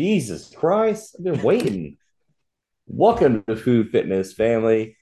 Jesus 0.00 0.50
Christ, 0.56 1.14
I've 1.18 1.24
been 1.24 1.42
waiting. 1.42 1.98
Welcome 2.86 3.44
to 3.46 3.54
Food 3.54 3.90
Fitness 3.90 4.32
Family. 4.32 4.96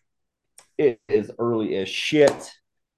It 0.77 1.01
is 1.09 1.31
early 1.39 1.77
as 1.77 1.89
shit. 1.89 2.51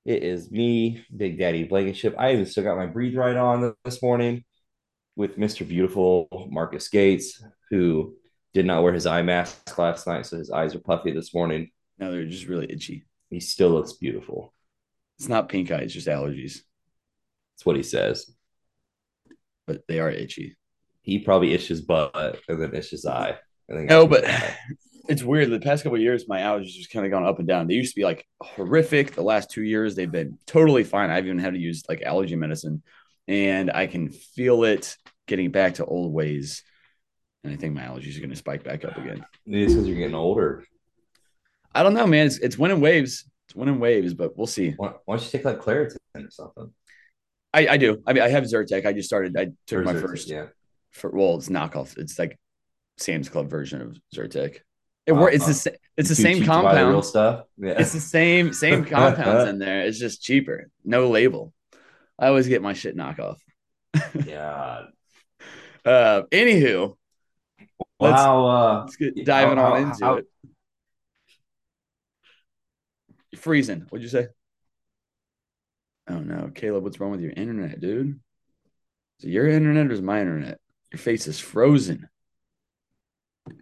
It 0.07 0.23
is 0.23 0.51
me, 0.51 1.05
Big 1.15 1.39
Daddy 1.39 1.65
Blankenship. 1.65 2.15
I 2.19 2.33
even 2.33 2.47
still 2.47 2.65
got 2.65 2.79
my 2.79 2.87
breathe 2.87 3.19
right 3.19 3.37
on 3.37 3.75
this 3.85 4.03
morning 4.03 4.45
with 5.15 5.37
Mr. 5.37 5.69
Beautiful 5.69 6.49
Marcus 6.51 6.89
Gates, 6.89 7.45
who 7.69 8.15
did 8.55 8.65
not 8.65 8.83
wear 8.83 8.95
his 8.95 9.05
eye 9.05 9.21
mask 9.21 9.77
last 9.77 10.07
night, 10.07 10.25
so 10.25 10.39
his 10.39 10.51
eyes 10.51 10.75
are 10.75 10.81
puffy 10.81 11.13
this 11.13 11.35
morning. 11.35 11.71
No, 11.99 12.11
they're 12.11 12.25
just 12.25 12.47
really 12.47 12.73
itchy. 12.73 13.05
He 13.29 13.41
still 13.41 13.73
looks 13.73 13.93
beautiful. 13.93 14.55
It's 15.19 15.29
not 15.29 15.51
pink 15.51 15.71
eye, 15.71 15.81
it's 15.81 15.93
just 15.93 16.09
allergies, 16.09 16.61
That's 17.53 17.67
what 17.67 17.77
he 17.77 17.83
says. 17.83 18.35
but 19.67 19.87
they 19.87 20.01
are 20.01 20.11
itchy. 20.11 20.57
He 21.03 21.19
probably 21.21 21.53
itched 21.53 21.69
his 21.69 21.81
butt 21.81 22.41
and 22.49 22.61
then 22.63 22.75
itched 22.75 22.91
his 22.91 23.07
eye. 23.07 23.37
I 23.71 23.73
think 23.75 23.89
No, 23.89 24.07
but 24.07 24.25
what- 24.25 24.57
it's 25.09 25.23
weird. 25.23 25.51
The 25.51 25.61
past 25.61 25.83
couple 25.83 25.97
of 25.97 26.03
years, 26.03 26.29
my 26.29 26.41
allergies 26.41 26.67
just 26.75 26.91
kind 26.93 27.05
of 27.07 27.11
gone 27.13 27.25
up 27.25 27.39
and 27.39 27.49
down. 27.49 27.67
They 27.67 27.75
used 27.75 27.95
to 27.95 28.01
be 28.01 28.05
like 28.05 28.27
horrific. 28.41 29.13
The 29.15 29.23
last 29.23 29.51
two 29.51 29.63
years, 29.63 29.95
they've 29.97 30.11
been 30.11 30.39
totally 30.47 30.85
fine. 30.85 31.11
I've 31.11 31.27
even 31.27 31.39
had 31.39 31.55
to 31.55 31.61
use 31.61 31.83
like 31.89 32.03
allergy 32.03 32.37
medicine, 32.37 32.83
and 33.27 33.71
I 33.71 33.87
can 33.87 34.11
feel 34.11 34.65
it 34.65 34.97
getting 35.27 35.51
back 35.51 35.75
to 35.75 35.85
old 35.85 36.13
ways. 36.13 36.63
And 37.43 37.53
I 37.53 37.57
think 37.57 37.75
my 37.75 37.83
allergies 37.83 38.17
are 38.17 38.21
going 38.21 38.31
to 38.31 38.37
spike 38.37 38.63
back 38.65 38.85
up 38.85 38.99
again. 38.99 39.25
Maybe 39.47 39.65
it's 39.65 39.73
because 39.73 39.89
you're 39.89 39.97
getting 39.97 40.15
older. 40.15 40.65
I 41.75 41.83
don't 41.83 41.95
know, 41.95 42.07
man. 42.07 42.27
It's 42.27 42.39
it's 42.39 42.59
winning 42.59 42.81
waves. 42.81 43.25
It's 43.47 43.55
winning 43.57 43.81
waves, 43.81 44.13
but 44.15 44.37
we'll 44.37 44.47
see. 44.47 44.75
Why, 44.77 44.93
why 45.07 45.17
don't 45.17 45.25
you 45.25 45.31
take 45.31 45.45
like 45.45 45.61
Claritin 45.61 45.97
or 46.17 46.31
something? 46.31 46.73
I, 47.53 47.67
I 47.69 47.77
do. 47.79 48.03
I 48.07 48.13
mean, 48.13 48.23
I 48.23 48.29
have 48.29 48.45
Zyrtec. 48.45 48.87
I 48.87 48.93
just 48.93 49.09
started. 49.09 49.37
I 49.37 49.47
took 49.67 49.81
Or 49.81 49.83
my 49.85 49.95
first. 49.95 50.29
Yeah. 50.29 50.47
For, 50.93 51.11
well, 51.11 51.37
it's 51.37 51.49
knockoff. 51.49 51.97
It's 51.99 52.19
like 52.19 52.39
Sam's 52.99 53.29
Club 53.29 53.49
version 53.49 53.81
of 53.81 53.99
Zyrtec. 54.15 54.59
It 55.07 55.13
Wow. 55.13 55.27
It's 55.27 55.47
the 55.65 55.75
it's 55.97 56.09
the 56.09 56.15
same 56.15 56.45
compound. 56.45 56.89
real 56.89 57.03
stuff. 57.03 57.47
Yeah. 57.57 57.75
It's 57.79 57.93
the 57.93 58.01
same 58.01 58.53
same 58.53 58.85
compounds 58.97 59.49
in 59.49 59.59
there. 59.59 59.83
It's 59.83 59.99
just 59.99 60.23
cheaper. 60.23 60.69
No 60.85 61.09
label. 61.09 61.53
I 62.19 62.27
always 62.29 62.49
get 62.49 62.61
my 62.63 62.73
shit 62.75 62.97
knockoff. 62.97 63.37
yeah. 64.27 64.83
Uh, 65.83 66.25
anywho, 66.31 66.95
Let's- 67.99 68.21
Wow. 68.21 68.45
Uh, 68.47 68.81
let's 68.83 68.97
get 68.97 69.25
diving 69.25 69.57
how- 69.57 69.73
on 69.73 69.83
how- 69.83 69.89
into 69.91 70.05
how- 70.05 70.15
it. 70.17 70.27
You're 73.31 73.41
freezing. 73.41 73.87
What'd 73.89 74.03
you 74.03 74.09
say? 74.11 74.29
Oh 76.09 76.19
no, 76.19 76.51
Caleb, 76.55 76.83
what's 76.85 77.01
wrong 77.01 77.13
with 77.13 77.21
your 77.23 77.33
internet, 77.33 77.81
dude? 77.81 78.21
Is 79.21 79.25
it 79.25 79.31
your 79.31 79.49
internet 79.49 79.87
or 79.87 79.93
is 79.93 80.03
my 80.03 80.21
internet? 80.21 80.59
Your 80.93 80.99
face 80.99 81.27
is 81.27 81.39
frozen. 81.39 82.09
Oh 83.49 83.53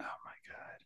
my 0.00 0.04
god. 0.48 0.78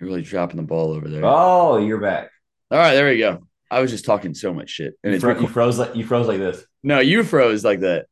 You're 0.00 0.08
really 0.08 0.22
dropping 0.22 0.56
the 0.56 0.62
ball 0.62 0.92
over 0.92 1.08
there. 1.08 1.22
oh, 1.24 1.78
you're 1.78 2.00
back. 2.00 2.30
All 2.70 2.78
right, 2.78 2.94
there 2.94 3.08
we 3.08 3.18
go. 3.18 3.46
I 3.70 3.80
was 3.80 3.90
just 3.90 4.04
talking 4.04 4.34
so 4.34 4.52
much 4.54 4.70
shit. 4.70 4.94
And 5.02 5.12
You, 5.12 5.16
it's 5.16 5.24
fro- 5.24 5.38
you 5.40 5.48
froze 5.48 5.78
like 5.78 5.94
you 5.96 6.04
froze 6.04 6.26
like 6.28 6.38
this. 6.38 6.64
no, 6.82 7.00
you 7.00 7.22
froze 7.24 7.64
like 7.64 7.80
that. 7.80 8.06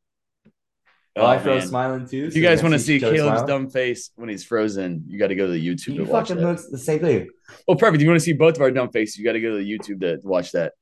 Oh, 1.17 1.25
I 1.25 1.39
froze 1.39 1.61
man. 1.61 1.67
smiling 1.69 2.07
too. 2.07 2.25
If 2.25 2.35
you 2.35 2.43
so 2.43 2.49
guys 2.49 2.61
want 2.61 2.73
to 2.73 2.79
see 2.79 2.99
Caleb's 2.99 3.43
dumb 3.43 3.69
face 3.69 4.11
when 4.15 4.27
he's 4.27 4.43
frozen, 4.43 5.05
you 5.07 5.17
got 5.17 5.27
to 5.27 5.35
go 5.35 5.45
to 5.45 5.51
the 5.53 5.65
YouTube 5.65 5.87
You 5.95 6.05
to 6.05 6.11
watch 6.11 6.27
fucking 6.27 6.43
that. 6.43 6.47
looks 6.49 6.67
the 6.67 6.77
same 6.77 6.99
thing. 6.99 7.29
Oh, 7.69 7.75
perfect. 7.75 8.01
You 8.01 8.09
want 8.09 8.19
to 8.19 8.25
see 8.25 8.33
both 8.33 8.55
of 8.57 8.61
our 8.61 8.69
dumb 8.69 8.89
faces? 8.91 9.17
You 9.17 9.23
got 9.23 9.31
to 9.33 9.39
go 9.39 9.51
to 9.51 9.63
the 9.63 9.77
YouTube 9.79 10.01
to 10.01 10.19
watch 10.27 10.51
that. 10.51 10.73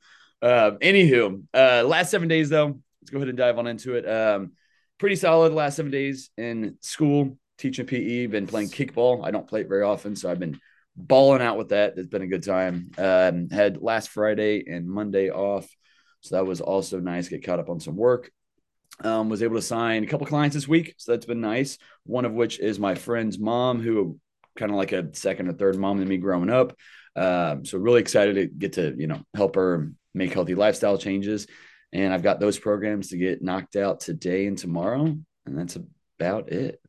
Uh, 0.41 0.72
anywho, 0.81 1.44
uh, 1.53 1.84
last 1.86 2.09
seven 2.09 2.28
days 2.28 2.50
though, 2.50 2.80
let's 3.02 3.12
go 3.12 3.18
ahead 3.18 3.30
and 3.30 3.38
dive 3.38 3.59
on 3.59 3.68
into 3.68 3.94
it. 3.94 4.09
Um, 4.09 4.53
pretty 5.03 5.18
solid 5.18 5.52
last 5.52 5.75
seven 5.75 5.91
days 5.91 6.30
in 6.38 6.78
school, 6.80 7.38
teaching 7.58 7.86
PE. 7.86 8.28
Been 8.28 8.47
playing 8.47 8.69
kickball. 8.69 9.22
I 9.22 9.31
don't 9.31 9.46
play 9.46 9.59
it 9.59 9.68
very 9.68 9.84
often, 9.84 10.16
so 10.16 10.31
I've 10.31 10.40
been 10.40 10.62
balling 10.96 11.41
out 11.41 11.58
with 11.58 11.69
that. 11.69 11.96
It's 11.97 12.08
been 12.08 12.22
a 12.22 12.28
good 12.28 12.46
time. 12.46 12.90
Um, 12.97 13.50
had 13.50 13.81
last 13.81 14.08
Friday 14.08 14.63
and 14.66 14.88
Monday 14.88 15.30
off, 15.30 15.68
so 16.22 16.38
that 16.38 16.46
was 16.46 16.62
also 16.62 17.02
nice. 17.02 17.28
Get 17.28 17.44
caught 17.44 17.59
up 17.59 17.68
on 17.68 17.81
some 17.81 17.97
work. 17.97 18.31
Um, 19.02 19.28
was 19.28 19.44
able 19.44 19.58
to 19.58 19.62
sign 19.62 20.06
a 20.06 20.08
couple 20.08 20.25
clients 20.25 20.53
this 20.53 20.69
week, 20.69 20.96
so 20.97 21.12
that's 21.12 21.25
been 21.25 21.42
nice. 21.42 21.78
One 22.06 22.24
of 22.24 22.31
which 22.31 22.62
is 22.62 22.80
my 22.80 22.96
friend's 22.96 23.38
mom, 23.38 23.81
who 23.81 24.18
kind 24.56 24.72
of 24.72 24.78
like 24.78 24.94
a 24.94 25.13
second 25.13 25.50
or 25.50 25.52
third 25.52 25.75
mom 25.75 26.00
to 26.00 26.06
me 26.06 26.16
growing 26.16 26.50
up. 26.50 26.78
Um, 27.18 27.66
so 27.66 27.78
really 27.78 28.00
excited 28.00 28.36
to 28.36 28.47
get 28.47 28.72
to 28.74 28.96
you 28.97 29.08
know 29.08 29.19
help 29.36 29.56
her 29.56 29.92
make 30.13 30.31
healthy 30.31 30.56
lifestyle 30.56 30.97
changes, 30.97 31.46
and 31.94 32.14
I've 32.14 32.24
got 32.24 32.42
those 32.42 32.59
programs 32.59 33.09
to 33.09 33.18
get 33.18 33.42
knocked 33.44 33.78
out 33.78 34.02
today 34.02 34.48
and 34.48 34.58
tomorrow, 34.58 35.06
and 35.46 35.58
that's 35.58 35.78
about 36.20 36.52
it. 36.52 36.81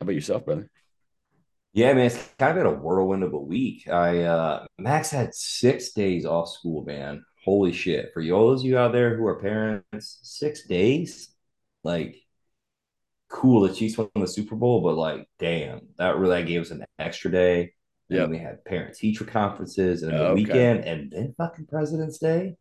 How 0.00 0.04
about 0.04 0.14
yourself, 0.14 0.44
brother? 0.44 0.70
Yeah, 1.72 1.94
man, 1.94 2.06
it's 2.06 2.16
kind 2.38 2.56
of 2.58 2.64
been 2.64 2.74
a 2.74 2.78
whirlwind 2.78 3.22
of 3.24 3.32
a 3.32 3.38
week. 3.38 3.88
I 3.88 4.22
uh 4.24 4.66
Max 4.78 5.10
had 5.10 5.34
six 5.34 5.92
days 5.92 6.26
off 6.26 6.50
school, 6.50 6.84
man. 6.84 7.24
Holy 7.44 7.72
shit. 7.72 8.12
For 8.12 8.20
you 8.20 8.34
all 8.34 8.48
those 8.48 8.60
of 8.60 8.66
you 8.66 8.78
out 8.78 8.92
there 8.92 9.16
who 9.16 9.26
are 9.26 9.40
parents, 9.40 10.18
six 10.22 10.66
days? 10.66 11.34
Like 11.82 12.16
cool, 13.28 13.62
the 13.62 13.74
Chiefs 13.74 13.96
won 13.98 14.10
the 14.14 14.26
Super 14.26 14.56
Bowl, 14.56 14.82
but 14.82 14.96
like, 14.96 15.26
damn, 15.38 15.88
that 15.98 16.16
really 16.16 16.40
that 16.42 16.46
gave 16.48 16.60
us 16.62 16.70
an 16.70 16.84
extra 16.98 17.30
day. 17.30 17.72
Yeah, 18.08 18.26
we 18.26 18.38
had 18.38 18.64
parent 18.64 18.94
teacher 18.94 19.24
conferences 19.24 20.02
and 20.02 20.12
Oh, 20.12 20.18
the 20.18 20.24
okay. 20.24 20.34
weekend 20.34 20.84
and 20.84 21.10
then 21.10 21.34
fucking 21.38 21.66
President's 21.66 22.18
Day. 22.18 22.56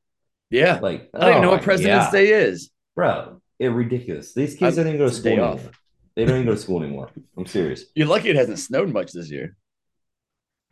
Yeah, 0.52 0.80
Like, 0.82 1.10
I 1.14 1.20
don't 1.20 1.30
even 1.30 1.42
know 1.44 1.50
oh 1.50 1.52
what 1.54 1.62
President's 1.64 2.08
God. 2.08 2.12
Day 2.12 2.28
is. 2.34 2.70
Bro, 2.96 3.42
it 3.60 3.70
ridiculous. 3.70 4.34
These 4.34 4.56
kids 4.56 4.78
I- 4.78 4.84
don't 4.84 4.88
even 4.94 5.00
go 5.00 5.06
to 5.06 5.10
it's 5.10 5.18
school 5.18 5.40
off. 5.42 5.70
They 6.16 6.26
don't 6.26 6.36
even 6.36 6.46
go 6.46 6.52
to 6.56 6.62
school 6.62 6.84
anymore. 6.84 7.10
I'm 7.38 7.46
serious. 7.46 7.86
You're 7.96 8.08
lucky 8.08 8.30
it 8.30 8.36
hasn't 8.36 8.60
snowed 8.60 8.90
much 8.92 9.14
this 9.14 9.32
year. 9.32 9.56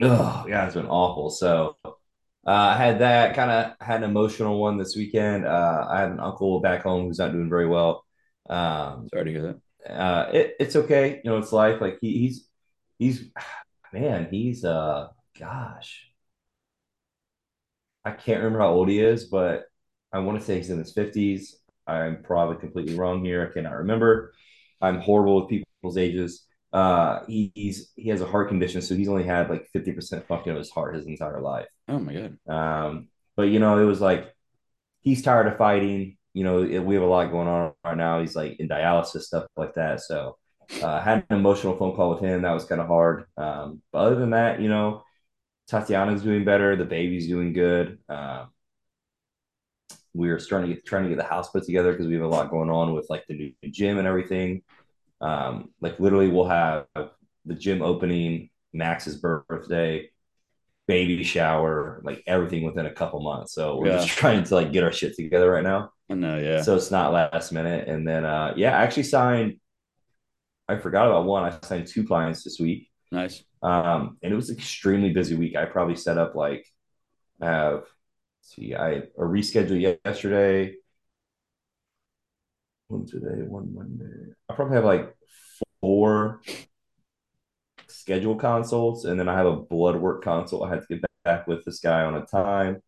Oh, 0.02 0.46
yeah, 0.48 0.66
it's 0.66 0.76
been 0.76 0.86
awful. 0.88 1.30
So, 1.30 1.76
uh, 1.86 1.92
I 2.46 2.76
had 2.78 3.00
that 3.00 3.36
kind 3.36 3.52
of 3.52 3.74
had 3.86 4.04
an 4.04 4.10
emotional 4.10 4.60
one 4.60 4.78
this 4.78 4.96
weekend. 4.96 5.46
Uh, 5.46 5.88
I 5.90 6.02
have 6.02 6.12
an 6.12 6.20
uncle 6.20 6.60
back 6.62 6.84
home 6.84 7.06
who's 7.08 7.20
not 7.20 7.32
doing 7.32 7.50
very 7.50 7.68
well. 7.68 8.06
Um, 8.50 9.08
Sorry 9.14 9.26
to 9.26 9.32
hear 9.32 9.42
that. 9.88 9.92
uh, 9.94 10.30
it, 10.34 10.56
it's 10.60 10.76
okay. 10.76 11.22
You 11.24 11.32
know, 11.32 11.38
it's 11.38 11.52
life. 11.52 11.82
Like 11.82 12.00
he, 12.02 12.18
he's, 12.20 12.48
he's, 12.98 13.30
man, 13.94 14.28
he's, 14.32 14.64
uh, 14.66 15.08
gosh, 15.38 16.06
I 18.06 18.12
can't 18.12 18.40
remember 18.40 18.60
how 18.60 18.70
old 18.70 18.90
he 18.90 19.00
is, 19.00 19.26
but 19.26 19.64
I 20.12 20.20
want 20.20 20.40
to 20.40 20.46
say 20.46 20.58
he's 20.58 20.70
in 20.70 20.80
his 20.80 20.94
fifties. 20.94 21.58
I'm 21.88 22.24
probably 22.24 22.58
completely 22.58 22.96
wrong 22.96 23.24
here. 23.24 23.48
I 23.48 23.54
cannot 23.54 23.78
remember. 23.78 24.34
I'm 24.82 25.00
horrible 25.00 25.42
with 25.42 25.50
people's 25.50 25.98
ages. 25.98 26.46
Uh, 26.72 27.26
he, 27.28 27.52
he's 27.56 27.92
he 27.96 28.10
has 28.10 28.22
a 28.22 28.26
heart 28.26 28.48
condition, 28.48 28.82
so 28.82 28.96
he's 28.96 29.10
only 29.10 29.24
had 29.24 29.50
like 29.50 29.68
50% 29.74 30.28
function 30.28 30.52
of 30.52 30.58
his 30.58 30.70
heart 30.70 30.96
his 30.96 31.06
entire 31.08 31.42
life. 31.42 31.68
Oh 31.88 32.00
my 32.00 32.14
god. 32.14 32.38
Um, 32.48 33.08
but 33.36 33.44
you 33.44 33.60
know, 33.60 33.80
it 33.80 33.86
was 33.86 34.02
like 34.02 34.34
he's 35.02 35.22
tired 35.22 35.48
of 35.48 35.58
fighting. 35.58 36.18
You 36.34 36.44
know, 36.44 36.64
it, 36.64 36.80
we 36.80 36.96
have 36.96 37.04
a 37.04 37.08
lot 37.08 37.32
going 37.32 37.48
on 37.48 37.74
right 37.84 37.98
now. 37.98 38.20
He's 38.22 38.36
like 38.36 38.60
in 38.60 38.70
dialysis, 38.70 39.22
stuff 39.24 39.48
like 39.58 39.74
that. 39.76 40.02
So 40.02 40.38
uh, 40.82 40.88
I 40.88 41.02
had 41.02 41.26
an 41.30 41.38
emotional 41.38 41.76
phone 41.76 41.96
call 41.96 42.12
with 42.12 42.22
him. 42.22 42.44
That 42.44 42.54
was 42.54 42.66
kind 42.66 42.82
of 42.82 42.88
hard. 42.88 43.26
Um, 43.38 43.82
but 43.92 44.00
other 44.00 44.16
than 44.16 44.32
that, 44.32 44.62
you 44.62 44.70
know, 44.70 45.04
Tatiana's 45.68 46.24
doing 46.24 46.46
better. 46.46 46.76
The 46.76 46.86
baby's 46.86 47.28
doing 47.28 47.54
good. 47.54 48.00
Um, 48.10 48.50
we're 50.14 50.40
starting 50.40 50.70
to 50.70 50.76
get 50.76 50.86
trying 50.86 51.04
to 51.04 51.10
get 51.10 51.18
the 51.18 51.24
house 51.24 51.50
put 51.52 51.64
together 51.66 51.92
because 51.92 52.08
we 52.08 52.14
have 52.16 52.24
a 52.24 52.28
lot 52.28 52.50
going 52.50 52.70
on 52.70 52.94
with 52.94 53.08
like 53.10 53.26
the 53.28 53.36
new 53.36 53.72
gym 53.72 53.98
and 53.98 54.08
everything. 54.08 54.62
Um, 55.22 55.72
like 55.82 56.00
literally, 56.00 56.30
we'll 56.30 56.48
have 56.48 56.86
the 57.46 57.56
gym 57.56 57.82
opening, 57.82 58.50
Max's 58.74 59.18
birthday, 59.18 60.10
baby 60.88 61.24
shower, 61.24 62.02
like 62.04 62.24
everything 62.28 62.64
within 62.64 62.86
a 62.88 62.94
couple 62.94 63.22
months. 63.22 63.54
So 63.54 63.78
we're 63.78 63.88
Yeah. 63.88 63.98
just 63.98 64.10
trying 64.10 64.44
to 64.44 64.56
like 64.56 64.72
get 64.74 64.84
our 64.84 64.92
shit 64.92 65.16
together 65.16 65.50
right 65.52 65.64
now. 65.64 65.92
I 66.10 66.16
know, 66.16 66.38
yeah. 66.40 66.62
So 66.64 66.76
it's 66.76 66.92
not 66.92 67.14
last 67.14 67.52
minute. 67.52 67.88
And 67.88 68.08
then 68.08 68.26
uh 68.26 68.54
yeah, 68.58 68.78
I 68.78 68.84
actually 68.84 69.04
signed 69.04 69.60
I 70.68 70.78
forgot 70.78 71.08
about 71.08 71.26
one. 71.26 71.44
I 71.44 71.58
signed 71.66 71.88
two 71.88 72.06
clients 72.06 72.44
this 72.44 72.60
week. 72.60 72.90
nice. 73.12 73.44
Um 73.62 74.18
and 74.24 74.32
it 74.34 74.36
was 74.36 74.50
an 74.50 74.58
extremely 74.58 75.12
busy 75.14 75.36
week. 75.36 75.56
I 75.56 75.66
probably 75.66 75.96
set 75.96 76.18
up 76.18 76.36
like 76.36 76.66
I 77.42 77.48
have 77.48 77.84
see, 78.50 78.76
I 78.76 78.90
a 78.94 79.22
reschedule 79.22 80.00
yesterday. 80.06 80.76
One 82.88 83.06
today, 83.06 83.44
one 83.48 83.74
Monday. 83.76 84.34
I 84.50 84.54
probably 84.56 84.76
have 84.76 84.86
like 84.86 85.14
four 85.80 86.42
scheduled 87.88 88.40
consults, 88.40 89.06
and 89.06 89.20
then 89.20 89.30
I 89.30 89.36
have 89.38 89.46
a 89.46 89.56
blood 89.56 89.96
work 89.96 90.24
consult. 90.24 90.64
I 90.66 90.70
had 90.70 90.82
to 90.82 90.88
get 90.98 91.06
back 91.24 91.48
with 91.48 91.64
this 91.66 91.80
guy 91.80 92.04
on 92.04 92.16
a 92.16 92.26
time. 92.26 92.82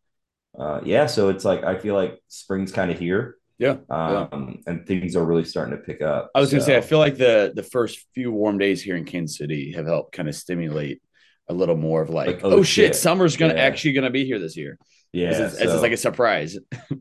Uh, 0.57 0.81
yeah, 0.83 1.05
so 1.05 1.29
it's 1.29 1.45
like 1.45 1.63
I 1.63 1.77
feel 1.77 1.93
like 1.95 2.19
spring's 2.27 2.71
kind 2.71 2.91
of 2.91 2.97
here, 2.99 3.35
Yeah. 3.57 3.77
yeah. 3.89 4.27
um, 4.31 4.59
and 4.67 4.85
things 4.87 5.15
are 5.15 5.23
really 5.23 5.45
starting 5.45 5.77
to 5.77 5.81
pick 5.83 6.01
up. 6.01 6.31
I 6.35 6.39
was 6.41 6.51
gonna 6.51 6.63
say, 6.63 6.75
I 6.77 6.81
feel 6.81 6.97
like 6.99 7.17
the 7.17 7.53
the 7.55 7.63
first 7.63 8.05
few 8.15 8.31
warm 8.31 8.57
days 8.57 8.81
here 8.81 8.95
in 8.97 9.05
Kansas 9.05 9.37
City 9.37 9.71
have 9.73 9.85
helped 9.85 10.13
kind 10.13 10.27
of 10.27 10.35
stimulate 10.35 11.01
a 11.47 11.53
little 11.53 11.77
more 11.77 12.01
of 12.01 12.09
like, 12.09 12.27
Like, 12.27 12.43
oh, 12.43 12.51
oh, 12.51 12.63
shit, 12.63 12.87
shit. 12.87 12.95
summer's 12.95 13.37
gonna 13.37 13.53
Yeah. 13.53 13.61
actually 13.61 13.93
gonna 13.93 14.09
be 14.09 14.25
here 14.25 14.39
this 14.39 14.57
year. 14.57 14.77
Yeah, 15.13 15.29
it's, 15.31 15.57
so- 15.57 15.63
it's 15.63 15.81
like 15.81 15.91
a 15.91 15.97
surprise. 15.97 16.57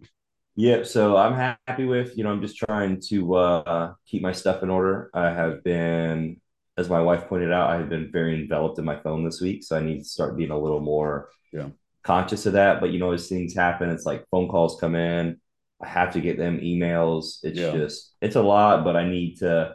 yep. 0.57 0.87
so 0.87 1.17
I'm 1.17 1.35
happy 1.35 1.85
with, 1.85 2.17
you 2.17 2.25
know, 2.25 2.31
I'm 2.31 2.43
just 2.43 2.57
trying 2.57 3.01
to 3.09 3.35
uh 3.35 3.95
keep 4.07 4.23
my 4.23 4.33
stuff 4.33 4.62
in 4.62 4.71
order. 4.71 5.11
I 5.15 5.31
have 5.31 5.62
been, 5.65 6.41
as 6.77 6.89
my 6.89 7.01
wife 7.01 7.29
pointed 7.29 7.53
out, 7.53 7.71
I 7.71 7.77
have 7.77 7.89
been 7.89 8.11
very 8.12 8.41
enveloped 8.41 8.79
in 8.79 8.85
my 8.85 8.97
phone 9.01 9.25
this 9.25 9.41
week, 9.41 9.62
so 9.65 9.77
I 9.77 9.81
need 9.81 9.99
to 10.01 10.05
start 10.05 10.37
being 10.37 10.51
a 10.51 10.59
little 10.59 10.81
more 10.81 11.29
Yeah. 11.53 11.69
conscious 12.03 12.47
of 12.47 12.55
that. 12.55 12.81
But 12.81 12.91
you 12.91 12.99
know, 12.99 13.12
as 13.12 13.29
things 13.29 13.55
happen, 13.55 13.91
it's 13.91 14.07
like 14.07 14.27
phone 14.31 14.49
calls 14.49 14.81
come 14.81 14.95
in, 14.95 15.41
I 15.83 15.87
have 15.89 16.12
to 16.15 16.21
get 16.21 16.37
them 16.39 16.61
emails. 16.61 17.39
It's 17.43 17.59
Yeah. 17.59 17.73
just 17.73 18.15
it's 18.21 18.37
a 18.37 18.43
lot, 18.43 18.85
but 18.85 18.97
I 18.97 19.09
need 19.09 19.39
to 19.39 19.75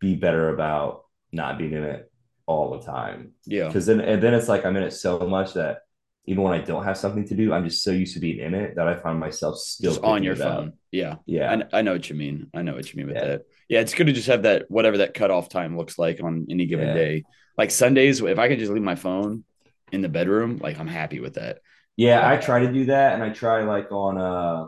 be 0.00 0.14
better 0.14 0.48
about 0.50 1.02
not 1.32 1.58
being 1.58 1.72
in 1.72 1.84
it 1.84 2.10
all 2.46 2.70
the 2.78 2.84
time. 2.84 3.32
Yeah. 3.46 3.66
Because 3.66 3.86
then 3.86 4.00
and 4.00 4.22
then 4.22 4.34
it's 4.34 4.48
like 4.48 4.64
I'm 4.64 4.76
in 4.76 4.82
it 4.82 4.92
so 4.92 5.18
much 5.20 5.54
that 5.54 5.78
even 6.26 6.42
when 6.44 6.52
I 6.52 6.62
don't 6.62 6.84
have 6.84 6.96
something 6.96 7.26
to 7.28 7.34
do, 7.34 7.52
I'm 7.52 7.64
just 7.64 7.82
so 7.82 7.90
used 7.90 8.14
to 8.14 8.20
being 8.20 8.38
in 8.38 8.54
it 8.54 8.76
that 8.76 8.86
I 8.86 8.94
find 8.96 9.18
myself 9.18 9.56
still 9.58 10.04
on 10.04 10.22
your 10.22 10.34
up. 10.34 10.38
phone. 10.38 10.72
Yeah. 10.92 11.16
Yeah. 11.26 11.62
I, 11.72 11.78
I 11.78 11.82
know 11.82 11.92
what 11.92 12.08
you 12.08 12.14
mean. 12.16 12.48
I 12.54 12.62
know 12.62 12.74
what 12.74 12.92
you 12.92 12.98
mean 12.98 13.06
with 13.06 13.16
Yeah. 13.16 13.24
that. 13.26 13.42
Yeah, 13.68 13.80
it's 13.80 13.94
good 13.94 14.06
to 14.06 14.12
just 14.12 14.26
have 14.28 14.42
that 14.42 14.66
whatever 14.70 14.98
that 14.98 15.14
cutoff 15.14 15.48
time 15.48 15.76
looks 15.76 15.98
like 15.98 16.22
on 16.22 16.46
any 16.50 16.66
given 16.66 16.88
Yeah. 16.88 16.94
day. 16.94 17.24
Like 17.56 17.70
Sundays, 17.70 18.20
if 18.20 18.38
I 18.38 18.48
could 18.48 18.58
just 18.58 18.70
leave 18.70 18.82
my 18.82 18.94
phone 18.96 19.44
in 19.92 20.02
the 20.02 20.08
bedroom, 20.08 20.58
like 20.62 20.78
I'm 20.78 20.86
happy 20.88 21.20
with 21.20 21.34
that. 21.34 21.58
Yeah, 21.96 22.26
I 22.28 22.36
try 22.36 22.60
to 22.60 22.72
do 22.72 22.86
that, 22.86 23.14
and 23.14 23.22
I 23.22 23.30
try 23.30 23.62
like 23.64 23.90
on 23.92 24.16
uh 24.16 24.66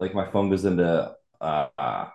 like 0.00 0.14
my 0.14 0.30
phone 0.30 0.50
goes 0.50 0.64
into 0.64 1.14
uh, 1.40 1.66
uh 1.78 2.06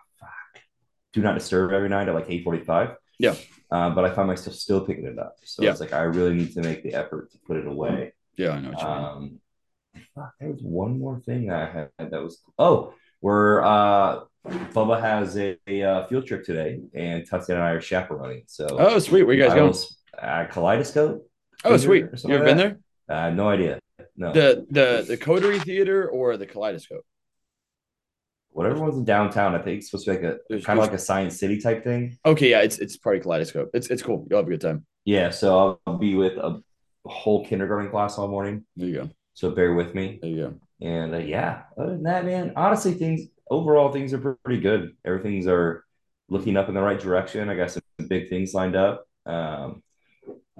do 1.13 1.22
not 1.22 1.36
disturb 1.36 1.72
every 1.72 1.88
night 1.90 2.10
at 2.10 2.16
like 2.16 2.28
8:45. 2.28 2.96
Yeah. 3.19 3.36
Uh, 3.72 3.90
but 3.92 4.06
I 4.06 4.10
find 4.13 4.28
myself 4.28 4.56
still 4.56 4.86
picking 4.86 5.06
it 5.06 5.18
up. 5.18 5.36
So 5.44 5.63
Yeah. 5.63 5.72
it's 5.72 5.80
like 5.80 5.94
I 5.94 6.02
really 6.04 6.34
need 6.34 6.54
to 6.54 6.62
make 6.62 6.84
the 6.84 6.94
effort 6.96 7.31
to 7.31 7.38
put 7.48 7.57
it 7.57 7.68
away. 7.68 8.13
Yeah, 8.38 8.52
I 8.52 8.60
know 8.60 8.72
what 8.72 8.82
you 8.82 8.88
mean. 8.88 9.06
Um 9.06 9.40
there 10.40 10.50
was 10.50 10.62
one 10.62 11.00
more 11.00 11.20
thing 11.22 11.48
that 11.48 11.62
I 11.70 11.72
had 12.00 12.12
that 12.12 12.22
was 12.22 12.42
oh, 12.60 12.94
we're 13.22 13.64
uh 13.64 14.22
Bubba 14.48 15.02
has 15.02 15.36
a, 15.38 15.58
a 15.68 15.82
uh, 15.82 16.06
field 16.08 16.28
trip 16.28 16.44
today, 16.44 16.80
and 16.94 17.26
Tatiana 17.28 17.62
and 17.62 17.70
I 17.70 17.72
are 17.72 17.82
chaperoning. 17.82 18.44
So 18.46 18.68
Oh, 18.70 19.00
sweet. 19.00 19.24
Where 19.24 19.34
you 19.36 19.42
guys 19.42 19.54
I 19.54 19.56
going? 19.56 19.62
almost- 19.70 19.98
uh, 20.22 20.46
Kaleidoscope. 20.46 21.28
Oh, 21.64 21.76
sweet. 21.78 22.06
You 22.24 22.36
ever 22.36 22.44
like 22.46 22.46
been 22.46 22.58
that? 22.58 22.78
there? 23.08 23.18
I 23.18 23.26
have 23.26 23.36
no 23.36 23.50
idea. 23.50 23.80
No. 24.16 24.32
The 24.32 24.66
the 24.70 25.04
the 25.08 25.18
Coterie 25.18 25.60
Theater 25.60 26.08
or 26.08 26.38
the 26.38 26.46
Kaleidoscope? 26.46 27.04
Whatever 28.52 28.80
one's 28.81 28.98
in 28.98 29.04
downtown, 29.04 29.54
I 29.56 29.58
think 29.62 29.80
it's 29.80 29.90
supposed 29.90 30.06
to 30.06 30.12
be 30.12 30.18
like 30.18 30.26
a 30.36 30.38
There's- 30.48 30.64
kind 30.64 30.80
of 30.80 30.86
like 30.86 30.94
a 30.94 30.98
science 31.00 31.38
city 31.40 31.60
type 31.60 31.84
thing. 31.84 32.18
Okay, 32.26 32.52
yeah, 32.52 32.62
it's 32.62 32.78
it's 32.80 32.98
probably 32.98 33.20
Kaleidoscope. 33.22 33.72
It's 33.74 33.88
it's 33.90 34.02
cool. 34.04 34.26
You'll 34.30 34.40
have 34.40 34.48
a 34.48 34.52
good 34.52 34.62
time. 34.62 34.86
Yeah, 35.06 35.30
so 35.31 35.80
I'll 35.88 35.98
be 35.98 36.16
with 36.16 36.34
a 36.38 36.62
whole 37.06 37.46
kindergarten 37.46 37.90
class 37.90 38.18
all 38.18 38.28
morning. 38.28 38.66
There 38.75 38.88
you 38.88 38.96
go. 38.96 39.10
So 39.34 39.52
bear 39.52 39.74
with 39.74 39.94
me. 39.94 40.19
There 40.22 40.31
you 40.31 40.38
go. 40.38 40.54
And 40.81 41.16
uh, 41.16 41.19
yeah, 41.19 41.63
other 41.78 41.92
than 41.92 42.04
that, 42.04 42.25
man, 42.25 42.54
honestly, 42.56 42.94
things 42.94 43.22
overall 43.50 43.92
things 43.92 44.13
are 44.13 44.38
pretty 44.44 44.62
good. 44.62 44.96
Everything's 45.06 45.48
are 45.48 45.86
looking 46.30 46.57
up 46.57 46.68
in 46.69 46.75
the 46.75 46.81
right 46.81 47.00
direction. 47.00 47.50
I 47.50 47.56
got 47.56 47.72
some 47.72 47.84
big 48.07 48.30
things 48.30 48.54
lined 48.54 48.75
up. 48.75 49.06
Um, 49.25 49.84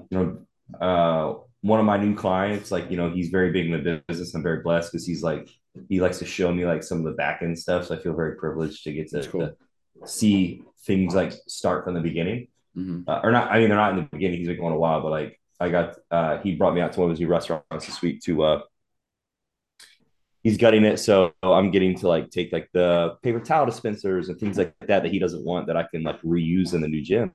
you 0.10 0.18
know, 0.18 0.46
uh, 0.80 1.40
one 1.62 1.80
of 1.80 1.86
my 1.86 1.98
new 1.98 2.16
clients, 2.16 2.72
like 2.72 2.92
you 2.92 2.98
know, 2.98 3.10
he's 3.10 3.30
very 3.30 3.52
big 3.52 3.66
in 3.66 3.72
the 3.72 4.04
business. 4.08 4.34
I'm 4.36 4.44
very 4.44 4.62
blessed 4.62 4.92
because 4.92 5.06
he's 5.06 5.24
like 5.24 5.50
he 5.90 6.00
likes 6.00 6.20
to 6.20 6.26
show 6.26 6.54
me 6.54 6.66
like 6.66 6.84
some 6.84 7.00
of 7.00 7.06
the 7.06 7.12
back 7.12 7.42
end 7.42 7.58
stuff. 7.58 7.88
So 7.88 7.96
I 7.96 8.00
feel 8.00 8.14
very 8.16 8.36
privileged 8.36 8.84
to 8.84 8.94
get 8.94 9.10
to, 9.10 9.28
cool. 9.28 9.42
to 9.42 10.08
see 10.08 10.62
things 10.86 11.16
like 11.16 11.34
start 11.48 11.84
from 11.84 11.94
the 11.96 12.02
beginning. 12.02 12.48
hmm 12.74 13.02
uh, 13.08 13.20
or 13.24 13.32
not. 13.32 13.52
I 13.52 13.60
mean, 13.60 13.70
they're 13.70 13.78
not 13.78 13.92
in 13.92 13.98
the 13.98 14.10
beginning. 14.12 14.40
He's 14.40 14.48
been 14.48 14.60
going 14.60 14.74
a 14.74 14.78
while, 14.80 15.02
but 15.02 15.12
like 15.12 15.40
I 15.60 15.70
got, 15.70 15.96
uh, 16.12 16.38
he 16.40 16.56
brought 16.56 16.74
me 16.74 16.82
out 16.82 16.94
to 16.94 17.00
one 17.00 17.10
of 17.10 17.14
his 17.14 17.20
new 17.20 17.28
restaurants 17.28 17.86
this 17.86 18.02
week 18.02 18.22
to, 18.24 18.44
uh, 18.44 18.62
he's 20.44 20.58
gutting 20.58 20.86
it. 20.86 20.98
So 20.98 21.34
I'm 21.42 21.72
getting 21.72 21.98
to 22.00 22.08
like 22.08 22.30
take 22.30 22.52
like 22.54 22.70
the 22.74 23.16
paper 23.24 23.40
towel 23.40 23.66
dispensers 23.66 24.30
and 24.30 24.40
things 24.40 24.58
like 24.58 24.76
that 24.82 25.04
that 25.04 25.12
he 25.12 25.18
doesn't 25.20 25.44
want 25.44 25.68
that 25.68 25.78
I 25.78 25.84
can 25.84 26.04
like 26.04 26.22
reuse 26.22 26.74
in 26.74 26.82
the 26.82 26.88
new 26.88 27.02
gym. 27.02 27.34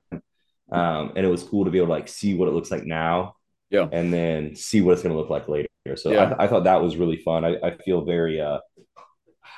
Um, 0.71 1.13
and 1.15 1.25
it 1.25 1.29
was 1.29 1.43
cool 1.43 1.65
to 1.65 1.71
be 1.71 1.79
able 1.79 1.87
to 1.87 1.93
like 1.93 2.07
see 2.07 2.33
what 2.35 2.47
it 2.47 2.53
looks 2.53 2.71
like 2.71 2.85
now, 2.85 3.35
Yeah. 3.69 3.89
and 3.91 4.13
then 4.13 4.55
see 4.55 4.79
what 4.79 4.93
it's 4.93 5.01
going 5.03 5.13
to 5.13 5.19
look 5.19 5.29
like 5.29 5.49
later. 5.49 5.67
So 5.95 6.11
Yeah. 6.11 6.35
I, 6.39 6.45
I 6.45 6.47
thought 6.47 6.63
that 6.63 6.81
was 6.81 6.95
really 6.95 7.17
fun. 7.17 7.43
I, 7.43 7.57
I 7.61 7.75
feel 7.75 8.05
very, 8.05 8.39
uh, 8.39 8.59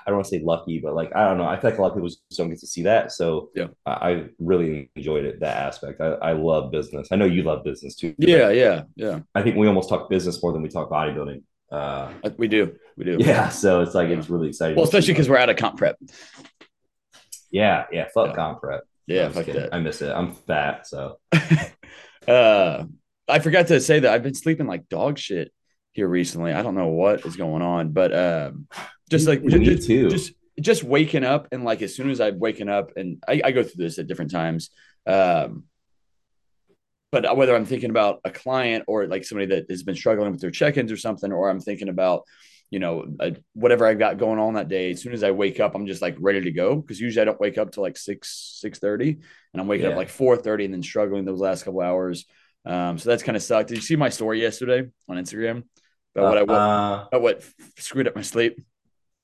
I 0.06 0.10
don't 0.10 0.18
want 0.18 0.26
to 0.26 0.38
say 0.38 0.44
lucky, 0.44 0.80
but 0.84 0.94
like 0.96 1.16
I 1.16 1.28
don't 1.28 1.38
know. 1.38 1.46
I 1.46 1.60
feel 1.60 1.70
like 1.70 1.80
a 1.80 1.82
lot 1.82 1.90
of 1.90 1.94
people 1.96 2.10
just 2.10 2.22
don't 2.38 2.50
get 2.50 2.60
to 2.60 2.68
see 2.68 2.84
that. 2.84 3.12
So 3.12 3.50
Yeah. 3.56 3.68
I, 3.86 4.26
really 4.40 4.90
enjoyed 4.96 5.26
it 5.26 5.40
that 5.40 5.58
aspect. 5.58 6.02
I, 6.02 6.14
I 6.16 6.32
love 6.34 6.72
business. 6.72 7.08
I 7.12 7.16
know 7.16 7.26
you 7.26 7.44
love 7.44 7.64
business 7.64 7.96
too. 7.96 8.14
Yeah, 8.18 8.50
yeah, 8.50 8.84
yeah. 8.96 9.20
I 9.34 9.42
think 9.44 9.56
we 9.56 9.68
almost 9.68 9.90
talk 9.90 10.10
business 10.10 10.42
more 10.44 10.52
than 10.54 10.62
we 10.62 10.70
talk 10.70 10.90
bodybuilding. 10.90 11.44
Uh, 11.72 12.12
Uh, 12.24 12.30
We 12.38 12.48
do. 12.48 12.76
We 12.98 13.06
do. 13.06 13.18
yeah, 13.20 13.50
so 13.50 13.82
it's 13.82 13.96
like 13.96 14.10
it's 14.10 14.30
really 14.30 14.50
exciting. 14.50 14.76
Well, 14.76 14.86
especially 14.86 15.14
because 15.14 15.30
we're 15.30 15.38
out 15.38 15.50
of 15.50 15.56
comp 15.58 15.78
prep. 15.78 15.98
yeah, 17.52 17.86
yeah, 17.92 18.08
fuck 18.14 18.30
Yeah. 18.30 18.36
comp 18.36 18.62
prep. 18.62 18.82
Yeah, 19.08 19.30
fuck 19.30 19.46
kidding. 19.46 19.62
that. 19.62 19.74
I 19.74 19.80
miss 19.80 20.02
it. 20.02 20.12
I'm 20.12 20.34
fat, 20.34 20.88
so 20.88 21.18
uh, 22.28 22.84
I 23.28 23.40
forgot 23.40 23.68
to 23.68 23.80
say 23.82 24.00
that 24.00 24.14
I've 24.14 24.24
been 24.24 24.34
sleeping 24.34 24.68
like 24.68 24.88
dog 24.90 25.18
shit 25.18 25.52
here 25.94 26.08
recently. 26.08 26.54
I 26.54 26.62
don't 26.62 26.76
know 26.76 26.88
what 26.88 27.26
is 27.26 27.36
going 27.36 27.62
on, 27.62 27.92
but 27.92 28.16
um, 28.16 28.68
just 29.14 29.28
like 29.28 29.44
Me 29.44 29.64
just, 29.64 29.88
too. 29.88 30.10
just 30.10 30.34
just 30.60 30.84
waking 30.84 31.24
up 31.24 31.48
and 31.52 31.64
like 31.64 31.82
as 31.82 31.96
soon 31.96 32.10
as 32.10 32.20
I'm 32.20 32.40
waking 32.40 32.70
up, 32.70 32.92
and 32.98 33.24
I, 33.28 33.42
I 33.46 33.52
go 33.52 33.64
through 33.64 33.84
this 33.84 34.00
at 34.00 34.08
different 34.08 34.32
times. 34.32 34.70
Um, 35.06 35.66
but 37.12 37.38
whether 37.38 37.56
I'm 37.56 37.66
thinking 37.66 37.92
about 37.92 38.22
a 38.26 38.32
client 38.32 38.86
or 38.88 39.06
like 39.08 39.24
somebody 39.24 39.48
that 39.54 39.70
has 39.70 39.84
been 39.84 39.96
struggling 39.96 40.32
with 40.32 40.42
their 40.42 40.52
check-ins 40.52 40.92
or 40.92 40.98
something, 40.98 41.32
or 41.32 41.50
I'm 41.50 41.60
thinking 41.60 41.90
about 41.90 42.24
you 42.72 42.80
know 42.80 43.06
uh 43.20 43.32
whatever 43.54 43.86
I've 43.86 44.00
got 44.00 44.18
going 44.18 44.40
on 44.40 44.56
that 44.56 44.68
day. 44.68 44.92
As 44.92 45.02
soon 45.04 45.14
as 45.14 45.24
I 45.24 45.32
wake 45.32 45.60
up, 45.60 45.76
I'm 45.76 45.86
just 45.86 46.02
like 46.02 46.16
ready 46.20 46.42
to 46.42 46.52
go 46.52 46.76
because 46.76 47.00
usually 47.00 47.22
I 47.22 47.26
don't 47.26 47.40
wake 47.40 47.58
up 47.60 47.72
till 47.72 47.84
like 47.84 47.98
six 47.98 48.58
six 48.62 48.80
thirty, 48.80 49.12
and 49.54 49.62
I'm 49.62 49.68
waking 49.68 49.86
up 49.86 49.92
Yeah. 49.92 49.98
like 50.04 50.10
four 50.10 50.36
thirty 50.38 50.66
and 50.66 50.74
then 50.74 50.82
struggling 50.82 51.24
those 51.26 51.40
last 51.40 51.66
couple 51.66 51.82
hours. 51.82 52.26
Um, 52.66 52.98
so 52.98 53.10
that's 53.10 53.24
kind 53.24 53.36
of 53.36 53.44
sucked. 53.44 53.70
Did 53.70 53.78
you 53.78 53.82
see 53.84 53.96
my 53.96 54.10
story 54.10 54.42
yesterday 54.42 54.90
on 55.08 55.18
Instagram 55.18 55.64
about 56.16 56.30
what 56.30 56.38
I 56.38 56.42
uh, 56.42 57.06
about 57.08 57.22
what 57.22 57.44
screwed 57.78 58.08
up 58.08 58.16
my 58.16 58.22
sleep? 58.24 58.60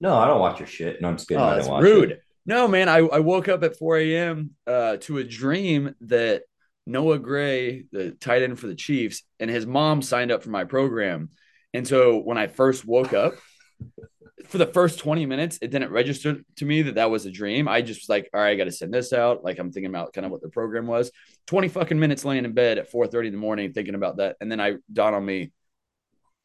No, 0.01 0.16
I 0.16 0.28
don't 0.28 0.40
watch 0.40 0.60
your 0.60 0.68
shit. 0.68 1.02
No, 1.02 1.09
I'm 1.09 1.18
just 1.18 1.28
kidding. 1.28 1.44
Oh, 1.44 1.56
that's 1.56 1.68
rude. 1.68 2.12
it. 2.12 2.24
No, 2.45 2.68
man, 2.68 2.90
I, 2.90 2.97
I 2.97 3.19
woke 3.19 3.47
up 3.47 3.64
at 3.64 3.78
4 3.78 3.97
a.m. 3.97 4.52
Uh, 4.66 4.97
to 5.02 5.18
a 5.18 5.24
dream 5.24 5.95
that 6.02 6.44
Noah 6.85 7.19
Gray, 7.19 7.85
the 7.92 8.12
tight 8.12 8.42
end 8.42 8.59
for 8.59 8.68
the 8.68 8.76
Chiefs, 8.76 9.24
and 9.40 9.50
his 9.50 9.68
mom 9.68 10.02
signed 10.02 10.31
up 10.31 10.42
for 10.42 10.50
my 10.50 10.64
program. 10.64 11.30
And 11.74 11.88
so 11.88 12.18
when 12.18 12.38
I 12.38 12.47
first 12.47 12.85
woke 12.85 13.14
up, 13.14 13.33
for 14.47 14.57
the 14.57 14.66
first 14.66 15.00
20 15.00 15.28
minutes, 15.28 15.59
it 15.62 15.69
didn't 15.69 15.92
register 15.92 16.38
to 16.56 16.66
me 16.66 16.81
that 16.83 16.95
that 16.95 17.12
was 17.12 17.26
a 17.26 17.31
dream. 17.31 17.68
I 17.68 17.81
just 17.81 18.02
was 18.02 18.09
like, 18.09 18.30
all 18.33 18.42
right, 18.42 18.50
I 18.50 18.56
got 18.56 18.64
to 18.64 18.71
send 18.71 18.94
this 18.94 19.14
out. 19.14 19.44
Like 19.44 19.59
I'm 19.59 19.71
thinking 19.71 19.92
about 19.92 20.14
kind 20.14 20.26
of 20.26 20.31
what 20.31 20.42
the 20.42 20.50
program 20.50 20.88
was. 20.88 21.12
20 21.47 21.68
fucking 21.68 22.00
minutes 22.00 22.26
laying 22.26 22.45
in 22.45 22.54
bed 22.54 22.80
at 22.80 22.92
4:30 22.92 23.28
in 23.28 23.33
the 23.33 23.40
morning 23.40 23.74
thinking 23.74 23.95
about 23.95 24.18
that. 24.18 24.38
And 24.42 24.52
then 24.52 24.59
I 24.59 24.76
dawned 24.92 25.16
on 25.16 25.26
me, 25.26 25.52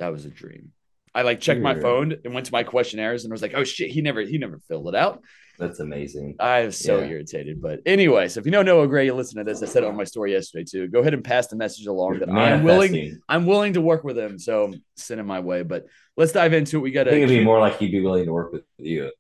that 0.01 0.13
was 0.13 0.27
a 0.27 0.31
dream. 0.31 0.73
I 1.15 1.23
like 1.23 1.41
checked 1.41 1.61
my 1.61 1.79
phone 1.79 2.17
and 2.25 2.35
went 2.35 2.47
to 2.47 2.53
my 2.53 2.65
questionnaires 2.65 3.25
and 3.25 3.31
was 3.33 3.43
like, 3.43 3.53
oh 3.55 3.65
shit, 3.65 3.91
he 3.91 4.03
never 4.03 4.21
he 4.23 4.39
never 4.39 4.61
filled 4.69 4.89
it 4.89 4.95
out. 4.95 5.23
That's 5.57 5.79
amazing. 5.79 6.35
I 6.41 6.61
am 6.61 6.73
so 6.73 6.99
Yeah. 6.99 7.07
irritated. 7.07 7.63
But 7.63 7.79
anyway, 7.87 8.27
so 8.27 8.41
if 8.41 8.47
you 8.47 8.51
know 8.51 8.63
Noah 8.63 8.89
Gray, 8.89 9.05
you 9.07 9.15
listen 9.15 9.39
to 9.39 9.45
this. 9.45 9.63
I 9.63 9.67
said 9.67 9.85
it 9.85 9.89
on 9.89 9.97
my 9.97 10.03
story 10.03 10.33
yesterday 10.33 10.65
too. 10.69 10.89
Go 10.89 10.99
ahead 10.99 11.15
and 11.15 11.23
pass 11.23 11.47
the 11.47 11.55
message 11.55 11.87
along 11.87 12.19
that 12.19 12.29
I'm 12.29 12.65
willing. 12.65 13.21
I'm 13.29 13.47
willing 13.47 13.75
to 13.75 13.81
work 13.81 14.03
with 14.03 14.19
him. 14.19 14.39
So 14.41 14.75
send 14.97 15.21
him 15.21 15.27
my 15.27 15.39
way. 15.39 15.63
But 15.63 15.87
let's 16.17 16.33
dive 16.33 16.53
into 16.55 16.79
it. 16.79 16.81
We 16.81 16.91
got 16.91 17.07
I 17.07 17.13
think 17.13 17.23
it'd 17.23 17.39
be 17.39 17.45
more 17.45 17.61
like 17.61 17.79
he'd 17.79 17.93
be 17.93 18.01
willing 18.01 18.25
to 18.25 18.33
work 18.33 18.53
with 18.53 18.65
you. 18.79 19.13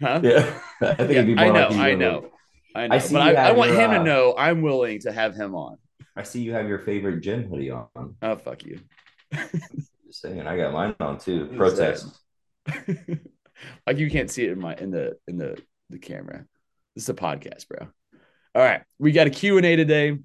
Huh? 0.00 0.20
Yeah, 0.22 0.58
I 0.80 0.94
think 0.94 1.10
Yeah, 1.10 1.16
it'd 1.18 1.26
be 1.26 1.34
more 1.34 1.44
I 1.44 1.48
know. 1.50 1.68
like 1.68 1.78
I 1.78 1.94
know. 1.94 2.30
I 2.74 2.86
know. 2.86 2.94
I 2.96 2.98
but 2.98 3.14
I, 3.20 3.32
I 3.48 3.52
want 3.52 3.72
your, 3.72 3.80
him 3.80 3.90
to 3.90 4.00
uh, 4.00 4.02
know 4.02 4.34
I'm 4.38 4.62
willing 4.62 5.00
to 5.00 5.12
have 5.12 5.34
him 5.34 5.54
on. 5.54 5.76
I 6.16 6.22
see 6.22 6.40
you 6.40 6.54
have 6.54 6.68
your 6.68 6.78
favorite 6.78 7.20
gym 7.20 7.48
hoodie 7.50 7.70
on. 7.70 8.16
Oh 8.22 8.36
fuck 8.36 8.64
you. 8.64 8.80
Just 10.16 10.34
saying, 10.34 10.46
I 10.46 10.56
got 10.56 10.72
mine 10.72 10.94
on 10.98 11.18
too. 11.18 11.44
Protest. 11.58 12.08
like 13.86 13.98
you 13.98 14.10
can't 14.10 14.30
see 14.30 14.44
it 14.44 14.52
in 14.52 14.58
my 14.58 14.74
in 14.74 14.90
the 14.90 15.18
in 15.28 15.36
the 15.36 15.60
the 15.90 15.98
camera. 15.98 16.46
This 16.94 17.04
is 17.04 17.10
a 17.10 17.14
podcast, 17.14 17.68
bro. 17.68 17.86
All 18.54 18.62
right, 18.62 18.80
we 18.98 19.12
got 19.12 19.26
a 19.26 19.30
Q 19.30 19.58
and 19.58 19.66
A 19.66 19.76
today, 19.76 20.16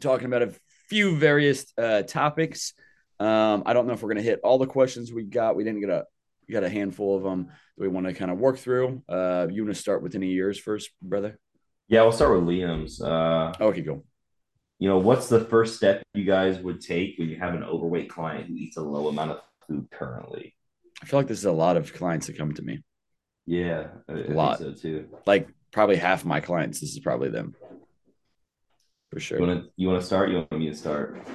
talking 0.00 0.24
about 0.24 0.40
a 0.40 0.54
few 0.88 1.16
various 1.16 1.66
uh, 1.76 2.00
topics. 2.00 2.72
Um, 3.18 3.64
I 3.66 3.74
don't 3.74 3.86
know 3.86 3.92
if 3.92 4.02
we're 4.02 4.08
gonna 4.08 4.22
hit 4.22 4.40
all 4.42 4.56
the 4.56 4.66
questions 4.66 5.12
we 5.12 5.24
got. 5.24 5.54
We 5.54 5.64
didn't 5.64 5.80
get 5.80 5.90
a 5.90 6.06
we 6.48 6.54
got 6.54 6.64
a 6.64 6.70
handful 6.70 7.14
of 7.14 7.22
them 7.22 7.48
that 7.48 7.82
we 7.82 7.88
want 7.88 8.06
to 8.06 8.14
kind 8.14 8.30
of 8.30 8.38
work 8.38 8.56
through. 8.56 9.02
Uh, 9.06 9.48
you 9.50 9.64
want 9.64 9.74
to 9.74 9.80
start 9.82 10.02
with 10.02 10.14
any 10.14 10.28
of 10.28 10.32
yours 10.32 10.58
first, 10.58 10.92
brother? 11.02 11.38
Yeah, 11.88 12.02
we'll 12.04 12.12
start 12.12 12.40
with 12.40 12.48
Liam's. 12.48 13.02
Uh, 13.02 13.52
Okay, 13.60 13.82
go. 13.82 14.02
You 14.80 14.88
know, 14.88 14.98
what's 14.98 15.28
the 15.28 15.40
first 15.44 15.76
step 15.76 16.02
you 16.14 16.24
guys 16.24 16.58
would 16.58 16.80
take 16.80 17.18
when 17.18 17.28
you 17.28 17.36
have 17.36 17.54
an 17.54 17.62
overweight 17.62 18.08
client 18.08 18.46
who 18.46 18.54
eats 18.54 18.78
a 18.78 18.82
low 18.82 19.08
amount 19.08 19.30
of 19.32 19.40
food 19.68 19.86
currently? 19.92 20.56
I 21.02 21.06
feel 21.06 21.20
like 21.20 21.28
this 21.28 21.38
is 21.38 21.44
a 21.44 21.52
lot 21.52 21.76
of 21.76 21.92
clients 21.92 22.26
that 22.26 22.38
come 22.38 22.54
to 22.54 22.62
me. 22.62 22.82
Yeah, 23.46 23.88
I, 24.08 24.12
I 24.12 24.16
think 24.16 24.28
lot. 24.30 24.58
so 24.58 24.72
too. 24.72 25.08
Like 25.26 25.48
probably 25.70 25.96
half 25.96 26.22
of 26.22 26.26
my 26.26 26.40
clients. 26.40 26.80
This 26.80 26.92
is 26.92 26.98
probably 26.98 27.28
them 27.28 27.54
for 29.12 29.20
sure. 29.20 29.38
You 29.38 29.46
want 29.46 29.64
to 29.64 29.70
you 29.76 29.88
want 29.88 30.00
to 30.00 30.06
start? 30.06 30.30
You 30.30 30.36
want 30.36 30.52
me 30.52 30.70
to 30.70 30.76
start? 30.76 31.28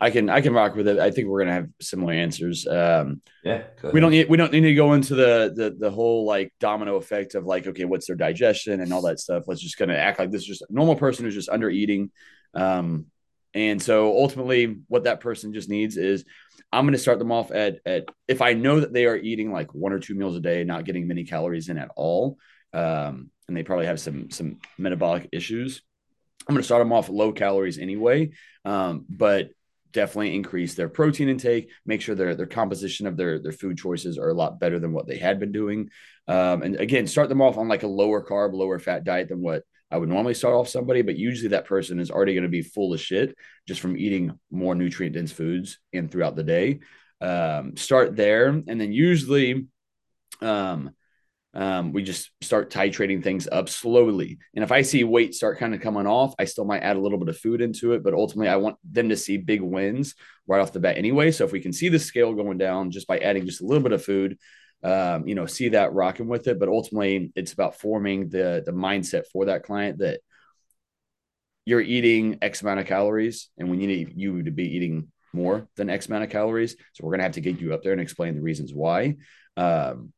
I 0.00 0.10
can 0.10 0.30
I 0.30 0.40
can 0.40 0.52
rock 0.52 0.76
with 0.76 0.86
it. 0.86 0.98
I 0.98 1.10
think 1.10 1.28
we're 1.28 1.40
gonna 1.40 1.54
have 1.54 1.68
similar 1.80 2.12
answers. 2.12 2.66
Um, 2.68 3.20
Yeah. 3.42 3.64
we 3.92 3.98
don't 4.00 4.10
need 4.12 4.28
we 4.28 4.36
don't 4.36 4.52
need 4.52 4.60
to 4.60 4.74
go 4.74 4.92
into 4.92 5.14
the 5.16 5.52
the 5.54 5.74
the 5.76 5.90
whole 5.90 6.24
like 6.24 6.52
domino 6.60 6.96
effect 6.96 7.34
of 7.34 7.46
like 7.46 7.66
okay 7.66 7.84
what's 7.84 8.06
their 8.06 8.16
digestion 8.16 8.80
and 8.80 8.92
all 8.92 9.02
that 9.02 9.18
stuff 9.18 9.44
let's 9.46 9.60
just 9.60 9.76
kind 9.78 9.90
of 9.90 9.96
act 9.96 10.18
like 10.18 10.30
this 10.30 10.42
is 10.42 10.46
just 10.48 10.62
a 10.62 10.66
normal 10.70 10.96
person 10.96 11.24
who's 11.24 11.34
just 11.34 11.48
under 11.48 11.70
eating 11.70 12.10
um 12.54 13.06
and 13.54 13.80
so 13.80 14.16
ultimately 14.16 14.78
what 14.88 15.04
that 15.04 15.20
person 15.20 15.52
just 15.52 15.68
needs 15.68 15.96
is 15.96 16.24
i'm 16.72 16.84
going 16.84 16.92
to 16.92 16.98
start 16.98 17.18
them 17.18 17.32
off 17.32 17.50
at 17.50 17.78
at 17.86 18.06
if 18.28 18.42
i 18.42 18.52
know 18.52 18.80
that 18.80 18.92
they 18.92 19.06
are 19.06 19.16
eating 19.16 19.52
like 19.52 19.72
one 19.74 19.92
or 19.92 19.98
two 19.98 20.14
meals 20.14 20.36
a 20.36 20.40
day 20.40 20.64
not 20.64 20.84
getting 20.84 21.06
many 21.06 21.24
calories 21.24 21.68
in 21.68 21.78
at 21.78 21.90
all 21.96 22.38
um 22.72 23.30
and 23.48 23.56
they 23.56 23.62
probably 23.62 23.86
have 23.86 24.00
some 24.00 24.30
some 24.30 24.58
metabolic 24.78 25.28
issues 25.32 25.82
i'm 26.48 26.54
going 26.54 26.62
to 26.62 26.66
start 26.66 26.80
them 26.80 26.92
off 26.92 27.08
low 27.08 27.32
calories 27.32 27.78
anyway 27.78 28.30
um 28.64 29.04
but 29.08 29.50
definitely 29.94 30.34
increase 30.34 30.74
their 30.74 30.88
protein 30.90 31.30
intake, 31.30 31.70
make 31.86 32.02
sure 32.02 32.14
their 32.14 32.34
their 32.34 32.46
composition 32.46 33.06
of 33.06 33.16
their 33.16 33.38
their 33.38 33.52
food 33.52 33.78
choices 33.78 34.18
are 34.18 34.28
a 34.28 34.34
lot 34.34 34.60
better 34.60 34.78
than 34.78 34.92
what 34.92 35.06
they 35.06 35.16
had 35.16 35.40
been 35.40 35.52
doing. 35.52 35.88
Um, 36.28 36.62
and 36.62 36.76
again, 36.76 37.06
start 37.06 37.30
them 37.30 37.40
off 37.40 37.56
on 37.56 37.68
like 37.68 37.84
a 37.84 37.88
lower 37.88 38.22
carb, 38.22 38.52
lower 38.52 38.78
fat 38.78 39.04
diet 39.04 39.28
than 39.28 39.40
what 39.40 39.62
I 39.94 39.96
would 39.96 40.08
normally 40.08 40.34
start 40.34 40.54
off 40.54 40.68
somebody, 40.68 41.02
but 41.02 41.16
usually 41.16 41.50
that 41.50 41.66
person 41.66 42.00
is 42.00 42.10
already 42.10 42.34
going 42.34 42.42
to 42.42 42.48
be 42.48 42.62
full 42.62 42.92
of 42.92 43.00
shit 43.00 43.36
just 43.68 43.80
from 43.80 43.96
eating 43.96 44.36
more 44.50 44.74
nutrient 44.74 45.14
dense 45.14 45.30
foods 45.30 45.78
and 45.92 46.10
throughout 46.10 46.34
the 46.34 46.42
day. 46.42 46.80
Um, 47.20 47.76
start 47.76 48.16
there, 48.16 48.48
and 48.48 48.80
then 48.80 48.92
usually, 48.92 49.68
um, 50.42 50.90
um, 51.54 51.92
we 51.92 52.02
just 52.02 52.32
start 52.40 52.72
titrating 52.72 53.22
things 53.22 53.46
up 53.46 53.68
slowly. 53.68 54.38
And 54.56 54.64
if 54.64 54.72
I 54.72 54.82
see 54.82 55.04
weight 55.04 55.32
start 55.32 55.58
kind 55.58 55.76
of 55.76 55.80
coming 55.80 56.08
off, 56.08 56.34
I 56.40 56.46
still 56.46 56.64
might 56.64 56.82
add 56.82 56.96
a 56.96 57.00
little 57.00 57.18
bit 57.18 57.28
of 57.28 57.38
food 57.38 57.60
into 57.60 57.92
it. 57.92 58.02
But 58.02 58.14
ultimately, 58.14 58.48
I 58.48 58.56
want 58.56 58.76
them 58.82 59.10
to 59.10 59.16
see 59.16 59.36
big 59.36 59.60
wins 59.60 60.16
right 60.48 60.60
off 60.60 60.72
the 60.72 60.80
bat 60.80 60.98
anyway. 60.98 61.30
So 61.30 61.44
if 61.44 61.52
we 61.52 61.60
can 61.60 61.72
see 61.72 61.88
the 61.88 62.00
scale 62.00 62.34
going 62.34 62.58
down 62.58 62.90
just 62.90 63.06
by 63.06 63.18
adding 63.18 63.46
just 63.46 63.62
a 63.62 63.64
little 63.64 63.84
bit 63.84 63.92
of 63.92 64.04
food, 64.04 64.38
um, 64.84 65.26
you 65.26 65.34
know, 65.34 65.46
see 65.46 65.70
that 65.70 65.94
rocking 65.94 66.28
with 66.28 66.46
it. 66.46 66.60
But 66.60 66.68
ultimately, 66.68 67.32
it's 67.34 67.52
about 67.52 67.80
forming 67.80 68.28
the 68.28 68.62
the 68.64 68.72
mindset 68.72 69.24
for 69.32 69.46
that 69.46 69.64
client 69.64 69.98
that 69.98 70.20
you're 71.64 71.80
eating 71.80 72.38
X 72.42 72.62
amount 72.62 72.80
of 72.80 72.86
calories, 72.86 73.48
and 73.56 73.70
we 73.70 73.78
need 73.78 74.12
you 74.14 74.42
to 74.42 74.50
be 74.50 74.76
eating 74.76 75.10
more 75.32 75.66
than 75.76 75.90
X 75.90 76.06
amount 76.06 76.24
of 76.24 76.30
calories. 76.30 76.76
So 76.92 77.04
we're 77.04 77.12
gonna 77.12 77.22
have 77.24 77.32
to 77.32 77.40
get 77.40 77.60
you 77.60 77.72
up 77.72 77.82
there 77.82 77.92
and 77.92 78.00
explain 78.00 78.34
the 78.34 78.42
reasons 78.42 78.72
why. 78.74 79.16
Um, 79.56 80.12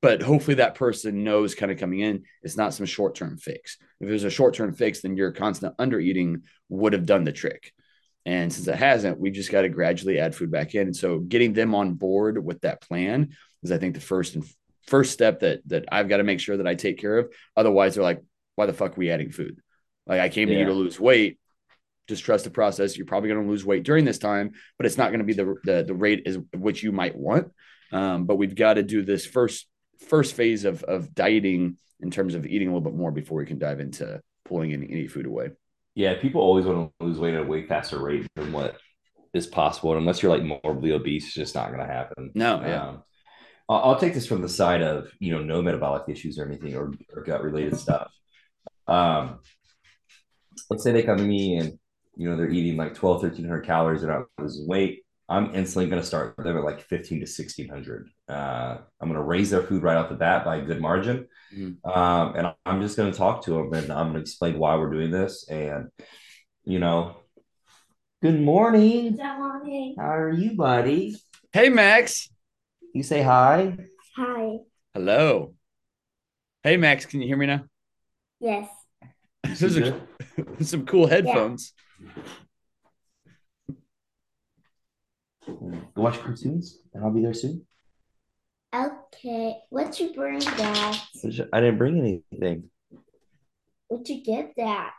but 0.00 0.22
hopefully 0.22 0.56
that 0.56 0.74
person 0.74 1.24
knows 1.24 1.54
kind 1.54 1.72
of 1.72 1.78
coming 1.78 2.00
in 2.00 2.22
it's 2.42 2.56
not 2.56 2.74
some 2.74 2.86
short-term 2.86 3.36
fix 3.36 3.78
if 4.00 4.08
it 4.08 4.12
was 4.12 4.24
a 4.24 4.30
short-term 4.30 4.72
fix 4.72 5.00
then 5.00 5.16
your 5.16 5.32
constant 5.32 5.74
under 5.78 5.98
eating 5.98 6.42
would 6.68 6.92
have 6.92 7.06
done 7.06 7.24
the 7.24 7.32
trick 7.32 7.72
and 8.28 8.52
since 8.52 8.68
it 8.68 8.74
hasn't 8.74 9.18
we 9.18 9.30
just 9.30 9.50
got 9.50 9.62
to 9.62 9.70
gradually 9.70 10.18
add 10.18 10.34
food 10.34 10.50
back 10.50 10.74
in. 10.74 10.82
And 10.82 10.94
so 10.94 11.18
getting 11.18 11.54
them 11.54 11.74
on 11.74 11.94
board 11.94 12.44
with 12.44 12.60
that 12.60 12.82
plan 12.82 13.30
is 13.62 13.72
i 13.72 13.78
think 13.78 13.94
the 13.94 14.00
first 14.00 14.34
and 14.34 14.44
first 14.86 15.12
step 15.12 15.40
that 15.40 15.60
that 15.66 15.86
i've 15.90 16.08
got 16.08 16.18
to 16.18 16.24
make 16.24 16.40
sure 16.40 16.58
that 16.58 16.68
i 16.68 16.74
take 16.74 16.98
care 16.98 17.18
of. 17.18 17.32
Otherwise 17.56 17.94
they're 17.94 18.04
like 18.04 18.22
why 18.56 18.66
the 18.66 18.72
fuck 18.74 18.92
are 18.92 19.00
we 19.00 19.10
adding 19.10 19.32
food? 19.32 19.60
Like 20.06 20.20
i 20.20 20.28
came 20.28 20.48
to 20.48 20.54
you 20.54 20.66
to 20.66 20.72
lose 20.72 21.00
weight. 21.00 21.38
Just 22.06 22.24
trust 22.24 22.44
the 22.44 22.50
process. 22.50 22.96
You're 22.96 23.06
probably 23.06 23.28
going 23.28 23.42
to 23.42 23.50
lose 23.50 23.64
weight 23.64 23.84
during 23.84 24.04
this 24.04 24.18
time 24.18 24.52
but 24.76 24.84
it's 24.84 24.98
not 24.98 25.08
going 25.08 25.20
to 25.20 25.24
be 25.24 25.32
the, 25.32 25.54
the 25.64 25.84
the 25.84 25.94
rate 25.94 26.22
is 26.26 26.38
which 26.54 26.82
you 26.82 26.92
might 26.92 27.16
want. 27.16 27.50
Um, 27.90 28.26
but 28.26 28.36
we've 28.36 28.54
got 28.54 28.74
to 28.74 28.82
do 28.82 29.02
this 29.02 29.24
first 29.24 29.66
first 30.06 30.34
phase 30.34 30.66
of 30.66 30.82
of 30.84 31.14
dieting 31.14 31.78
in 32.00 32.10
terms 32.10 32.34
of 32.34 32.44
eating 32.44 32.68
a 32.68 32.72
little 32.72 32.88
bit 32.90 32.96
more 32.96 33.10
before 33.10 33.38
we 33.38 33.46
can 33.46 33.58
dive 33.58 33.80
into 33.80 34.20
pulling 34.44 34.72
any, 34.74 34.86
any 34.90 35.06
food 35.06 35.26
away. 35.26 35.50
Yeah, 35.98 36.14
people 36.14 36.40
always 36.40 36.64
want 36.64 36.92
to 37.00 37.04
lose 37.04 37.18
weight 37.18 37.34
at 37.34 37.40
a 37.40 37.44
way 37.44 37.66
faster 37.66 38.00
rate 38.00 38.24
than 38.36 38.52
what 38.52 38.76
is 39.34 39.48
possible. 39.48 39.90
And 39.90 40.00
unless 40.00 40.22
you're 40.22 40.30
like 40.30 40.44
morbidly 40.44 40.92
obese, 40.92 41.24
it's 41.24 41.34
just 41.34 41.56
not 41.56 41.72
going 41.72 41.84
to 41.84 41.92
happen. 41.92 42.30
No, 42.36 42.60
yeah. 42.60 42.86
Um, 42.86 43.02
I'll, 43.68 43.78
I'll 43.78 43.98
take 43.98 44.14
this 44.14 44.24
from 44.24 44.40
the 44.40 44.48
side 44.48 44.80
of 44.80 45.10
you 45.18 45.32
know 45.32 45.42
no 45.42 45.60
metabolic 45.60 46.04
issues 46.08 46.38
or 46.38 46.46
anything 46.46 46.76
or, 46.76 46.92
or 47.12 47.24
gut 47.24 47.42
related 47.42 47.76
stuff. 47.76 48.12
Um, 48.86 49.40
let's 50.70 50.84
say 50.84 50.92
they 50.92 51.02
come 51.02 51.18
to 51.18 51.24
me 51.24 51.56
and 51.56 51.76
you 52.16 52.30
know 52.30 52.36
they're 52.36 52.48
eating 52.48 52.76
like 52.76 52.94
12, 52.94 53.22
1300 53.22 53.66
calories, 53.66 54.02
they're 54.02 54.12
not 54.12 54.26
losing 54.38 54.68
weight. 54.68 55.04
I'm 55.28 55.54
instantly 55.54 55.90
going 55.90 56.00
to 56.00 56.06
start 56.06 56.36
them 56.38 56.56
at 56.56 56.64
like 56.64 56.80
15 56.80 57.18
to 57.18 57.24
1600. 57.24 58.08
Uh, 58.28 58.78
I'm 59.00 59.08
going 59.08 59.20
to 59.20 59.22
raise 59.22 59.50
their 59.50 59.62
food 59.62 59.82
right 59.82 59.96
off 59.96 60.08
the 60.08 60.14
bat 60.14 60.44
by 60.44 60.56
a 60.56 60.62
good 60.62 60.80
margin. 60.80 61.26
Mhm. 61.54 61.76
Um, 61.84 62.34
and 62.34 62.54
I'm 62.64 62.80
just 62.80 62.96
going 62.96 63.12
to 63.12 63.18
talk 63.18 63.44
to 63.44 63.50
them 63.52 63.72
and 63.74 63.92
I'm 63.92 64.06
going 64.06 64.14
to 64.14 64.20
explain 64.20 64.58
why 64.58 64.76
we're 64.76 64.90
doing 64.90 65.10
this. 65.10 65.46
And, 65.48 65.90
you 66.64 66.78
know, 66.78 67.16
good 68.22 68.40
morning. 68.40 69.16
Good 69.16 69.38
Morning. 69.38 69.96
How 69.98 70.14
are 70.14 70.30
you, 70.32 70.56
buddy? 70.56 71.16
Hey 71.52 71.68
Max. 71.68 72.30
You 72.94 73.02
say 73.02 73.22
hi. 73.22 73.76
Hi. 74.16 74.56
Hello. 74.94 75.54
Hey 76.62 76.76
Max, 76.76 77.04
can 77.06 77.20
you 77.20 77.26
hear 77.26 77.36
me 77.36 77.46
now? 77.46 77.64
Yes. 78.40 78.68
Those 79.60 79.76
are 79.78 80.00
some 80.62 80.86
cool 80.86 81.06
headphones. 81.06 81.72
Go 85.48 86.02
watch 86.02 86.20
cartoons 86.20 86.78
and 86.92 87.04
I'll 87.04 87.12
be 87.12 87.22
there 87.22 87.34
soon. 87.34 87.64
Okay. 88.74 89.56
What'd 89.70 89.98
you 89.98 90.12
bring 90.12 90.40
that? 90.40 91.02
I 91.52 91.60
didn't 91.60 91.78
bring 91.78 91.98
anything. 91.98 92.70
What'd 93.88 94.08
you 94.08 94.22
get 94.22 94.52
that? 94.58 94.92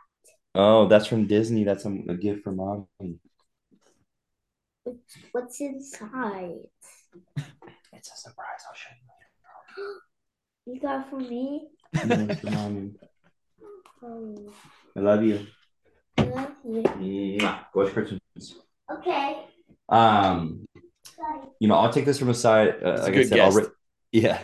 Oh, 0.54 0.88
that's 0.88 1.06
from 1.06 1.26
Disney. 1.26 1.62
That's 1.64 1.84
a, 1.84 1.96
a 2.08 2.14
gift 2.14 2.42
from 2.42 2.56
mom. 2.56 2.86
What's 5.32 5.60
inside? 5.60 6.58
It's 7.92 8.10
a 8.12 8.16
surprise. 8.16 8.62
I'll 8.68 8.74
show 8.74 8.90
You 10.66 10.74
You 10.74 10.80
got 10.80 11.08
for 11.08 11.18
me? 11.18 11.68
No, 12.04 12.34
for 12.34 12.50
mommy. 12.50 12.90
Oh, 14.02 14.34
I 14.96 15.00
love 15.00 15.22
you. 15.22 15.46
I 16.16 16.22
love 16.22 16.52
you. 16.64 16.82
Mwah. 16.82 17.66
Go 17.70 17.84
watch 17.84 17.92
cartoons. 17.92 18.54
Okay. 18.90 19.44
Um, 19.90 20.66
you 21.60 21.68
know, 21.68 21.74
I'll 21.74 21.92
take 21.92 22.06
this 22.06 22.18
from 22.18 22.30
a 22.30 22.34
side. 22.34 22.82
Uh, 22.82 23.02
like 23.02 23.16
I 23.16 23.22
said, 23.22 23.40
I'll 23.40 23.52
ra- 23.52 23.64
yeah, 24.12 24.40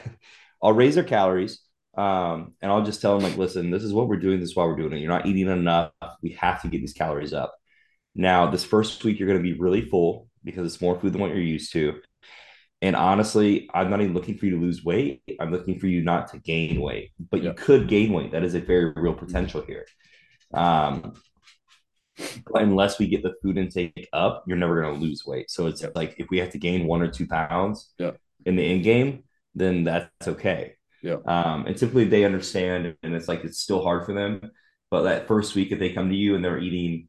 I'll 0.62 0.72
raise 0.72 0.94
their 0.94 1.04
calories. 1.04 1.60
Um, 1.96 2.52
and 2.60 2.70
I'll 2.70 2.84
just 2.84 3.00
tell 3.00 3.18
them 3.18 3.28
like, 3.28 3.38
listen, 3.38 3.70
this 3.70 3.82
is 3.82 3.92
what 3.94 4.08
we're 4.08 4.18
doing. 4.18 4.38
This 4.38 4.50
is 4.50 4.56
why 4.56 4.66
we're 4.66 4.76
doing 4.76 4.92
it. 4.92 4.98
You're 4.98 5.08
not 5.08 5.26
eating 5.26 5.48
enough. 5.48 5.92
We 6.22 6.32
have 6.32 6.60
to 6.62 6.68
get 6.68 6.80
these 6.80 6.92
calories 6.92 7.32
up. 7.32 7.54
Now, 8.14 8.50
this 8.50 8.64
first 8.64 9.02
week, 9.04 9.18
you're 9.18 9.28
going 9.28 9.42
to 9.42 9.42
be 9.42 9.58
really 9.58 9.82
full 9.82 10.28
because 10.44 10.66
it's 10.66 10.82
more 10.82 10.98
food 11.00 11.12
than 11.12 11.20
what 11.22 11.30
you're 11.30 11.40
used 11.40 11.72
to. 11.72 12.00
And 12.82 12.94
honestly, 12.94 13.68
I'm 13.72 13.88
not 13.88 14.02
even 14.02 14.12
looking 14.14 14.36
for 14.36 14.44
you 14.44 14.52
to 14.52 14.60
lose 14.60 14.84
weight. 14.84 15.22
I'm 15.40 15.50
looking 15.50 15.78
for 15.78 15.86
you 15.86 16.02
not 16.02 16.28
to 16.32 16.38
gain 16.38 16.80
weight, 16.80 17.12
but 17.30 17.42
you 17.42 17.52
could 17.54 17.88
gain 17.88 18.12
weight. 18.12 18.32
That 18.32 18.44
is 18.44 18.54
a 18.54 18.60
very 18.60 18.92
real 18.94 19.14
potential 19.14 19.62
here. 19.62 19.86
Um, 20.52 21.14
but 22.50 22.62
unless 22.62 22.98
we 22.98 23.06
get 23.08 23.22
the 23.22 23.34
food 23.42 23.58
intake 23.58 24.08
up, 24.12 24.44
you're 24.46 24.56
never 24.56 24.80
going 24.82 24.94
to 24.94 25.00
lose 25.00 25.24
weight. 25.26 25.50
So 25.50 25.66
it's 25.66 25.84
like 25.94 26.14
if 26.18 26.28
we 26.30 26.38
have 26.38 26.50
to 26.50 26.58
gain 26.58 26.86
one 26.86 27.02
or 27.02 27.08
two 27.08 27.26
pounds 27.26 27.92
in 28.44 28.56
the 28.56 28.62
end 28.64 28.84
game, 28.84 29.24
then 29.54 29.84
that's 29.84 30.08
okay. 30.28 30.74
Yep. 31.02 31.26
Um, 31.28 31.66
and 31.66 31.76
typically 31.76 32.04
they 32.04 32.24
understand, 32.24 32.96
and 33.02 33.14
it's 33.14 33.28
like 33.28 33.44
it's 33.44 33.58
still 33.60 33.82
hard 33.82 34.06
for 34.06 34.12
them. 34.14 34.50
But 34.90 35.02
that 35.02 35.28
first 35.28 35.54
week, 35.54 35.72
if 35.72 35.78
they 35.78 35.90
come 35.92 36.08
to 36.10 36.16
you 36.16 36.34
and 36.36 36.44
they're 36.44 36.58
eating, 36.58 37.08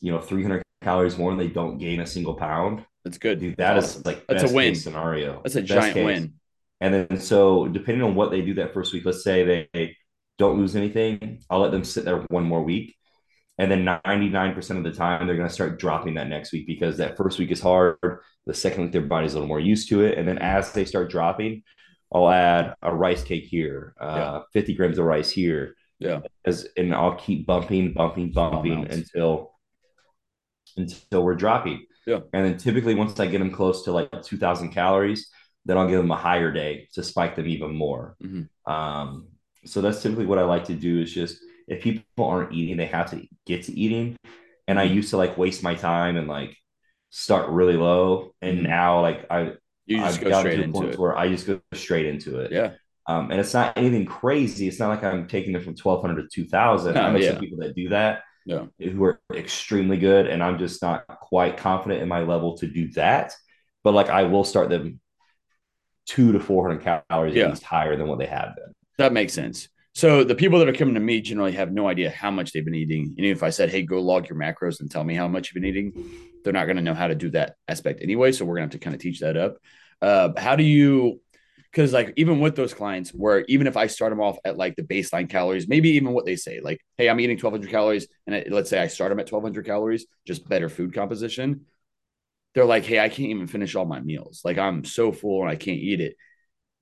you 0.00 0.12
know, 0.12 0.20
300 0.20 0.62
calories 0.82 1.16
more 1.18 1.30
and 1.30 1.40
they 1.40 1.48
don't 1.48 1.78
gain 1.78 2.00
a 2.00 2.06
single 2.06 2.34
pound, 2.34 2.84
That's 3.04 3.18
good. 3.18 3.38
dude, 3.40 3.56
That's 3.56 3.58
that 3.58 3.76
is 3.78 3.84
awesome. 3.90 4.02
like 4.04 4.26
That's 4.26 4.50
a 4.50 4.54
win. 4.54 4.74
scenario. 4.74 5.40
That's 5.42 5.56
a 5.56 5.60
Best 5.60 5.68
giant 5.68 5.94
case. 5.94 6.04
win. 6.04 6.34
And 6.80 6.92
then 6.94 7.20
so 7.20 7.66
depending 7.68 8.02
on 8.02 8.14
what 8.14 8.30
they 8.30 8.42
do 8.42 8.54
that 8.54 8.74
first 8.74 8.92
week, 8.92 9.04
let's 9.06 9.24
say 9.24 9.68
they 9.72 9.96
don't 10.38 10.58
lose 10.58 10.76
anything, 10.76 11.42
I'll 11.48 11.60
let 11.60 11.70
them 11.70 11.84
sit 11.84 12.04
there 12.04 12.18
one 12.28 12.44
more 12.44 12.62
week. 12.62 12.96
And 13.58 13.70
then 13.70 13.84
99% 13.84 14.76
of 14.76 14.84
the 14.84 14.92
time, 14.92 15.26
they're 15.26 15.36
going 15.36 15.48
to 15.48 15.54
start 15.54 15.78
dropping 15.78 16.14
that 16.14 16.28
next 16.28 16.52
week 16.52 16.66
because 16.66 16.98
that 16.98 17.16
first 17.16 17.38
week 17.38 17.50
is 17.50 17.60
hard. 17.60 17.96
The 18.46 18.52
second 18.52 18.84
week, 18.84 18.92
their 18.92 19.00
body's 19.02 19.32
a 19.32 19.36
little 19.36 19.48
more 19.48 19.60
used 19.60 19.88
to 19.88 20.02
it. 20.02 20.18
And 20.18 20.28
then 20.28 20.38
as 20.38 20.72
they 20.72 20.84
start 20.84 21.10
dropping, 21.10 21.62
I'll 22.12 22.28
add 22.28 22.74
a 22.82 22.94
rice 22.94 23.24
cake 23.24 23.44
here, 23.44 23.94
uh, 24.00 24.42
50 24.52 24.74
grams 24.74 24.98
of 24.98 25.06
rice 25.06 25.30
here. 25.30 25.74
Yeah. 25.98 26.20
As, 26.44 26.68
and 26.76 26.94
I'll 26.94 27.16
keep 27.16 27.46
bumping, 27.46 27.94
bumping, 27.94 28.30
bumping 28.30 28.86
until 28.90 29.52
until 30.76 31.24
we're 31.24 31.34
dropping. 31.34 31.86
Yeah. 32.06 32.20
And 32.34 32.44
then 32.44 32.58
typically 32.58 32.94
once 32.94 33.18
I 33.18 33.26
get 33.26 33.38
them 33.38 33.50
close 33.50 33.84
to 33.84 33.92
like 33.92 34.10
2000 34.22 34.70
calories, 34.70 35.30
then 35.64 35.78
I'll 35.78 35.88
give 35.88 35.98
them 35.98 36.10
a 36.10 36.16
higher 36.16 36.52
day 36.52 36.88
to 36.92 37.02
spike 37.02 37.34
them 37.34 37.48
even 37.48 37.74
more. 37.74 38.16
Mhm. 38.22 38.48
Um, 38.70 39.28
so 39.64 39.80
that's 39.80 40.02
typically 40.02 40.26
what 40.26 40.38
I 40.38 40.44
like 40.44 40.64
to 40.66 40.74
do 40.74 41.00
is 41.00 41.12
just 41.12 41.38
if 41.66 41.82
people 41.82 42.04
aren't 42.26 42.52
eating, 42.52 42.76
they 42.76 42.86
have 42.86 43.10
to 43.10 43.26
get 43.46 43.64
to 43.64 43.72
eating. 43.78 44.16
And 44.68 44.78
I 44.78 44.84
used 44.84 45.10
to 45.10 45.16
like 45.16 45.38
waste 45.38 45.62
my 45.62 45.74
time 45.74 46.16
and 46.16 46.28
like 46.28 46.56
start 47.10 47.50
really 47.50 47.76
low. 47.76 48.32
And 48.42 48.58
Mhm. 48.60 48.62
now 48.68 49.00
like 49.02 49.26
I 49.30 49.52
You 49.86 49.98
just 49.98 50.18
I've 50.18 50.24
go 50.24 50.38
straight 50.40 50.60
into 50.60 50.72
point 50.78 50.92
it. 50.94 50.98
where 50.98 51.16
I 51.16 51.28
just 51.28 51.46
go 51.46 51.60
straight 51.74 52.06
into 52.06 52.40
it. 52.40 52.52
Yeah. 52.52 52.74
Um, 53.06 53.30
and 53.30 53.38
it's 53.40 53.54
not 53.54 53.76
anything 53.78 54.04
crazy. 54.04 54.66
It's 54.66 54.80
not 54.80 54.88
like 54.88 55.04
I'm 55.04 55.28
taking 55.28 55.54
it 55.54 55.62
from 55.62 55.76
1200 55.76 56.22
to 56.22 56.28
2000. 56.28 56.94
No, 56.94 57.02
I 57.02 57.12
know 57.12 57.18
yeah. 57.18 57.30
some 57.32 57.40
people 57.40 57.58
that 57.58 57.74
do 57.76 57.88
that. 57.90 58.22
Yeah. 58.48 58.66
who 58.78 59.02
are 59.04 59.20
extremely 59.34 59.96
good, 59.96 60.28
and 60.28 60.40
I'm 60.40 60.56
just 60.58 60.80
not 60.80 61.04
quite 61.08 61.56
confident 61.56 62.00
in 62.00 62.08
my 62.08 62.20
level 62.20 62.56
to 62.58 62.68
do 62.68 62.92
that. 62.92 63.34
But 63.82 63.92
like 63.94 64.08
I 64.08 64.22
will 64.22 64.44
start 64.44 64.68
them 64.70 65.00
two 66.06 66.32
to 66.32 66.40
four 66.40 66.68
hundred 66.68 66.82
calories 67.10 67.34
Yeah. 67.34 67.44
at 67.44 67.50
least 67.50 67.64
higher 67.64 67.96
than 67.96 68.06
what 68.06 68.18
they 68.20 68.26
have 68.26 68.54
been. 68.54 68.72
That 68.98 69.12
makes 69.12 69.32
sense. 69.32 69.68
So 69.96 70.24
the 70.24 70.34
people 70.34 70.58
that 70.58 70.68
are 70.68 70.74
coming 70.74 70.92
to 70.92 71.00
me 71.00 71.22
generally 71.22 71.52
have 71.52 71.72
no 71.72 71.88
idea 71.88 72.10
how 72.10 72.30
much 72.30 72.52
they've 72.52 72.62
been 72.62 72.74
eating. 72.74 73.14
And 73.16 73.24
if 73.24 73.42
I 73.42 73.48
said, 73.48 73.70
"Hey, 73.70 73.80
go 73.80 73.98
log 73.98 74.28
your 74.28 74.36
macros 74.36 74.80
and 74.80 74.90
tell 74.90 75.02
me 75.02 75.14
how 75.14 75.26
much 75.26 75.48
you've 75.48 75.62
been 75.62 75.64
eating," 75.64 75.94
they're 76.44 76.52
not 76.52 76.66
going 76.66 76.76
to 76.76 76.82
know 76.82 76.92
how 76.92 77.06
to 77.06 77.14
do 77.14 77.30
that 77.30 77.54
aspect 77.66 78.02
anyway. 78.02 78.30
So 78.32 78.44
we're 78.44 78.56
going 78.56 78.68
to 78.68 78.74
have 78.74 78.78
to 78.78 78.84
kind 78.84 78.94
of 78.94 79.00
teach 79.00 79.20
that 79.20 79.38
up. 79.38 79.56
Uh, 80.02 80.32
how 80.36 80.54
do 80.54 80.64
you? 80.64 81.22
Because 81.70 81.94
like 81.94 82.12
even 82.18 82.40
with 82.40 82.56
those 82.56 82.74
clients, 82.74 83.08
where 83.08 83.46
even 83.48 83.66
if 83.66 83.78
I 83.78 83.86
start 83.86 84.10
them 84.10 84.20
off 84.20 84.36
at 84.44 84.58
like 84.58 84.76
the 84.76 84.82
baseline 84.82 85.30
calories, 85.30 85.66
maybe 85.66 85.88
even 85.92 86.12
what 86.12 86.26
they 86.26 86.36
say, 86.36 86.60
like, 86.60 86.78
"Hey, 86.98 87.08
I'm 87.08 87.18
eating 87.18 87.38
1,200 87.38 87.70
calories," 87.70 88.06
and 88.26 88.36
I, 88.36 88.44
let's 88.50 88.68
say 88.68 88.78
I 88.78 88.88
start 88.88 89.08
them 89.08 89.20
at 89.20 89.28
1,200 89.28 89.64
calories, 89.64 90.04
just 90.26 90.46
better 90.46 90.68
food 90.68 90.92
composition. 90.92 91.64
They're 92.54 92.66
like, 92.66 92.84
"Hey, 92.84 92.98
I 92.98 93.08
can't 93.08 93.30
even 93.30 93.46
finish 93.46 93.74
all 93.74 93.86
my 93.86 94.00
meals. 94.00 94.42
Like 94.44 94.58
I'm 94.58 94.84
so 94.84 95.10
full 95.10 95.40
and 95.40 95.50
I 95.50 95.56
can't 95.56 95.80
eat 95.80 96.02
it." 96.02 96.16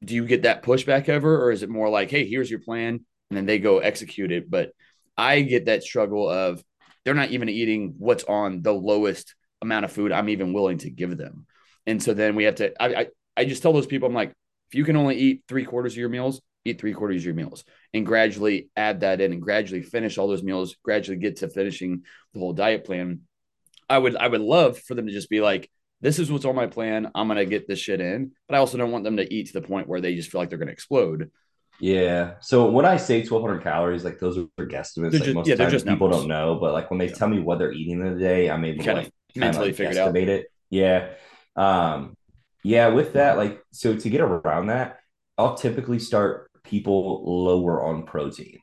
Do 0.02 0.14
you 0.14 0.26
get 0.26 0.42
that 0.42 0.62
pushback 0.62 1.08
ever 1.08 1.42
or 1.44 1.50
is 1.50 1.62
it 1.62 1.68
more 1.68 1.88
like 1.88 2.10
hey 2.10 2.26
here's 2.26 2.50
your 2.50 2.60
plan 2.60 3.04
and 3.30 3.36
then 3.36 3.46
they 3.46 3.58
go 3.58 3.78
execute 3.78 4.32
it? 4.32 4.50
But 4.50 4.70
i 5.16 5.42
get 5.42 5.66
that 5.66 5.82
struggle 5.82 6.28
of 6.28 6.62
they're 7.04 7.14
not 7.14 7.30
even 7.30 7.48
eating 7.48 7.94
what's 7.98 8.24
on 8.24 8.62
the 8.62 8.72
lowest 8.72 9.34
amount 9.62 9.84
of 9.84 9.92
food 9.92 10.12
i'm 10.12 10.28
even 10.28 10.52
willing 10.52 10.78
to 10.78 10.90
give 10.90 11.16
them. 11.16 11.46
And 11.86 12.02
so 12.02 12.14
then 12.14 12.34
we 12.34 12.44
have 12.44 12.56
to 12.56 12.82
i 12.82 12.94
i, 12.94 13.06
I 13.36 13.44
just 13.44 13.62
tell 13.62 13.72
those 13.72 13.86
people 13.86 14.08
i'm 14.08 14.14
like 14.14 14.32
if 14.68 14.74
you 14.74 14.84
can 14.84 14.96
only 14.96 15.16
eat 15.16 15.44
three 15.48 15.64
quarters 15.64 15.92
of 15.92 15.98
your 15.98 16.08
meals 16.08 16.40
eat 16.64 16.80
three 16.80 16.94
quarters 16.94 17.22
of 17.22 17.26
your 17.26 17.34
meals 17.34 17.64
and 17.92 18.06
gradually 18.06 18.70
add 18.76 19.00
that 19.00 19.20
in 19.20 19.32
and 19.32 19.42
gradually 19.42 19.82
finish 19.82 20.18
all 20.18 20.28
those 20.28 20.42
meals 20.42 20.76
gradually 20.82 21.18
get 21.18 21.36
to 21.36 21.48
finishing 21.48 22.02
the 22.32 22.40
whole 22.40 22.52
diet 22.52 22.84
plan. 22.84 23.20
I 23.88 23.98
would 23.98 24.16
i 24.16 24.26
would 24.26 24.40
love 24.40 24.78
for 24.78 24.94
them 24.94 25.06
to 25.06 25.12
just 25.12 25.28
be 25.28 25.40
like 25.40 25.70
this 26.04 26.18
is 26.18 26.30
what's 26.30 26.44
on 26.44 26.54
my 26.54 26.66
plan. 26.66 27.10
I'm 27.14 27.28
gonna 27.28 27.46
get 27.46 27.66
this 27.66 27.78
shit 27.78 28.00
in, 28.00 28.32
but 28.46 28.54
I 28.54 28.58
also 28.58 28.76
don't 28.76 28.92
want 28.92 29.04
them 29.04 29.16
to 29.16 29.34
eat 29.34 29.46
to 29.48 29.54
the 29.54 29.66
point 29.66 29.88
where 29.88 30.02
they 30.02 30.14
just 30.14 30.30
feel 30.30 30.40
like 30.40 30.50
they're 30.50 30.58
gonna 30.58 30.70
explode. 30.70 31.30
Yeah. 31.80 32.34
So 32.40 32.70
when 32.70 32.84
I 32.84 32.98
say 32.98 33.20
1,200 33.22 33.62
calories, 33.62 34.04
like 34.04 34.20
those 34.20 34.36
are 34.38 34.44
guesstimates. 34.58 35.10
They're 35.10 35.20
like 35.20 35.22
just- 35.24 35.34
most 35.34 35.46
yeah, 35.48 35.54
of 35.54 35.58
they're 35.58 35.66
the 35.66 35.70
time 35.70 35.70
just 35.70 35.86
people 35.86 36.08
numbers. 36.08 36.20
don't 36.22 36.28
know, 36.28 36.58
but 36.60 36.72
like 36.74 36.90
when 36.90 36.98
they 36.98 37.08
Yeah. 37.08 37.14
tell 37.14 37.28
me 37.28 37.40
what 37.40 37.58
they're 37.58 37.72
eating 37.72 38.00
in 38.00 38.06
a 38.06 38.18
day, 38.18 38.48
I'm 38.50 38.64
able 38.64 38.78
to 38.80 38.84
Kind 38.84 38.98
of 38.98 39.04
like 39.06 39.12
mentally 39.34 39.66
like, 39.68 39.76
figure 39.76 39.92
it 39.92 39.96
out. 39.98 40.08
estimate 40.08 40.28
it. 40.28 40.46
Yeah. 40.70 41.08
Um, 41.56 42.16
yeah, 42.62 42.88
with 42.88 43.14
that, 43.14 43.36
like 43.38 43.62
so 43.72 43.96
to 43.96 44.10
get 44.10 44.20
around 44.20 44.66
that, 44.66 44.98
I'll 45.38 45.54
typically 45.56 45.98
start 45.98 46.50
people 46.64 47.22
lower 47.44 47.82
on 47.82 48.04
protein. 48.04 48.58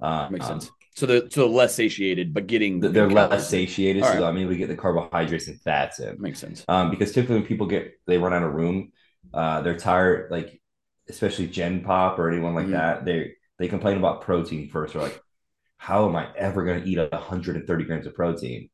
Um, 0.00 0.32
Makes 0.32 0.46
sense. 0.46 0.70
So 0.98 1.06
they're 1.06 1.30
so 1.30 1.46
less 1.48 1.74
satiated, 1.74 2.34
but 2.34 2.46
getting 2.46 2.80
th- 2.80 2.92
they're 2.92 3.08
less 3.08 3.48
satiated, 3.48 4.02
All 4.02 4.12
so 4.12 4.24
right. 4.24 4.28
I 4.28 4.32
mean 4.32 4.48
we 4.48 4.56
get 4.56 4.68
the 4.68 4.76
carbohydrates 4.76 5.46
and 5.48 5.60
fats 5.60 6.00
in. 6.00 6.20
Makes 6.20 6.40
sense. 6.40 6.64
Um, 6.66 6.90
because 6.90 7.12
typically 7.12 7.36
when 7.36 7.46
people 7.46 7.66
get 7.66 8.00
they 8.06 8.18
run 8.18 8.32
out 8.34 8.42
of 8.42 8.52
room, 8.52 8.92
uh, 9.32 9.60
they're 9.62 9.76
tired, 9.78 10.30
like 10.30 10.60
especially 11.08 11.46
Gen 11.46 11.82
Pop 11.84 12.18
or 12.18 12.28
anyone 12.30 12.54
like 12.54 12.66
Mhm. 12.66 12.72
that, 12.72 13.04
they 13.04 13.34
they 13.58 13.68
complain 13.68 13.96
about 13.96 14.22
protein 14.22 14.68
first. 14.68 14.94
They're 14.94 15.02
like, 15.02 15.20
how 15.78 16.08
am 16.08 16.16
I 16.16 16.28
ever 16.36 16.64
gonna 16.64 16.84
eat 16.84 16.98
130 16.98 17.84
grams 17.84 18.06
of 18.06 18.14
protein? 18.14 18.70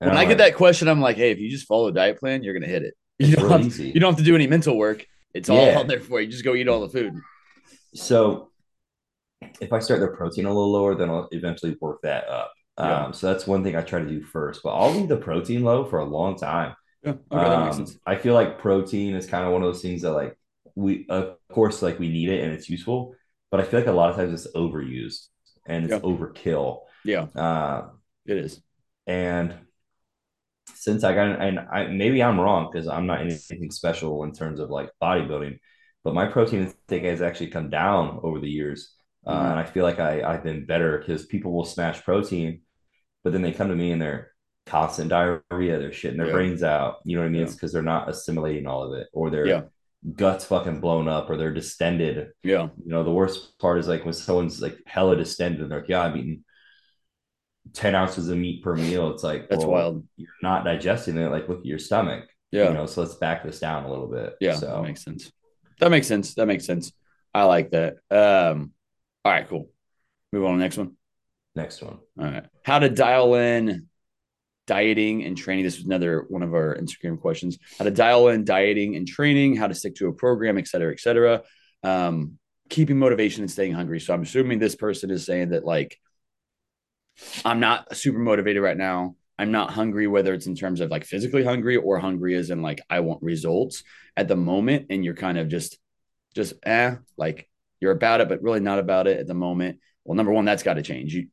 And 0.00 0.10
When 0.10 0.16
I'm 0.16 0.18
I 0.18 0.24
get 0.24 0.38
like, 0.38 0.38
that 0.38 0.54
question, 0.56 0.88
I'm 0.88 1.00
like, 1.00 1.16
hey, 1.16 1.30
if 1.32 1.38
you 1.38 1.50
just 1.50 1.66
follow 1.66 1.88
a 1.88 1.92
diet 1.92 2.18
plan, 2.18 2.42
you're 2.42 2.54
gonna 2.54 2.66
hit 2.66 2.82
it. 2.82 2.94
You 3.18 3.34
don't, 3.36 3.50
have, 3.50 3.78
you 3.78 4.00
don't 4.00 4.12
have 4.12 4.18
to 4.18 4.24
do 4.24 4.34
any 4.34 4.46
mental 4.46 4.76
work. 4.76 5.06
It's 5.34 5.48
all 5.48 5.66
Yeah. 5.66 5.78
out 5.78 5.86
there 5.88 6.00
for 6.00 6.20
you. 6.20 6.28
Just 6.30 6.44
go 6.44 6.54
eat 6.54 6.68
all 6.68 6.80
the 6.80 6.88
food. 6.90 7.14
So 7.94 8.50
if 9.60 9.72
I 9.72 9.78
start 9.80 10.00
their 10.00 10.14
protein 10.16 10.46
a 10.46 10.48
little 10.48 10.72
lower, 10.72 10.94
then 10.94 11.10
I'll 11.10 11.28
eventually 11.32 11.76
work 11.80 12.00
that 12.02 12.28
up. 12.28 12.52
Yeah. 12.78 13.06
Um, 13.06 13.12
so 13.12 13.26
that's 13.32 13.46
one 13.46 13.64
thing 13.64 13.76
I 13.76 13.82
try 13.82 14.00
to 14.00 14.06
do 14.08 14.22
first. 14.22 14.62
But 14.62 14.74
I'll 14.74 14.92
leave 14.92 15.08
the 15.08 15.16
protein 15.16 15.62
low 15.62 15.84
for 15.84 15.98
a 16.00 16.04
long 16.04 16.36
time. 16.36 16.74
Yeah. 17.02 17.14
Okay, 17.32 17.46
Um. 17.46 17.86
I 18.06 18.16
feel 18.16 18.34
like 18.34 18.58
protein 18.58 19.14
is 19.14 19.26
kind 19.26 19.44
of 19.44 19.52
one 19.52 19.62
of 19.62 19.68
those 19.68 19.82
things 19.82 20.02
that 20.02 20.12
like 20.12 20.36
we 20.74 21.06
of 21.08 21.36
course 21.50 21.82
like 21.82 21.98
we 21.98 22.08
need 22.08 22.28
it 22.28 22.44
and 22.44 22.52
it's 22.52 22.68
useful, 22.68 23.14
but 23.50 23.60
I 23.60 23.64
feel 23.64 23.80
like 23.80 23.88
a 23.88 23.92
lot 23.92 24.10
of 24.10 24.16
times 24.16 24.32
it's 24.44 24.54
overused 24.54 25.28
and 25.66 25.84
it's 25.84 25.92
Yeah. 25.94 26.00
overkill. 26.00 26.80
Yeah, 27.04 27.26
Uh, 27.34 27.90
it 28.26 28.36
is. 28.38 28.60
and 29.06 29.54
since 30.74 31.04
I 31.04 31.14
got 31.14 31.40
and 31.40 31.60
I 31.60 31.86
maybe 31.86 32.22
I'm 32.22 32.40
wrong 32.40 32.68
because 32.70 32.88
I'm 32.88 33.06
not 33.06 33.20
anything 33.20 33.70
special 33.70 34.24
in 34.24 34.32
terms 34.32 34.60
of 34.60 34.70
like 34.70 34.90
bodybuilding, 35.02 35.58
but 36.04 36.14
my 36.14 36.26
protein 36.26 36.60
intake 36.66 37.04
has 37.04 37.22
actually 37.22 37.48
come 37.48 37.70
down 37.70 38.20
over 38.22 38.40
the 38.40 38.50
years. 38.50 38.94
Uh, 39.26 39.34
Mhm. 39.42 39.50
and 39.50 39.58
I 39.60 39.64
feel 39.64 39.82
like 39.84 39.98
I, 39.98 40.22
I've 40.22 40.44
been 40.44 40.66
better 40.66 40.98
because 40.98 41.26
people 41.26 41.52
will 41.52 41.64
smash 41.64 42.02
protein, 42.04 42.62
but 43.24 43.32
then 43.32 43.42
they 43.42 43.52
come 43.52 43.68
to 43.68 43.74
me 43.74 43.90
and 43.92 44.00
they're 44.00 44.30
constant 44.66 45.10
diarrhea, 45.10 45.78
they're 45.78 45.90
shitting 45.90 46.16
their 46.16 46.26
Yeah. 46.26 46.32
brains 46.32 46.62
out. 46.62 46.96
You 47.04 47.16
know 47.16 47.22
what 47.22 47.26
I 47.28 47.30
mean? 47.30 47.40
Yeah. 47.40 47.46
It's 47.46 47.54
because 47.54 47.72
they're 47.72 47.82
not 47.82 48.08
assimilating 48.08 48.66
all 48.66 48.82
of 48.84 48.98
it, 49.00 49.08
or 49.12 49.30
their 49.30 49.46
Yeah. 49.46 49.62
guts 50.14 50.44
fucking 50.44 50.80
blown 50.80 51.08
up, 51.08 51.28
or 51.28 51.36
they're 51.36 51.52
distended. 51.52 52.30
Yeah. 52.44 52.68
You 52.84 52.90
know, 52.90 53.02
the 53.04 53.12
worst 53.12 53.58
part 53.58 53.78
is 53.78 53.88
like 53.88 54.04
when 54.04 54.14
someone's 54.14 54.62
like 54.62 54.78
hella 54.86 55.16
distended 55.16 55.60
and 55.62 55.70
they're 55.70 55.80
like, 55.80 55.88
yeah, 55.88 56.02
I'm 56.02 56.16
eating 56.16 56.44
10 57.72 57.94
ounces 57.96 58.28
of 58.28 58.38
meat 58.38 58.62
per 58.62 58.74
meal. 58.76 59.10
It's 59.12 59.24
like, 59.24 59.48
That's 59.48 59.64
well, 59.64 59.70
wild. 59.72 60.08
You're 60.16 60.28
not 60.42 60.64
digesting 60.64 61.16
it. 61.16 61.30
Like, 61.30 61.48
look 61.48 61.60
at 61.60 61.66
your 61.66 61.80
stomach. 61.80 62.28
Yeah. 62.52 62.68
You 62.68 62.74
know, 62.74 62.86
so 62.86 63.02
let's 63.02 63.16
back 63.16 63.42
this 63.44 63.58
down 63.58 63.84
a 63.84 63.90
little 63.90 64.06
bit. 64.06 64.34
Yeah, 64.40 64.54
So 64.54 64.66
that 64.66 64.82
makes 64.82 65.02
sense. 65.02 65.32
That 65.80 65.90
makes 65.90 66.06
sense. 66.06 66.34
That 66.34 66.46
makes 66.46 66.64
sense. 66.64 66.92
I 67.34 67.42
like 67.44 67.70
that. 67.72 67.96
Um, 68.10 68.72
all 69.26 69.32
right, 69.32 69.48
cool. 69.48 69.68
Move 70.32 70.44
on 70.44 70.52
to 70.52 70.58
the 70.58 70.62
next 70.62 70.76
one. 70.76 70.92
next 71.56 71.82
one. 71.82 71.98
All 72.16 72.24
right. 72.26 72.46
How 72.62 72.78
to 72.78 72.88
dial 72.88 73.34
in 73.34 73.88
dieting 74.68 75.24
and 75.24 75.36
training. 75.36 75.64
This 75.64 75.78
was 75.78 75.84
another 75.84 76.26
one 76.28 76.44
of 76.44 76.54
our 76.54 76.76
Instagram 76.76 77.20
questions. 77.20 77.58
How 77.76 77.86
to 77.86 77.90
dial 77.90 78.28
in 78.28 78.44
dieting 78.44 78.94
and 78.94 79.04
training, 79.04 79.56
how 79.56 79.66
to 79.66 79.74
stick 79.74 79.96
to 79.96 80.06
a 80.06 80.12
program, 80.12 80.58
et 80.58 80.68
cetera, 80.68 80.92
et 80.92 81.00
cetera. 81.00 81.42
Um, 81.82 82.38
keeping 82.68 83.00
motivation 83.00 83.42
and 83.42 83.50
staying 83.50 83.72
hungry. 83.72 83.98
So 83.98 84.14
I'm 84.14 84.22
assuming 84.22 84.60
this 84.60 84.76
person 84.76 85.10
is 85.10 85.26
saying 85.26 85.48
that 85.48 85.64
like 85.64 85.98
I'm 87.44 87.58
not 87.58 87.96
super 87.96 88.20
motivated 88.20 88.62
right 88.62 88.76
now. 88.76 89.16
I'm 89.40 89.50
not 89.50 89.72
hungry, 89.72 90.06
whether 90.06 90.34
it's 90.34 90.46
in 90.46 90.54
terms 90.54 90.80
of 90.80 90.92
like 90.92 91.04
physically 91.04 91.42
hungry 91.42 91.76
or 91.76 91.98
hungry 91.98 92.36
as 92.36 92.50
in 92.50 92.62
like 92.62 92.80
I 92.88 93.00
want 93.00 93.24
results 93.24 93.82
at 94.16 94.28
the 94.28 94.36
moment. 94.36 94.86
And 94.90 95.04
you're 95.04 95.14
kind 95.14 95.36
of 95.36 95.48
just 95.48 95.78
just 96.36 96.54
eh, 96.64 96.94
like 97.16 97.48
you're 97.80 97.92
about 97.92 98.20
it, 98.20 98.28
but 98.28 98.42
really 98.42 98.60
not 98.60 98.78
about 98.78 99.06
it 99.06 99.18
at 99.18 99.26
the 99.26 99.34
moment. 99.34 99.80
Well, 100.04 100.16
number 100.16 100.32
one, 100.32 100.44
that's 100.44 100.62
got 100.62 100.74
to 100.74 100.82
change. 100.82 101.14
You 101.14 101.28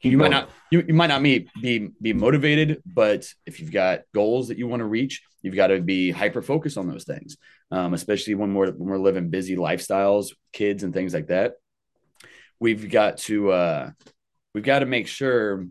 you 0.00 0.16
might 0.16 0.30
not 0.30 0.50
you, 0.70 0.84
you 0.86 0.94
might 0.94 1.08
not 1.08 1.22
be, 1.22 1.48
be 1.60 1.90
be 2.00 2.12
motivated, 2.12 2.82
but 2.86 3.26
if 3.46 3.58
you've 3.58 3.72
got 3.72 4.02
goals 4.14 4.48
that 4.48 4.58
you 4.58 4.68
want 4.68 4.80
to 4.80 4.86
reach, 4.86 5.22
you've 5.42 5.56
got 5.56 5.68
to 5.68 5.80
be 5.80 6.10
hyper 6.10 6.42
focused 6.42 6.78
on 6.78 6.86
those 6.86 7.04
things. 7.04 7.36
Um, 7.70 7.94
especially 7.94 8.34
when 8.34 8.54
we're 8.54 8.70
when 8.70 8.88
we're 8.88 8.98
living 8.98 9.30
busy 9.30 9.56
lifestyles, 9.56 10.28
kids 10.52 10.84
and 10.84 10.94
things 10.94 11.14
like 11.14 11.28
that. 11.28 11.54
We've 12.60 12.88
got 12.90 13.18
to 13.18 13.50
uh, 13.50 13.90
we've 14.54 14.64
got 14.64 14.80
to 14.80 14.86
make 14.86 15.08
sure 15.08 15.66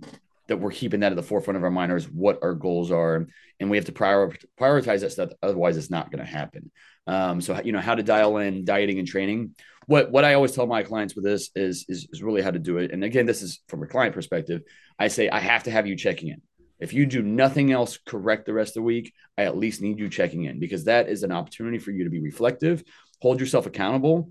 that 0.47 0.57
we're 0.57 0.71
keeping 0.71 1.01
that 1.01 1.11
at 1.11 1.15
the 1.15 1.23
forefront 1.23 1.57
of 1.57 1.63
our 1.63 1.71
minds, 1.71 2.05
what 2.05 2.39
our 2.41 2.53
goals 2.53 2.91
are, 2.91 3.27
and 3.59 3.69
we 3.69 3.77
have 3.77 3.85
to 3.85 3.91
prior, 3.91 4.31
prioritize 4.59 5.01
that 5.01 5.11
stuff. 5.11 5.31
Otherwise, 5.43 5.77
it's 5.77 5.89
not 5.89 6.09
going 6.11 6.23
to 6.23 6.29
happen. 6.29 6.71
Um, 7.05 7.41
so 7.41 7.59
you 7.63 7.71
know 7.71 7.81
how 7.81 7.95
to 7.95 8.03
dial 8.03 8.37
in 8.37 8.65
dieting 8.65 8.99
and 8.99 9.07
training. 9.07 9.55
What 9.87 10.11
what 10.11 10.25
I 10.25 10.35
always 10.35 10.51
tell 10.51 10.67
my 10.67 10.83
clients 10.83 11.15
with 11.15 11.23
this 11.23 11.49
is, 11.55 11.85
is 11.89 12.07
is 12.11 12.21
really 12.21 12.41
how 12.41 12.51
to 12.51 12.59
do 12.59 12.77
it. 12.77 12.91
And 12.91 13.03
again, 13.03 13.25
this 13.25 13.41
is 13.41 13.61
from 13.67 13.83
a 13.83 13.87
client 13.87 14.13
perspective. 14.13 14.61
I 14.99 15.07
say 15.07 15.29
I 15.29 15.39
have 15.39 15.63
to 15.63 15.71
have 15.71 15.87
you 15.87 15.95
checking 15.95 16.29
in. 16.29 16.41
If 16.79 16.93
you 16.93 17.05
do 17.05 17.23
nothing 17.23 17.71
else 17.71 17.97
correct 17.97 18.45
the 18.45 18.53
rest 18.53 18.71
of 18.71 18.81
the 18.81 18.81
week, 18.83 19.13
I 19.37 19.43
at 19.43 19.57
least 19.57 19.81
need 19.81 19.97
you 19.97 20.09
checking 20.09 20.43
in 20.43 20.59
because 20.59 20.85
that 20.85 21.09
is 21.09 21.23
an 21.23 21.31
opportunity 21.31 21.79
for 21.79 21.91
you 21.91 22.03
to 22.03 22.09
be 22.09 22.21
reflective, 22.21 22.83
hold 23.21 23.39
yourself 23.39 23.65
accountable, 23.65 24.29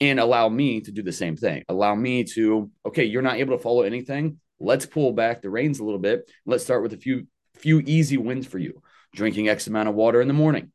and 0.00 0.18
allow 0.18 0.48
me 0.48 0.80
to 0.80 0.90
do 0.90 1.02
the 1.02 1.12
same 1.12 1.36
thing. 1.36 1.64
Allow 1.68 1.94
me 1.94 2.24
to, 2.24 2.70
okay, 2.86 3.04
you're 3.04 3.22
not 3.22 3.36
able 3.36 3.56
to 3.56 3.62
follow 3.62 3.82
anything. 3.82 4.40
Let's 4.58 4.86
pull 4.86 5.12
back 5.12 5.42
the 5.42 5.50
reins 5.50 5.80
a 5.80 5.84
little 5.84 6.00
bit. 6.00 6.30
Let's 6.46 6.64
start 6.64 6.82
with 6.82 6.92
a 6.92 6.96
few 6.96 7.26
few 7.54 7.80
easy 7.84 8.16
wins 8.16 8.46
for 8.46 8.58
you. 8.58 8.82
Drinking 9.14 9.48
X 9.48 9.66
amount 9.66 9.88
of 9.88 9.94
water 9.94 10.20
in 10.20 10.28
the 10.28 10.34
morning. 10.34 10.71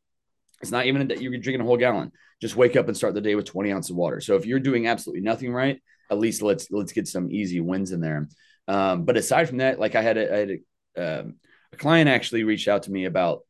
It's 0.61 0.71
not 0.71 0.85
even 0.85 1.07
that 1.07 1.21
you're 1.21 1.37
drinking 1.37 1.61
a 1.61 1.65
whole 1.65 1.77
gallon. 1.77 2.11
Just 2.41 2.55
wake 2.55 2.75
up 2.75 2.87
and 2.87 2.97
start 2.97 3.13
the 3.13 3.21
day 3.21 3.35
with 3.35 3.45
20 3.45 3.71
ounces 3.71 3.91
of 3.91 3.97
water. 3.97 4.21
So 4.21 4.35
if 4.35 4.45
you're 4.45 4.59
doing 4.59 4.87
absolutely 4.87 5.21
nothing 5.21 5.53
right, 5.53 5.81
at 6.09 6.19
least 6.19 6.41
let's 6.41 6.71
let's 6.71 6.93
get 6.93 7.07
some 7.07 7.31
easy 7.31 7.59
wins 7.59 7.91
in 7.91 8.01
there. 8.01 8.27
Um, 8.67 9.05
but 9.05 9.17
aside 9.17 9.47
from 9.47 9.57
that, 9.57 9.79
like 9.79 9.95
I 9.95 10.01
had 10.01 10.17
a, 10.17 10.33
I 10.33 10.37
had 10.37 10.51
a, 10.97 11.19
um, 11.21 11.35
a 11.73 11.77
client 11.77 12.09
actually 12.09 12.43
reached 12.43 12.67
out 12.67 12.83
to 12.83 12.91
me 12.91 13.05
about 13.05 13.41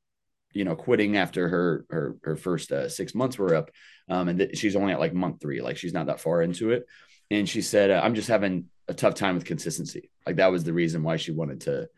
you 0.53 0.65
know 0.65 0.75
quitting 0.75 1.17
after 1.17 1.47
her 1.47 1.85
her 1.89 2.17
her 2.23 2.35
first 2.35 2.71
uh, 2.71 2.89
six 2.89 3.13
months 3.15 3.37
were 3.37 3.55
up, 3.55 3.71
um, 4.09 4.27
and 4.27 4.39
th- 4.39 4.57
she's 4.57 4.75
only 4.75 4.93
at 4.93 4.99
like 4.99 5.13
month 5.13 5.41
three, 5.41 5.61
like 5.61 5.77
she's 5.77 5.93
not 5.93 6.07
that 6.07 6.19
far 6.19 6.41
into 6.41 6.71
it. 6.71 6.85
And 7.29 7.47
she 7.47 7.61
said, 7.61 7.91
"I'm 7.91 8.15
just 8.15 8.29
having 8.29 8.65
a 8.87 8.93
tough 8.93 9.15
time 9.15 9.35
with 9.35 9.45
consistency." 9.45 10.09
Like 10.25 10.37
that 10.37 10.51
was 10.51 10.63
the 10.63 10.73
reason 10.73 11.03
why 11.03 11.17
she 11.17 11.31
wanted 11.31 11.61
to 11.61 11.89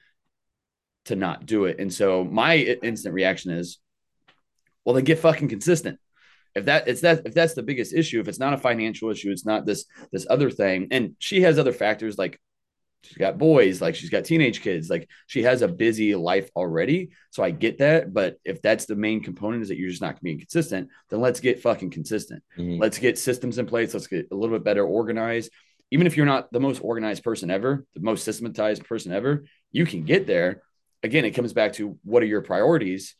to 1.05 1.15
not 1.15 1.45
do 1.45 1.65
it. 1.65 1.79
And 1.79 1.93
so 1.93 2.23
my 2.23 2.57
instant 2.57 3.15
reaction 3.15 3.51
is, 3.51 3.79
well, 4.89 4.95
then 4.95 5.03
get 5.03 5.19
fucking 5.19 5.49
consistent. 5.49 5.99
If 6.55 6.65
that 6.65 6.87
it's 6.87 7.01
that 7.01 7.21
if 7.27 7.35
that's 7.35 7.53
the 7.53 7.61
biggest 7.61 7.93
issue, 7.93 8.19
if 8.21 8.27
it's 8.27 8.39
not 8.39 8.53
a 8.53 8.57
financial 8.57 9.11
issue, 9.11 9.29
it's 9.29 9.45
not 9.45 9.67
this 9.67 9.85
this 10.11 10.25
other 10.27 10.49
thing. 10.49 10.87
And 10.89 11.15
she 11.19 11.41
has 11.41 11.59
other 11.59 11.73
factors 11.73 12.17
like 12.17 12.39
she's 13.03 13.17
got 13.17 13.37
boys, 13.37 13.83
like 13.83 13.93
she's 13.93 14.09
got 14.09 14.25
teenage 14.25 14.61
kids, 14.61 14.89
like 14.89 15.07
she 15.27 15.43
has 15.43 15.61
a 15.61 15.67
busy 15.67 16.15
life 16.15 16.49
already. 16.55 17.11
So 17.29 17.43
I 17.43 17.51
get 17.51 17.77
that. 17.77 18.11
But 18.11 18.37
if 18.43 18.63
that's 18.63 18.85
the 18.85 18.95
main 18.95 19.21
component 19.21 19.61
is 19.61 19.67
that 19.69 19.77
you're 19.77 19.91
just 19.91 20.01
not 20.01 20.19
being 20.23 20.39
consistent, 20.39 20.89
then 21.11 21.21
let's 21.21 21.39
get 21.39 21.61
fucking 21.61 21.91
consistent. 21.91 22.41
Mhm. 22.57 22.81
Let's 22.81 22.97
get 22.97 23.19
systems 23.19 23.59
in 23.59 23.67
place. 23.67 23.93
Let's 23.93 24.07
get 24.07 24.29
a 24.31 24.35
little 24.35 24.55
bit 24.57 24.65
better 24.65 24.83
organized. 24.83 25.51
Even 25.91 26.07
if 26.07 26.17
you're 26.17 26.25
not 26.25 26.51
the 26.51 26.59
most 26.59 26.79
organized 26.79 27.23
person 27.23 27.51
ever, 27.51 27.85
the 27.93 28.01
most 28.01 28.23
systematized 28.23 28.85
person 28.85 29.11
ever, 29.11 29.45
you 29.71 29.85
can 29.85 30.03
get 30.03 30.25
there. 30.25 30.63
Again, 31.03 31.25
it 31.25 31.35
comes 31.35 31.53
back 31.53 31.73
to 31.73 31.99
what 32.03 32.23
are 32.23 32.25
your 32.25 32.41
priorities? 32.41 33.13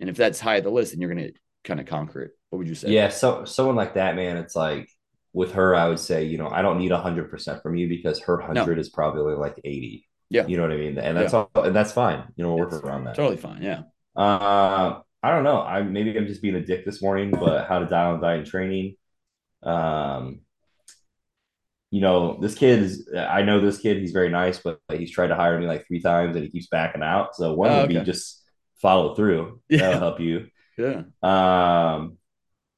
And 0.00 0.10
if 0.10 0.16
that's 0.16 0.40
high 0.40 0.56
at 0.56 0.64
the 0.64 0.70
list, 0.70 0.92
then 0.92 1.00
you're 1.00 1.14
going 1.14 1.28
to 1.28 1.32
kind 1.62 1.80
of 1.80 1.86
conquer 1.86 2.22
it. 2.22 2.32
What 2.50 2.58
would 2.58 2.68
you 2.68 2.74
say? 2.74 2.90
Yeah, 2.90 3.08
so 3.08 3.44
someone 3.44 3.76
like 3.76 3.94
that, 3.94 4.16
man, 4.16 4.36
it's 4.36 4.54
like 4.56 4.88
with 5.32 5.52
her, 5.52 5.74
I 5.74 5.88
would 5.88 5.98
say, 5.98 6.24
you 6.24 6.38
know, 6.38 6.48
I 6.48 6.62
don't 6.62 6.78
need 6.78 6.92
hundred 6.92 7.30
percent 7.30 7.62
from 7.62 7.74
you 7.76 7.88
because 7.88 8.20
her 8.20 8.38
hundred 8.38 8.78
is 8.78 8.88
probably 8.88 9.34
like 9.34 9.60
eighty. 9.64 10.06
Yeah. 10.30 10.46
You 10.46 10.56
know 10.56 10.62
what 10.62 10.72
I 10.72 10.76
mean? 10.76 10.98
And 10.98 11.16
that's 11.16 11.34
all 11.34 11.50
and 11.56 11.74
that's 11.74 11.92
fine. 11.92 12.24
You 12.36 12.44
know, 12.44 12.54
we'll 12.54 12.66
work 12.68 12.84
around 12.84 13.04
that. 13.04 13.14
Totally 13.14 13.36
fine. 13.36 13.62
Yeah. 13.62 13.82
Uh 14.16 15.00
I 15.22 15.30
don't 15.30 15.44
know. 15.44 15.60
I 15.60 15.82
maybe 15.82 16.16
I'm 16.16 16.26
just 16.26 16.42
being 16.42 16.54
a 16.54 16.64
dick 16.64 16.84
this 16.84 17.02
morning, 17.02 17.30
but 17.30 17.66
how 17.68 17.78
to 17.80 17.86
dial 17.86 18.14
in 18.14 18.20
diet 18.20 18.40
and 18.40 18.46
training. 18.48 18.96
Um 19.62 20.40
you 21.90 22.00
know, 22.00 22.38
this 22.40 22.54
kid 22.54 22.80
is 22.82 23.08
I 23.16 23.42
know 23.42 23.60
this 23.60 23.78
kid, 23.78 23.98
he's 23.98 24.12
very 24.12 24.28
nice, 24.28 24.58
but 24.58 24.80
he's 24.92 25.10
tried 25.10 25.28
to 25.28 25.36
hire 25.36 25.58
me 25.58 25.66
like 25.66 25.86
three 25.86 26.00
times 26.00 26.34
and 26.36 26.44
he 26.44 26.50
keeps 26.50 26.66
backing 26.66 27.02
out. 27.02 27.36
So 27.36 27.54
one 27.54 27.70
Oh, 27.70 27.80
would 27.80 27.88
be 27.88 28.00
just 28.00 28.43
follow 28.84 29.14
through. 29.16 29.60
Yeah. 29.68 29.78
That'll 29.80 30.00
help 30.08 30.20
you. 30.20 30.36
Yeah. 30.78 31.02
Um 31.22 32.18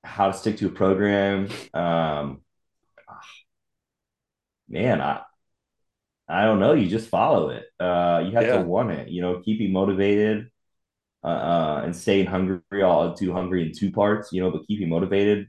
how 0.05 0.27
to 0.31 0.35
stick 0.39 0.57
to 0.59 0.69
a 0.69 0.77
program. 0.83 1.49
Um 1.75 2.43
man, 4.69 5.01
I 5.01 5.23
I 6.29 6.45
don't 6.45 6.59
know. 6.61 6.73
You 6.75 6.89
just 6.89 7.09
follow 7.09 7.51
it. 7.51 7.65
Uh, 7.79 8.23
you 8.27 8.33
have 8.33 8.43
Yeah. 8.47 8.59
to 8.59 8.63
want 8.63 8.91
it. 8.91 9.09
You 9.09 9.23
know, 9.23 9.41
keeping 9.41 9.71
motivated, 9.73 10.49
uh, 11.23 11.29
uh, 11.53 11.81
and 11.85 11.95
staying 11.95 12.27
hungry. 12.27 12.83
I'll 12.83 13.15
do 13.15 13.33
hungry 13.33 13.63
in 13.67 13.73
two 13.73 13.93
parts. 13.93 14.33
You 14.33 14.43
know, 14.43 14.51
but 14.51 14.67
keeping 14.67 14.89
motivated. 14.89 15.47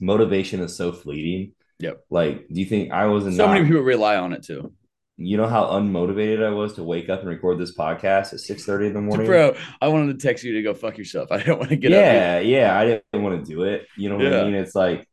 Motivation 0.00 0.60
is 0.60 0.76
so 0.76 0.92
fleeting. 0.92 1.54
Yep. 1.80 2.04
Like, 2.08 2.46
do 2.48 2.60
you 2.60 2.66
think 2.66 2.92
I 2.92 3.06
wasn't? 3.06 3.36
So 3.36 3.46
not, 3.46 3.54
many 3.54 3.66
people 3.66 3.82
rely 3.82 4.16
on 4.16 4.32
it 4.32 4.44
too. 4.44 4.72
You 5.16 5.36
know 5.36 5.46
how 5.46 5.64
unmotivated 5.66 6.44
I 6.44 6.50
was 6.50 6.72
to 6.74 6.82
wake 6.82 7.08
up 7.08 7.20
and 7.20 7.28
record 7.28 7.58
this 7.58 7.76
podcast 7.76 8.32
at 8.32 8.40
six 8.40 8.64
thirty 8.64 8.88
in 8.88 8.94
the 8.94 9.00
morning. 9.08 9.26
Bro, 9.26 9.54
I 9.80 9.88
wanted 9.88 10.18
to 10.18 10.26
text 10.26 10.42
you 10.42 10.54
to 10.54 10.62
go 10.62 10.74
fuck 10.74 10.98
yourself. 10.98 11.30
I 11.32 11.42
don't 11.42 11.58
want 11.58 11.70
to 11.70 11.76
get 11.76 11.92
up. 11.92 11.96
yeah, 11.98 12.38
yeah. 12.40 12.76
I 12.78 12.84
didn't 12.86 13.22
want 13.22 13.44
to 13.44 13.48
do 13.50 13.62
it. 13.62 13.86
You 13.96 14.08
know 14.08 14.16
what 14.16 14.24
Yeah. 14.26 14.40
I 14.40 14.44
mean? 14.44 14.54
It's 14.54 14.74
like, 14.74 15.08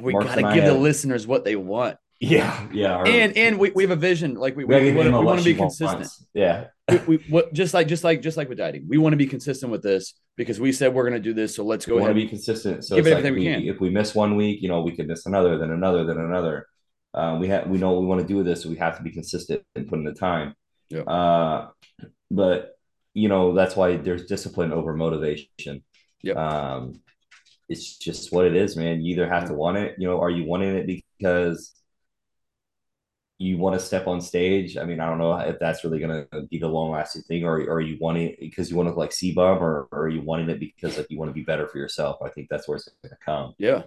We 0.00 0.12
Marks 0.14 0.26
gotta 0.28 0.46
and 0.46 0.54
give 0.54 0.64
the 0.64 0.74
listeners 0.74 1.26
what 1.28 1.44
they 1.44 1.54
want. 1.56 1.96
yeah, 2.18 2.66
yeah. 2.72 2.96
our- 2.96 3.06
And 3.06 3.36
and 3.36 3.58
we, 3.58 3.70
we 3.70 3.84
have 3.84 3.92
a 3.92 3.96
vision. 3.96 4.34
Like 4.34 4.56
we, 4.56 4.64
we 4.64 4.74
we, 4.80 4.92
want, 4.94 5.12
we 5.12 5.18
want 5.24 5.38
to 5.38 5.44
be 5.44 5.54
consistent. 5.54 6.00
wants. 6.00 6.26
Yeah, 6.34 6.66
we, 6.90 6.98
we 7.06 7.16
what 7.30 7.52
just 7.52 7.72
like 7.72 7.86
just 7.86 8.02
like 8.02 8.20
just 8.22 8.36
like 8.36 8.48
with 8.48 8.58
dieting. 8.58 8.86
We 8.88 8.98
want 8.98 9.12
to 9.12 9.16
be 9.16 9.26
consistent 9.26 9.70
with 9.70 9.82
this 9.82 10.14
because 10.36 10.58
we 10.58 10.72
said 10.72 10.92
we're 10.92 11.04
gonna 11.04 11.20
do 11.20 11.34
this. 11.34 11.54
So 11.54 11.64
let's 11.64 11.86
go 11.86 11.94
we 11.94 12.00
want 12.00 12.10
ahead. 12.10 12.20
to 12.20 12.24
be 12.26 12.28
consistent. 12.28 12.84
So 12.84 12.96
give 12.96 13.06
it's 13.06 13.12
it 13.12 13.14
like 13.14 13.24
everything 13.26 13.44
we 13.52 13.56
we, 13.60 13.66
can. 13.68 13.74
if 13.76 13.80
we 13.80 13.90
miss 13.90 14.12
one 14.12 14.34
week, 14.36 14.60
you 14.60 14.68
know, 14.68 14.82
we 14.82 14.90
could 14.96 15.06
miss 15.06 15.24
another, 15.26 15.56
then 15.56 15.70
another, 15.70 16.04
then 16.04 16.18
another. 16.18 16.66
Um, 17.12 17.40
we 17.40 17.48
have 17.48 17.68
we 17.68 17.78
know 17.78 17.92
what 17.92 18.02
we 18.02 18.06
want 18.06 18.20
to 18.20 18.26
do 18.26 18.36
with 18.36 18.46
this, 18.46 18.62
so 18.62 18.68
we 18.68 18.76
have 18.76 18.96
to 18.96 19.02
be 19.02 19.10
consistent 19.10 19.62
and 19.74 19.88
put 19.88 19.98
in 19.98 20.04
the 20.04 20.12
time. 20.12 20.54
Yeah. 20.88 21.02
Uh, 21.02 21.68
but 22.30 22.78
you 23.14 23.28
know 23.28 23.54
that's 23.54 23.76
why 23.76 23.96
there's 23.96 24.26
discipline 24.26 24.72
over 24.72 24.94
motivation. 24.94 25.82
Yep. 26.22 26.36
Um, 26.36 27.00
it's 27.68 27.96
just 27.98 28.32
what 28.32 28.46
it 28.46 28.56
is, 28.56 28.76
man. 28.76 29.00
You 29.00 29.12
either 29.12 29.28
have 29.28 29.46
to 29.48 29.54
want 29.54 29.78
it. 29.78 29.96
You 29.98 30.08
know, 30.08 30.20
are 30.20 30.30
you 30.30 30.44
wanting 30.44 30.76
it 30.76 30.86
because 30.86 31.72
you 33.38 33.56
want 33.56 33.78
to 33.78 33.84
step 33.84 34.06
on 34.06 34.20
stage? 34.20 34.76
I 34.76 34.84
mean, 34.84 35.00
I 35.00 35.06
don't 35.06 35.18
know 35.18 35.34
if 35.38 35.58
that's 35.58 35.82
really 35.82 35.98
going 35.98 36.26
to 36.30 36.42
be 36.42 36.58
the 36.58 36.68
long 36.68 36.90
lasting 36.90 37.22
thing, 37.22 37.44
or, 37.44 37.60
or 37.62 37.74
are 37.74 37.80
you 37.80 37.96
wanting 38.00 38.28
it 38.28 38.40
because 38.40 38.70
you 38.70 38.76
want 38.76 38.88
to 38.88 38.94
like 38.94 39.12
see 39.12 39.32
bum, 39.32 39.62
or, 39.62 39.88
or 39.92 40.02
are 40.02 40.08
you 40.08 40.20
wanting 40.20 40.50
it 40.50 40.60
because 40.60 40.98
like 40.98 41.06
you 41.10 41.18
want 41.18 41.30
to 41.30 41.34
be 41.34 41.42
better 41.42 41.66
for 41.66 41.78
yourself? 41.78 42.18
I 42.22 42.28
think 42.28 42.48
that's 42.50 42.68
where 42.68 42.76
it's 42.76 42.88
going 43.02 43.10
to 43.10 43.24
come. 43.24 43.54
yeah. 43.58 43.82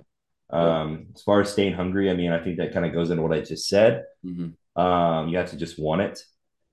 Um, 0.53 1.07
as 1.15 1.23
far 1.23 1.41
as 1.41 1.51
staying 1.51 1.73
hungry, 1.75 2.09
I 2.11 2.15
mean, 2.15 2.31
I 2.31 2.43
think 2.43 2.57
that 2.57 2.73
kind 2.73 2.85
of 2.85 2.93
goes 2.93 3.11
into 3.11 3.23
what 3.23 3.33
I 3.33 3.41
just 3.41 3.67
said. 3.69 4.05
hmm 4.23 4.55
Um, 4.75 5.29
you 5.29 5.37
have 5.37 5.51
to 5.51 5.57
just 5.57 5.79
want 5.79 6.01
it. 6.01 6.19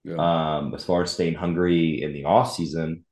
Yeah. 0.04 0.14
Um, 0.18 0.74
as 0.74 0.84
far 0.84 1.02
as 1.02 1.10
staying 1.12 1.34
hungry 1.34 2.02
in 2.02 2.12
the 2.12 2.24
off 2.24 2.54
season, 2.54 3.04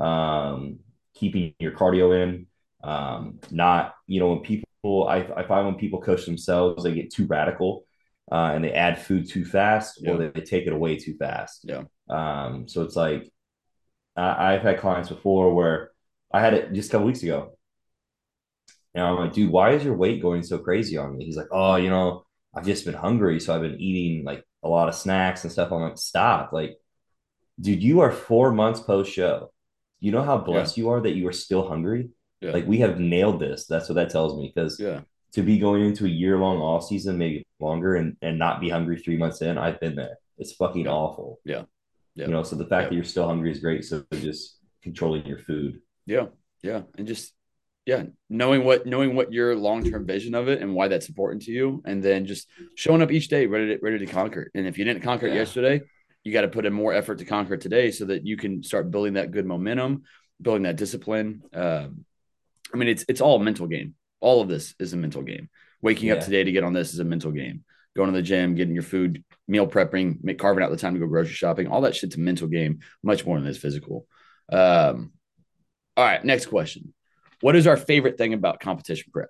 um, 0.00 0.80
keeping 1.14 1.54
your 1.58 1.72
cardio 1.72 2.22
in, 2.22 2.46
um, 2.84 3.40
not 3.50 3.94
you 4.06 4.20
know 4.20 4.30
when 4.30 4.40
people 4.40 5.08
I, 5.08 5.18
I 5.36 5.46
find 5.46 5.66
when 5.66 5.76
people 5.76 6.00
coach 6.02 6.26
themselves, 6.26 6.84
they 6.84 6.94
get 6.94 7.12
too 7.12 7.26
radical, 7.26 7.86
uh, 8.32 8.52
and 8.54 8.64
they 8.64 8.72
add 8.72 9.00
food 9.02 9.28
too 9.28 9.44
fast 9.44 10.00
or 10.06 10.18
they, 10.18 10.28
they 10.28 10.40
take 10.42 10.66
it 10.66 10.72
away 10.72 10.96
too 10.98 11.16
fast. 11.18 11.66
Yeah. 11.66 11.84
Um, 12.08 12.68
so 12.68 12.82
it's 12.82 12.96
like 12.96 13.30
I, 14.16 14.54
I've 14.54 14.62
had 14.62 14.80
clients 14.80 15.08
before 15.08 15.54
where 15.54 15.92
I 16.32 16.40
had 16.40 16.54
it 16.54 16.72
just 16.72 16.90
a 16.90 16.92
couple 16.92 17.06
weeks 17.06 17.22
ago. 17.22 17.55
And 18.96 19.04
I'm 19.04 19.16
like, 19.16 19.34
dude, 19.34 19.50
why 19.52 19.72
is 19.72 19.84
your 19.84 19.94
weight 19.94 20.22
going 20.22 20.42
so 20.42 20.56
crazy 20.58 20.96
on 20.96 21.16
me? 21.16 21.26
He's 21.26 21.36
like, 21.36 21.48
oh, 21.52 21.76
you 21.76 21.90
know, 21.90 22.24
I've 22.54 22.64
just 22.64 22.86
been 22.86 22.94
hungry, 22.94 23.38
so 23.38 23.54
I've 23.54 23.60
been 23.60 23.78
eating 23.78 24.24
like 24.24 24.42
a 24.62 24.68
lot 24.68 24.88
of 24.88 24.94
snacks 24.94 25.44
and 25.44 25.52
stuff. 25.52 25.70
I'm 25.70 25.82
like, 25.82 25.98
stop. 25.98 26.50
Like, 26.50 26.78
dude, 27.60 27.82
you 27.82 28.00
are 28.00 28.10
four 28.10 28.52
months 28.52 28.80
post 28.80 29.12
show. 29.12 29.52
You 30.00 30.12
know 30.12 30.22
how 30.22 30.38
blessed 30.38 30.78
you 30.78 30.88
are 30.88 31.00
that 31.02 31.14
you 31.14 31.28
are 31.28 31.32
still 31.32 31.68
hungry? 31.68 32.08
Yeah. 32.40 32.52
Like, 32.52 32.66
we 32.66 32.78
have 32.78 32.98
nailed 32.98 33.38
this. 33.38 33.66
That's 33.66 33.88
what 33.90 33.96
that 33.96 34.08
tells 34.08 34.34
me. 34.34 34.50
Because 34.54 34.80
yeah. 34.80 35.02
to 35.32 35.42
be 35.42 35.58
going 35.58 35.84
into 35.84 36.06
a 36.06 36.08
year 36.08 36.38
long 36.38 36.58
off 36.58 36.86
season, 36.86 37.18
maybe 37.18 37.46
longer, 37.60 37.96
and, 37.96 38.16
and 38.22 38.38
not 38.38 38.62
be 38.62 38.70
hungry 38.70 38.98
three 38.98 39.18
months 39.18 39.42
in, 39.42 39.58
I've 39.58 39.78
been 39.78 39.94
there. 39.94 40.16
It's 40.38 40.52
fucking 40.52 40.86
Yeah. 40.86 40.92
awful. 40.92 41.40
Yeah. 41.44 41.64
Yeah. 42.14 42.26
You 42.26 42.32
know, 42.32 42.42
so 42.42 42.56
the 42.56 42.66
fact 42.66 42.84
Yeah. 42.84 42.88
that 42.88 42.94
you're 42.94 43.04
still 43.04 43.26
hungry 43.26 43.50
is 43.50 43.60
great. 43.60 43.84
So 43.84 44.04
just 44.14 44.58
controlling 44.82 45.26
your 45.26 45.38
food. 45.38 45.80
Yeah. 46.06 46.28
Yeah. 46.62 46.82
And 46.96 47.06
just 47.06 47.34
yeah, 47.86 48.02
knowing 48.28 48.64
what 48.64 48.84
knowing 48.84 49.14
what 49.14 49.32
your 49.32 49.54
long 49.54 49.88
term 49.88 50.04
vision 50.04 50.34
of 50.34 50.48
it 50.48 50.60
and 50.60 50.74
why 50.74 50.88
that's 50.88 51.08
important 51.08 51.42
to 51.42 51.52
you, 51.52 51.82
and 51.86 52.02
then 52.02 52.26
just 52.26 52.48
showing 52.74 53.00
up 53.00 53.12
each 53.12 53.28
day 53.28 53.46
ready 53.46 53.68
to 53.68 53.78
ready 53.80 53.98
to 53.98 54.06
conquer. 54.06 54.50
And 54.54 54.66
if 54.66 54.76
you 54.76 54.84
didn't 54.84 55.02
conquer 55.02 55.28
it 55.28 55.34
yesterday, 55.34 55.82
you 56.24 56.32
got 56.32 56.40
to 56.40 56.48
put 56.48 56.66
in 56.66 56.72
more 56.72 56.92
effort 56.92 57.18
to 57.18 57.24
conquer 57.24 57.54
it 57.54 57.60
today, 57.60 57.92
so 57.92 58.06
that 58.06 58.26
you 58.26 58.36
can 58.36 58.64
start 58.64 58.90
building 58.90 59.14
that 59.14 59.30
good 59.30 59.46
momentum, 59.46 60.02
building 60.42 60.64
that 60.64 60.74
discipline. 60.74 61.42
Um, 61.54 62.04
I 62.74 62.76
mean, 62.76 62.88
it's 62.88 63.04
it's 63.08 63.20
all 63.20 63.40
a 63.40 63.44
mental 63.44 63.68
game. 63.68 63.94
All 64.18 64.40
of 64.40 64.48
this 64.48 64.74
is 64.80 64.92
a 64.92 64.96
mental 64.96 65.22
game. 65.22 65.48
Waking 65.80 66.10
up 66.10 66.20
today 66.20 66.42
to 66.42 66.50
get 66.50 66.64
on 66.64 66.72
this 66.72 66.92
is 66.92 66.98
a 66.98 67.04
mental 67.04 67.30
game. 67.30 67.62
Going 67.94 68.10
to 68.10 68.16
the 68.16 68.22
gym, 68.22 68.56
getting 68.56 68.74
your 68.74 68.82
food, 68.82 69.22
meal 69.46 69.68
prepping, 69.68 70.36
carving 70.38 70.64
out 70.64 70.70
the 70.70 70.76
time 70.76 70.94
to 70.94 71.00
go 71.00 71.06
grocery 71.06 71.34
shopping, 71.34 71.68
all 71.68 71.82
that 71.82 71.94
shit's 71.94 72.16
a 72.16 72.20
mental 72.20 72.48
game, 72.48 72.80
much 73.02 73.24
more 73.24 73.38
than 73.38 73.48
it's 73.48 73.58
physical. 73.58 74.06
Um, 74.50 75.12
all 75.96 76.04
right, 76.04 76.24
next 76.24 76.46
question. 76.46 76.92
What 77.40 77.56
is 77.56 77.66
our 77.66 77.76
favorite 77.76 78.18
thing 78.18 78.32
about 78.34 78.60
competition 78.60 79.10
prep? 79.12 79.28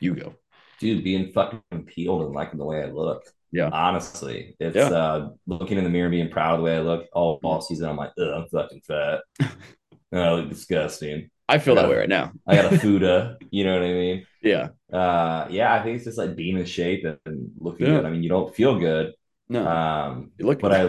You 0.00 0.14
go. 0.14 0.34
Dude, 0.78 1.04
being 1.04 1.32
fucking 1.32 1.84
peeled 1.86 2.22
and 2.22 2.32
liking 2.34 2.58
the 2.58 2.64
way 2.64 2.82
I 2.82 2.86
look. 2.86 3.24
Yeah. 3.52 3.70
Honestly, 3.72 4.56
it's 4.60 4.76
Yeah. 4.76 4.88
uh 4.88 5.30
looking 5.46 5.78
in 5.78 5.84
the 5.84 5.90
mirror, 5.90 6.10
being 6.10 6.28
proud 6.30 6.54
of 6.54 6.58
the 6.60 6.64
way 6.64 6.76
I 6.76 6.80
look. 6.80 7.06
All 7.12 7.40
all 7.42 7.60
season, 7.60 7.88
I'm 7.88 7.96
like, 7.96 8.12
I'm 8.18 8.46
fucking 8.48 8.82
fat. 8.86 9.20
oh, 9.40 10.20
I 10.20 10.32
look 10.34 10.48
disgusting. 10.50 11.30
I 11.48 11.58
feel 11.58 11.76
that 11.76 11.88
way 11.88 11.96
right 11.96 12.08
now. 12.08 12.32
I 12.46 12.56
got 12.56 12.72
a 12.72 12.78
fuda. 12.80 13.36
you 13.50 13.64
know 13.64 13.74
what 13.74 13.82
I 13.82 13.92
mean? 13.92 14.26
Yeah. 14.42 14.68
Uh, 14.92 15.46
yeah, 15.48 15.72
I 15.72 15.82
think 15.82 15.96
it's 15.96 16.04
just 16.04 16.18
like 16.18 16.34
being 16.36 16.58
in 16.58 16.66
shape 16.66 17.04
and, 17.04 17.18
and 17.24 17.50
looking 17.58 17.86
Yeah. 17.86 17.98
good. 17.98 18.04
I 18.06 18.10
mean, 18.10 18.22
you 18.22 18.28
don't 18.28 18.54
feel 18.54 18.78
good. 18.78 19.14
No, 19.48 19.66
Um, 19.66 20.32
you 20.38 20.46
look 20.46 20.60
but 20.60 20.72
I, 20.72 20.82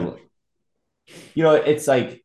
you 1.36 1.44
know, 1.44 1.54
it's 1.56 1.88
like 1.88 2.24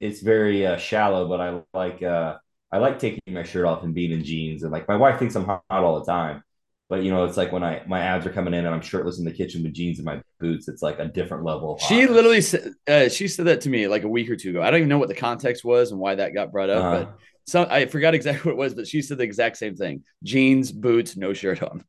it's 0.00 0.20
very 0.20 0.66
uh, 0.66 0.76
shallow. 0.76 1.28
But 1.28 1.40
I 1.40 1.62
like 1.72 2.02
uh, 2.02 2.38
I 2.74 2.78
like 2.78 2.98
taking 2.98 3.20
my 3.32 3.44
shirt 3.44 3.66
off 3.66 3.84
and 3.84 3.94
being 3.94 4.10
in 4.10 4.24
jeans, 4.24 4.64
and 4.64 4.72
like 4.72 4.88
my 4.88 4.96
wife 4.96 5.20
thinks 5.20 5.36
I'm 5.36 5.44
hot 5.44 5.62
all 5.70 6.00
the 6.00 6.10
time. 6.10 6.42
But 6.88 7.04
you 7.04 7.12
know, 7.12 7.24
it's 7.24 7.36
like 7.36 7.52
when 7.52 7.62
I 7.62 7.82
my 7.86 8.00
abs 8.00 8.26
are 8.26 8.32
coming 8.32 8.52
in 8.52 8.66
and 8.66 8.74
I'm 8.74 8.80
shirtless 8.80 9.20
in 9.20 9.24
the 9.24 9.30
kitchen 9.30 9.62
with 9.62 9.74
jeans 9.74 9.98
and 10.00 10.04
my 10.04 10.20
boots. 10.40 10.66
It's 10.66 10.82
like 10.82 10.98
a 10.98 11.04
different 11.06 11.44
level. 11.44 11.74
Of 11.74 11.82
She 11.82 12.08
literally 12.08 12.40
said 12.40 12.72
uh, 12.88 13.08
she 13.08 13.28
said 13.28 13.46
that 13.46 13.60
to 13.60 13.70
me 13.70 13.86
like 13.86 14.02
a 14.02 14.08
week 14.08 14.28
or 14.28 14.34
two 14.34 14.50
ago. 14.50 14.60
I 14.60 14.72
don't 14.72 14.78
even 14.78 14.88
know 14.88 14.98
what 14.98 15.06
the 15.06 15.14
context 15.14 15.64
was 15.64 15.92
and 15.92 16.00
why 16.00 16.16
that 16.16 16.34
got 16.34 16.50
brought 16.50 16.68
up, 16.68 16.84
Uh, 16.84 17.04
but 17.04 17.18
some 17.46 17.68
I 17.70 17.86
forgot 17.86 18.12
exactly 18.14 18.42
what 18.50 18.58
it 18.58 18.62
was, 18.64 18.74
but 18.74 18.88
she 18.88 19.02
said 19.02 19.18
the 19.18 19.22
exact 19.24 19.56
same 19.56 19.76
thing: 19.76 20.02
jeans, 20.24 20.72
boots, 20.72 21.16
no 21.16 21.32
shirt 21.32 21.62
on. 21.62 21.84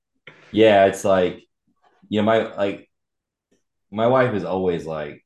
yeah, 0.52 0.86
it's 0.86 1.04
like 1.04 1.42
you 2.10 2.22
know 2.22 2.26
my 2.26 2.56
like 2.56 2.88
my 3.90 4.06
wife 4.06 4.36
is 4.36 4.44
always 4.44 4.86
like 4.86 5.26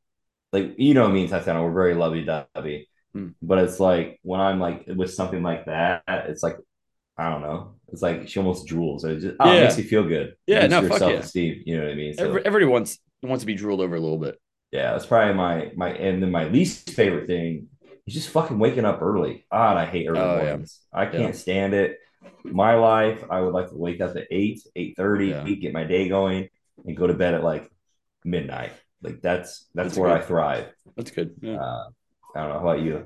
like 0.54 0.76
you 0.78 0.94
know 0.94 1.10
me 1.10 1.24
and 1.24 1.30
Tatiana, 1.30 1.62
we're 1.62 1.74
very 1.74 1.96
lovey 1.96 2.24
dovey. 2.24 2.88
Hmm. 3.14 3.30
But 3.42 3.60
it's 3.60 3.80
like 3.80 4.20
when 4.24 4.40
I'm 4.40 4.60
like 4.60 4.86
with 4.88 5.14
something 5.14 5.42
like 5.44 5.66
that, 5.66 6.04
it's 6.08 6.44
like 6.44 6.58
I 7.18 7.30
don't 7.30 7.42
know. 7.42 7.76
It's 7.92 8.02
like 8.02 8.30
she 8.30 8.40
almost 8.40 8.68
drools. 8.68 9.04
It 9.04 9.20
just 9.20 9.36
oh, 9.40 9.52
it 9.52 9.62
makes 9.62 9.78
you 9.78 9.84
feel 9.84 10.04
good. 10.08 10.36
Yeah, 10.48 10.68
Boosts 10.68 10.72
no, 10.72 10.80
your 10.82 10.90
fuck 10.90 11.00
yeah. 11.02 11.08
self-esteem. 11.08 11.64
You 11.66 11.78
know 11.78 11.84
what 11.86 11.92
I 11.92 11.96
mean? 11.96 12.14
So 12.14 12.26
Every, 12.28 12.46
everybody 12.46 12.66
wants 12.72 13.00
wants 13.24 13.42
to 13.42 13.46
be 13.48 13.56
drooled 13.56 13.82
over 13.82 13.96
a 13.96 14.00
little 14.00 14.18
bit. 14.20 14.40
yeah, 14.72 14.92
that's 14.92 15.06
probably 15.06 15.34
my 15.34 15.72
my 15.76 15.90
and 15.94 16.22
then 16.22 16.32
my 16.32 16.46
least 16.46 16.92
favorite 16.92 17.28
thing 17.28 17.68
is 18.08 18.14
just 18.14 18.30
fucking 18.30 18.60
waking 18.60 18.86
up 18.86 19.02
early. 19.02 19.46
God, 19.52 19.76
I 19.78 19.86
hate 19.86 20.08
early 20.08 20.20
Oh, 20.20 20.38
yeah. 20.38 20.44
mornings. 20.50 20.80
I 20.94 21.06
can't 21.08 21.36
stand 21.36 21.74
it. 21.74 21.98
My 22.44 22.76
life, 22.76 23.24
I 23.30 23.42
would 23.42 23.54
like 23.54 23.70
to 23.70 23.76
wake 23.78 24.02
up 24.02 24.16
at 24.16 24.28
eight, 24.32 24.62
eight 24.76 24.96
thirty, 24.96 25.30
Yeah. 25.30 25.44
get 25.50 25.74
my 25.74 25.84
day 25.84 26.08
going, 26.10 26.50
and 26.86 26.96
go 26.96 27.08
to 27.08 27.14
bed 27.14 27.34
at 27.34 27.44
like 27.44 27.70
midnight. 28.24 28.72
like 29.02 29.22
that's 29.22 29.68
that's, 29.74 29.90
That's 29.90 29.98
where 29.98 30.10
good. 30.14 30.22
I 30.24 30.26
thrive. 30.26 30.66
That's 30.96 31.12
good. 31.12 31.36
Yeah. 31.42 31.58
Uh, 31.60 31.90
I 32.36 32.42
don't 32.42 32.50
know. 32.50 32.60
How 32.60 32.70
about 32.70 32.82
you? 32.82 33.06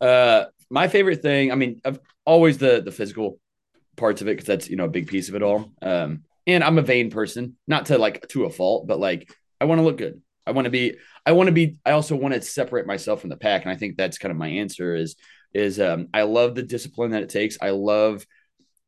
Uh, 0.00 0.44
my 0.70 0.88
favorite 0.88 1.22
thing, 1.22 1.52
I 1.52 1.54
mean, 1.54 1.80
I've 1.84 2.00
always 2.24 2.58
the 2.58 2.80
the 2.80 2.92
physical 2.92 3.38
parts 3.96 4.22
of 4.22 4.28
it 4.28 4.32
because 4.32 4.46
that's 4.46 4.68
you 4.68 4.76
know 4.76 4.84
a 4.84 4.88
big 4.88 5.08
piece 5.08 5.28
of 5.28 5.34
it 5.34 5.42
all. 5.42 5.72
Um, 5.82 6.24
and 6.46 6.64
I'm 6.64 6.78
a 6.78 6.82
vain 6.82 7.10
person, 7.10 7.56
not 7.66 7.86
to 7.86 7.98
like 7.98 8.26
to 8.28 8.44
a 8.44 8.50
fault, 8.50 8.86
but 8.86 8.98
like 8.98 9.32
I 9.60 9.64
want 9.64 9.78
to 9.78 9.84
look 9.84 9.98
good. 9.98 10.20
I 10.46 10.52
want 10.52 10.64
to 10.66 10.70
be. 10.70 10.96
I 11.26 11.32
want 11.32 11.48
to 11.48 11.52
be. 11.52 11.76
I 11.84 11.92
also 11.92 12.16
want 12.16 12.34
to 12.34 12.42
separate 12.42 12.86
myself 12.86 13.20
from 13.20 13.30
the 13.30 13.36
pack, 13.36 13.62
and 13.62 13.70
I 13.70 13.76
think 13.76 13.96
that's 13.96 14.18
kind 14.18 14.32
of 14.32 14.38
my 14.38 14.48
answer. 14.48 14.94
Is 14.94 15.16
is 15.52 15.78
um, 15.80 16.08
I 16.14 16.22
love 16.22 16.54
the 16.54 16.62
discipline 16.62 17.10
that 17.10 17.22
it 17.22 17.28
takes. 17.28 17.58
I 17.60 17.70
love, 17.70 18.24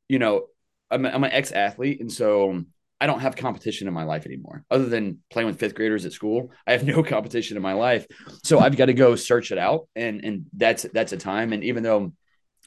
you 0.09 0.19
know, 0.19 0.47
I'm, 0.91 1.05
a, 1.05 1.11
I'm 1.11 1.25
an 1.25 1.33
ex 1.33 1.53
athlete, 1.53 2.01
and 2.01 2.11
so 2.11 2.65
I 3.03 3.07
don't 3.07 3.19
have 3.19 3.35
competition 3.35 3.89
in 3.89 3.95
my 3.95 4.05
life 4.05 4.27
anymore, 4.27 4.65
other 4.71 4.87
than 4.87 5.19
playing 5.29 5.49
with 5.49 5.59
fifth 5.59 5.75
graders 5.75 6.07
at 6.07 6.13
school. 6.13 6.53
I 6.69 6.71
have 6.71 6.85
no 6.85 7.03
competition 7.15 7.57
in 7.57 7.63
my 7.63 7.73
life, 7.73 8.07
so 8.45 8.61
I've 8.61 8.77
got 8.77 8.87
to 8.87 8.95
go 8.95 9.17
search 9.17 9.51
it 9.51 9.59
out, 9.59 9.89
and 9.97 10.25
and 10.25 10.47
that's 10.53 10.85
that's 10.95 11.13
a 11.13 11.17
time. 11.17 11.53
And 11.53 11.65
even 11.65 11.83
though 11.83 12.13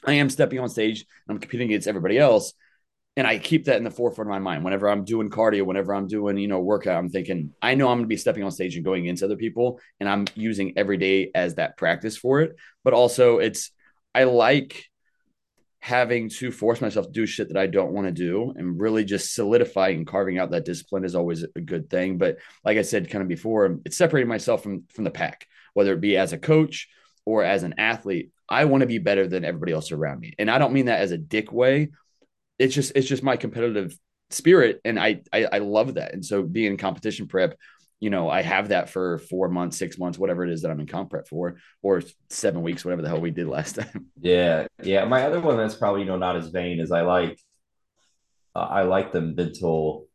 I 0.04 0.12
am 0.12 0.28
stepping 0.28 0.58
on 0.58 0.68
stage 0.68 1.06
and 1.26 1.34
I'm 1.34 1.40
competing 1.40 1.68
against 1.68 1.88
everybody 1.88 2.18
else, 2.18 2.52
and 3.16 3.26
I 3.26 3.38
keep 3.38 3.64
that 3.64 3.78
in 3.78 3.84
the 3.84 3.90
forefront 3.90 4.28
of 4.28 4.32
my 4.32 4.38
mind 4.38 4.62
whenever 4.62 4.90
I'm 4.90 5.06
doing 5.06 5.30
cardio, 5.30 5.64
whenever 5.64 5.94
I'm 5.94 6.06
doing 6.06 6.36
you 6.36 6.48
know 6.48 6.60
workout, 6.60 6.98
I'm 6.98 7.08
thinking 7.08 7.54
I 7.62 7.74
know 7.74 7.88
I'm 7.88 7.96
going 7.96 8.04
to 8.04 8.08
be 8.08 8.18
stepping 8.18 8.44
on 8.44 8.50
stage 8.50 8.76
and 8.76 8.84
going 8.84 9.04
against 9.04 9.22
other 9.22 9.36
people, 9.36 9.80
and 10.00 10.06
I'm 10.06 10.26
using 10.34 10.74
every 10.76 10.98
day 10.98 11.30
as 11.34 11.54
that 11.54 11.78
practice 11.78 12.18
for 12.18 12.42
it. 12.42 12.56
But 12.84 12.92
also, 12.92 13.38
it's 13.38 13.70
I 14.14 14.24
like 14.24 14.84
having 15.80 16.28
to 16.28 16.50
force 16.50 16.80
myself 16.80 17.06
to 17.06 17.12
do 17.12 17.26
shit 17.26 17.48
that 17.48 17.56
I 17.56 17.66
don't 17.66 17.92
want 17.92 18.06
to 18.06 18.12
do 18.12 18.52
and 18.56 18.80
really 18.80 19.04
just 19.04 19.34
solidifying 19.34 19.98
and 19.98 20.06
carving 20.06 20.38
out 20.38 20.50
that 20.50 20.64
discipline 20.64 21.04
is 21.04 21.14
always 21.14 21.44
a 21.44 21.60
good 21.60 21.88
thing. 21.90 22.18
But 22.18 22.38
like 22.64 22.78
I 22.78 22.82
said 22.82 23.10
kind 23.10 23.22
of 23.22 23.28
before, 23.28 23.78
it's 23.84 23.96
separating 23.96 24.28
myself 24.28 24.62
from 24.62 24.84
from 24.92 25.04
the 25.04 25.10
pack, 25.10 25.46
whether 25.74 25.92
it 25.92 26.00
be 26.00 26.16
as 26.16 26.32
a 26.32 26.38
coach 26.38 26.88
or 27.24 27.44
as 27.44 27.62
an 27.62 27.74
athlete. 27.78 28.30
I 28.48 28.64
want 28.64 28.82
to 28.82 28.86
be 28.86 28.98
better 28.98 29.26
than 29.26 29.44
everybody 29.44 29.72
else 29.72 29.92
around 29.92 30.20
me. 30.20 30.34
And 30.38 30.50
I 30.50 30.58
don't 30.58 30.72
mean 30.72 30.86
that 30.86 31.00
as 31.00 31.10
a 31.10 31.18
dick 31.18 31.52
way. 31.52 31.90
It's 32.58 32.74
just 32.74 32.92
it's 32.94 33.08
just 33.08 33.22
my 33.22 33.36
competitive 33.36 33.96
spirit 34.30 34.80
and 34.84 34.98
I 34.98 35.22
I, 35.32 35.44
I 35.44 35.58
love 35.58 35.94
that. 35.94 36.14
And 36.14 36.24
so 36.24 36.42
being 36.42 36.72
in 36.72 36.76
competition 36.78 37.28
prep, 37.28 37.56
you 38.00 38.10
know, 38.10 38.28
I 38.28 38.42
have 38.42 38.68
that 38.68 38.90
for 38.90 39.18
four 39.18 39.48
months, 39.48 39.76
six 39.78 39.98
months, 39.98 40.18
whatever 40.18 40.44
it 40.44 40.50
is 40.50 40.62
that 40.62 40.70
I'm 40.70 40.80
in 40.80 40.86
comp 40.86 41.10
prep 41.10 41.26
for, 41.28 41.56
or 41.82 42.02
seven 42.28 42.62
weeks, 42.62 42.84
whatever 42.84 43.02
the 43.02 43.08
hell 43.08 43.20
we 43.20 43.30
did 43.30 43.46
last 43.46 43.74
time. 43.80 44.06
Yeah, 44.20 44.66
yeah. 44.82 45.04
My 45.06 45.22
other 45.22 45.40
one 45.40 45.56
that's 45.56 45.74
probably 45.74 46.00
you 46.02 46.06
know 46.06 46.18
not 46.18 46.36
as 46.36 46.48
vain 46.48 46.80
is 46.80 46.90
I 46.92 47.02
like. 47.02 47.38
Uh, 48.54 48.60
I 48.60 48.82
like 48.82 49.12
the 49.12 49.20
mental 49.20 50.06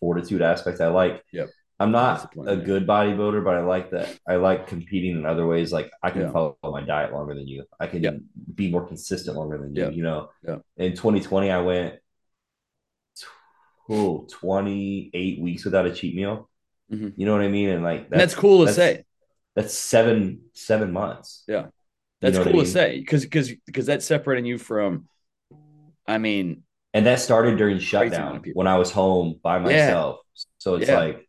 fortitude 0.00 0.42
aspect. 0.42 0.80
I 0.80 0.88
like. 0.88 1.22
Yep. 1.32 1.48
I'm 1.78 1.90
not 1.92 2.32
a 2.46 2.56
good 2.56 2.86
bodybuilder, 2.86 3.44
but 3.44 3.54
I 3.54 3.60
like 3.60 3.90
that. 3.90 4.18
I 4.26 4.36
like 4.36 4.66
competing 4.66 5.16
in 5.16 5.26
other 5.26 5.46
ways. 5.46 5.74
Like 5.74 5.90
I 6.02 6.10
can 6.10 6.22
Yeah. 6.22 6.32
follow 6.32 6.56
my 6.64 6.80
diet 6.80 7.12
longer 7.12 7.34
than 7.34 7.46
you. 7.46 7.64
I 7.78 7.86
can 7.86 8.02
Yeah. 8.02 8.12
be 8.54 8.70
more 8.70 8.86
consistent 8.86 9.36
longer 9.36 9.58
than 9.58 9.74
you. 9.74 9.82
Yeah. 9.82 9.90
You 9.90 10.02
know. 10.02 10.30
In 10.78 10.92
2020, 10.92 11.50
I 11.50 11.60
went. 11.60 11.94
Oh, 13.88 14.26
28 14.32 15.40
weeks 15.40 15.64
without 15.64 15.86
a 15.86 15.94
cheat 15.94 16.16
meal. 16.16 16.48
Mhm. 16.92 17.14
You 17.16 17.26
know 17.26 17.32
what 17.32 17.42
I 17.42 17.48
mean? 17.48 17.68
And 17.70 17.82
like 17.82 18.08
And 18.10 18.20
that's 18.20 18.34
cool 18.34 18.58
to 18.60 18.72
that's- 18.72 18.76
say. 18.96 19.04
That's 19.54 19.72
seven 19.72 20.42
seven 20.52 20.92
months. 20.92 21.42
Yeah. 21.48 21.64
You 21.66 21.72
That's 22.20 22.34
know 22.34 22.40
what 22.40 22.48
I 22.48 22.52
cool 22.52 22.60
to 22.64 22.66
say 22.68 22.98
because 23.00 23.24
because 23.24 23.52
because 23.66 23.86
that's 23.86 24.04
separating 24.04 24.44
you 24.44 24.58
from. 24.58 25.08
I 26.06 26.18
mean, 26.18 26.62
And 26.94 27.06
that 27.06 27.20
started 27.20 27.56
during 27.58 27.78
shutdown 27.78 28.42
when 28.52 28.66
I 28.66 28.76
was 28.78 28.90
home 28.92 29.40
by 29.42 29.58
myself. 29.58 30.20
So 30.58 30.74
it's 30.76 30.88
Yeah. 30.88 30.98
like 31.00 31.28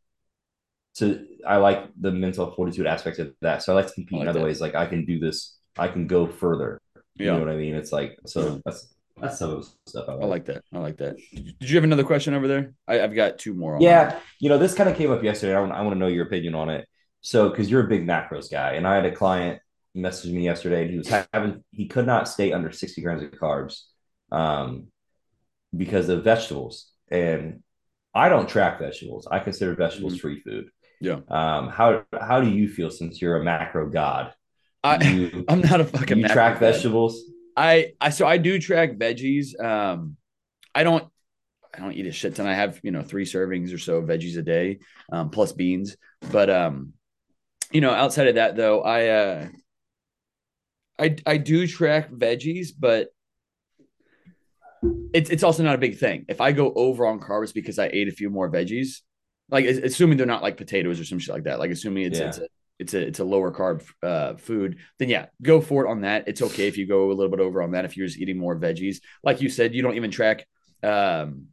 to 0.96 1.26
I 1.48 1.58
like 1.58 1.88
the 2.00 2.12
mental 2.12 2.52
fortitude 2.52 2.86
aspect 2.86 3.20
of 3.20 3.34
that. 3.42 3.64
So 3.64 3.72
I 3.72 3.76
like 3.76 3.88
to 3.88 3.94
compete 3.94 4.20
like 4.20 4.22
in 4.24 4.28
other 4.28 4.40
that. 4.40 4.46
ways. 4.46 4.60
Like 4.62 4.76
I 4.76 4.86
can 4.88 5.06
do 5.06 5.20
this, 5.20 5.58
I 5.78 5.88
can 5.88 6.06
go 6.08 6.28
further. 6.28 6.82
You 7.16 7.28
know 7.28 7.34
yeah, 7.38 7.40
what 7.40 7.50
I 7.50 7.56
mean? 7.56 7.76
It's 7.76 7.92
like 7.94 8.18
so 8.26 8.62
that's 8.66 8.94
that's 9.20 9.40
some 9.40 9.52
of 9.52 9.62
the 9.62 9.70
stuff 9.90 10.06
I 10.08 10.14
like. 10.14 10.24
I 10.24 10.26
like 10.26 10.46
that. 10.46 10.64
I 10.74 10.78
like 10.80 10.98
that. 10.98 11.18
Did 11.34 11.70
you 11.70 11.76
have 11.76 11.84
another 11.84 12.04
question 12.04 12.34
over 12.34 12.48
there? 12.48 12.74
I, 12.88 13.02
I've 13.02 13.16
got 13.16 13.40
two 13.40 13.54
more. 13.54 13.76
On 13.76 13.82
Yeah, 13.82 14.20
you 14.40 14.50
know, 14.50 14.58
this 14.58 14.74
kind 14.74 14.90
of 14.90 14.96
came 14.96 15.12
up 15.12 15.24
yesterday. 15.24 15.56
I 15.56 15.60
want, 15.60 15.72
I 15.72 15.82
want 15.82 15.96
to 15.96 16.00
know 16.00 16.08
your 16.08 16.26
opinion 16.26 16.56
on 16.56 16.70
it. 16.70 16.88
So, 17.22 17.50
because 17.50 17.70
you're 17.70 17.86
a 17.86 17.90
big 17.90 18.06
macros 18.06 18.50
guy, 18.50 18.74
and 18.74 18.88
I 18.88 18.96
had 18.96 19.06
a 19.06 19.12
client 19.16 19.60
message 19.96 20.32
me 20.32 20.44
yesterday, 20.44 20.84
and 20.84 20.92
he 20.92 20.98
was 20.98 21.10
having 21.34 21.64
he 21.72 21.88
could 21.88 22.06
not 22.06 22.28
stay 22.28 22.54
under 22.54 22.72
60 22.72 23.02
grams 23.02 23.24
of 23.24 23.32
carbs, 23.32 23.82
um, 24.32 24.88
because 25.76 26.10
of 26.10 26.24
vegetables. 26.24 26.92
And 27.10 27.64
I 28.14 28.30
don't 28.30 28.48
track 28.48 28.80
vegetables. 28.80 29.28
I 29.30 29.40
consider 29.40 29.76
vegetables 29.76 30.18
free 30.18 30.42
food. 30.42 30.70
Yeah. 31.00 31.20
Um, 31.28 31.70
how 31.70 32.04
how 32.20 32.42
do 32.42 32.50
you 32.50 32.68
feel 32.68 32.90
since 32.90 33.22
you're 33.22 33.38
a 33.40 33.44
macro 33.44 33.90
god? 33.90 34.34
I, 34.84 35.04
you, 35.04 35.46
I'm 35.50 35.62
not 35.62 35.82
a 35.82 35.86
fucking 35.86 36.20
you 36.20 36.28
track 36.28 36.56
guy. 36.56 36.72
vegetables? 36.72 37.24
I 37.58 37.94
I 38.00 38.12
so 38.12 38.28
I 38.28 38.38
do 38.38 38.60
track 38.60 38.92
veggies. 38.94 39.60
Um, 39.62 40.16
I 40.76 40.84
don't 40.84 41.04
I 41.74 41.80
don't 41.80 41.94
eat 41.94 42.06
a 42.06 42.12
shit 42.12 42.36
ton. 42.36 42.46
I 42.48 42.54
have 42.54 42.80
you 42.84 42.92
know 42.92 43.02
three 43.02 43.26
servings 43.26 43.74
or 43.74 43.80
so 43.80 43.98
of 43.98 44.06
veggies 44.06 44.38
a 44.38 44.44
day, 44.44 44.80
um, 45.12 45.32
plus 45.32 45.52
beans. 45.52 45.98
But 46.32 46.50
um, 46.52 46.94
you 47.72 47.82
know, 47.82 47.92
outside 47.92 48.28
of 48.28 48.36
that 48.36 48.56
though, 48.56 48.82
I 48.84 49.08
uh, 49.08 49.48
I 51.00 51.16
I 51.26 51.38
do 51.38 51.66
track 51.68 52.12
veggies, 52.12 52.70
but 52.78 53.10
it's 55.14 55.32
it's 55.32 55.44
also 55.44 55.64
not 55.64 55.76
a 55.76 55.80
big 55.80 55.98
thing. 55.98 56.26
If 56.28 56.40
I 56.42 56.52
go 56.52 56.72
over 56.76 57.08
on 57.08 57.20
carbs 57.20 57.54
because 57.54 57.80
I 57.80 57.88
ate 57.88 58.08
a 58.08 58.12
few 58.12 58.30
more 58.30 58.52
veggies, 58.52 59.02
like 59.50 59.66
assuming 59.66 60.18
they're 60.18 60.28
not 60.28 60.44
like 60.44 60.58
potatoes 60.58 61.00
or 61.00 61.06
some 61.06 61.18
shit 61.18 61.34
like 61.34 61.46
that, 61.46 61.58
like 61.60 61.72
assuming 61.72 62.06
it's 62.06 62.20
Yeah. 62.20 62.28
it's 62.28 62.38
a 62.38 62.48
it's 62.80 62.94
a 62.94 63.00
it's 63.00 63.20
a 63.20 63.24
lower 63.24 63.52
carb 63.52 63.84
uh, 64.04 64.36
food, 64.36 64.78
then 65.00 65.10
yeah, 65.10 65.28
go 65.42 65.62
for 65.62 65.86
it 65.86 65.90
on 65.90 66.02
that. 66.02 66.28
It's 66.28 66.42
okay 66.42 66.68
if 66.68 66.78
you 66.78 66.88
go 66.88 67.12
a 67.12 67.14
little 67.14 67.32
bit 67.32 67.40
over 67.40 67.62
on 67.62 67.72
that 67.72 67.86
if 67.86 67.98
you're 67.98 68.08
just 68.08 68.20
eating 68.20 68.38
more 68.38 68.58
veggies. 68.58 68.98
Like 69.24 69.42
you 69.42 69.50
said, 69.50 69.74
you 69.74 69.82
don't 69.82 69.96
even 69.96 70.12
track 70.12 70.46
um, 70.84 71.48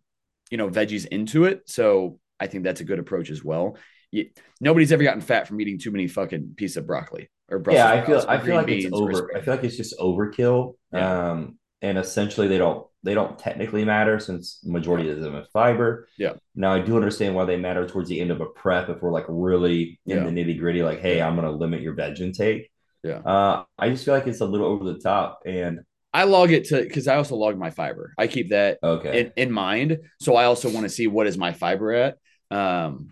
you 0.51 0.57
know, 0.57 0.69
veggies 0.69 1.07
into 1.07 1.45
it. 1.45 1.63
So 1.67 2.19
I 2.39 2.47
think 2.47 2.65
that's 2.65 2.81
a 2.81 2.85
good 2.85 2.99
approach 2.99 3.31
as 3.31 3.45
well. 3.45 3.77
You, 4.11 4.31
nobody's 4.61 4.93
ever 4.93 5.03
gotten 5.03 5.21
fat 5.21 5.49
from 5.49 5.61
eating 5.61 5.79
too 5.79 5.91
many 5.91 6.07
fucking 6.07 6.55
piece 6.57 6.77
of 6.77 6.87
broccoli 6.87 7.31
or 7.51 7.59
Brussels 7.59 7.85
yeah, 7.85 7.91
I 7.91 8.05
feel 8.05 8.25
I 8.29 8.39
feel 8.39 8.55
like 8.57 8.69
it's 8.69 8.93
over. 8.93 9.37
I 9.37 9.41
feel 9.41 9.55
like 9.55 9.65
it's 9.65 9.77
just 9.77 9.99
overkill. 9.99 10.77
Yeah. 10.93 11.31
Um, 11.31 11.59
and 11.85 11.99
essentially 11.99 12.49
they 12.49 12.57
don't 12.57 12.87
they 13.03 13.13
don't 13.13 13.39
technically 13.39 13.85
matter 13.85 14.19
since 14.19 14.65
majority 14.65 15.11
of 15.11 15.21
them 15.21 15.35
have 15.35 15.51
fiber. 15.51 16.09
Yeah. 16.17 16.33
Now 16.55 16.73
I 16.73 16.81
do 16.81 16.97
understand 16.97 17.35
why 17.35 17.45
they 17.45 17.59
matter 17.59 17.87
towards 17.87 18.09
the 18.09 18.19
end 18.19 18.31
of 18.31 18.41
a 18.41 18.47
prep 18.47 18.89
if 18.89 19.03
we're 19.03 19.13
like 19.13 19.27
really 19.29 20.01
in 20.07 20.17
Yeah. 20.17 20.25
the 20.25 20.31
nitty 20.31 20.59
gritty. 20.59 20.83
Like, 20.83 21.01
hey, 21.01 21.21
I'm 21.21 21.37
gonna 21.37 21.53
limit 21.53 21.83
your 21.83 21.93
veg 21.93 22.19
intake. 22.21 22.71
Yeah. 23.03 23.19
Uh, 23.19 23.65
I 23.79 23.91
just 23.91 24.07
feel 24.07 24.15
like 24.15 24.27
it's 24.27 24.41
a 24.41 24.47
little 24.47 24.67
over 24.67 24.85
the 24.85 24.99
top. 24.99 25.43
And 25.45 25.81
I 26.15 26.25
log 26.25 26.53
it 26.53 26.65
to 26.69 26.81
because 26.83 27.07
I 27.07 27.17
also 27.17 27.37
log 27.37 27.59
my 27.59 27.69
fiber. 27.69 28.15
I 28.17 28.29
keep 28.29 28.49
that 28.49 28.79
okay, 28.83 29.21
in, 29.21 29.33
in 29.37 29.53
mind. 29.53 29.99
So 30.21 30.37
I 30.37 30.47
also 30.47 30.71
want 30.71 30.85
to 30.85 30.89
see 30.89 31.07
what 31.07 31.27
is 31.27 31.37
my 31.37 31.53
fiber 31.53 31.93
at. 31.93 32.17
Um, 32.51 33.11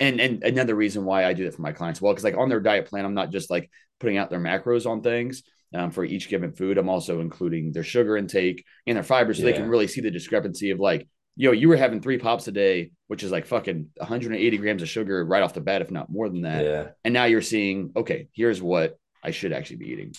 and 0.00 0.20
and 0.20 0.42
another 0.42 0.74
reason 0.74 1.04
why 1.04 1.24
I 1.24 1.34
do 1.34 1.44
that 1.44 1.54
for 1.54 1.62
my 1.62 1.72
clients, 1.72 2.00
well, 2.00 2.12
because 2.12 2.24
like 2.24 2.36
on 2.36 2.48
their 2.48 2.58
diet 2.58 2.86
plan, 2.86 3.04
I'm 3.04 3.14
not 3.14 3.30
just 3.30 3.50
like 3.50 3.70
putting 4.00 4.16
out 4.16 4.30
their 4.30 4.40
macros 4.40 4.86
on 4.90 5.02
things 5.02 5.44
um, 5.74 5.90
for 5.90 6.04
each 6.04 6.28
given 6.28 6.52
food. 6.52 6.78
I'm 6.78 6.88
also 6.88 7.20
including 7.20 7.72
their 7.72 7.84
sugar 7.84 8.16
intake 8.16 8.64
and 8.86 8.96
their 8.96 9.02
fiber, 9.02 9.34
so 9.34 9.46
they 9.46 9.52
can 9.52 9.66
really 9.66 9.86
see 9.86 10.00
the 10.00 10.10
discrepancy 10.10 10.70
of 10.70 10.80
like, 10.80 11.08
yo, 11.36 11.52
you 11.52 11.68
were 11.68 11.76
having 11.76 12.00
three 12.00 12.18
pops 12.18 12.48
a 12.48 12.52
day, 12.52 12.90
which 13.06 13.22
is 13.22 13.30
like 13.30 13.46
fucking 13.46 13.88
180 13.96 14.58
grams 14.58 14.82
of 14.82 14.88
sugar 14.88 15.24
right 15.24 15.42
off 15.42 15.54
the 15.54 15.60
bat, 15.60 15.82
if 15.82 15.90
not 15.90 16.10
more 16.10 16.28
than 16.28 16.42
that. 16.42 16.66
yeah, 16.66 16.90
And 17.04 17.14
now 17.14 17.24
you're 17.24 17.42
seeing, 17.42 17.92
okay, 17.96 18.28
here's 18.32 18.60
what 18.60 18.98
I 19.22 19.30
should 19.30 19.52
actually 19.52 19.76
be 19.76 19.90
eating. 19.90 20.12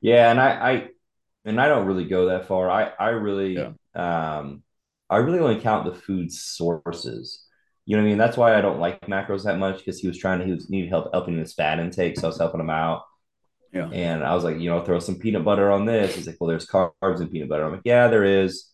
yeah. 0.00 0.30
And 0.30 0.40
I, 0.40 0.48
I 0.72 0.88
and 1.44 1.60
I 1.60 1.68
don't 1.68 1.86
really 1.86 2.06
go 2.06 2.26
that 2.28 2.46
far. 2.48 2.70
I 2.70 2.92
I 2.98 3.08
really 3.10 3.56
Yeah. 3.56 3.72
um 3.94 4.62
I 5.10 5.18
really 5.18 5.38
only 5.38 5.60
count 5.60 5.86
the 5.86 5.98
food 6.00 6.32
sources. 6.32 7.44
You 7.86 7.96
know 7.96 8.02
what 8.02 8.08
I 8.08 8.10
mean? 8.10 8.18
That's 8.18 8.36
why 8.36 8.56
I 8.56 8.60
don't 8.60 8.80
like 8.80 9.00
macros 9.02 9.44
that 9.44 9.58
much 9.58 9.78
because 9.78 10.00
he 10.00 10.08
was 10.08 10.18
trying 10.18 10.40
to 10.40 10.44
he 10.46 10.52
was 10.52 10.70
needed 10.70 10.90
help 10.90 11.10
helping 11.12 11.38
his 11.38 11.54
fat 11.54 11.78
intake, 11.80 12.18
so 12.18 12.28
I 12.28 12.30
was 12.30 12.38
helping 12.38 12.60
him 12.60 12.70
out. 12.70 13.02
Yeah. 13.76 13.88
And 13.92 14.24
I 14.24 14.34
was 14.34 14.44
like, 14.44 14.58
you 14.58 14.70
know, 14.70 14.82
throw 14.84 14.98
some 14.98 15.16
peanut 15.18 15.44
butter 15.44 15.70
on 15.70 15.84
this. 15.84 16.14
He's 16.14 16.26
like, 16.26 16.36
well, 16.40 16.48
there's 16.48 16.66
carbs 16.66 17.20
in 17.20 17.28
peanut 17.28 17.48
butter. 17.48 17.64
I'm 17.64 17.72
like, 17.72 17.82
yeah, 17.84 18.08
there 18.08 18.24
is. 18.24 18.66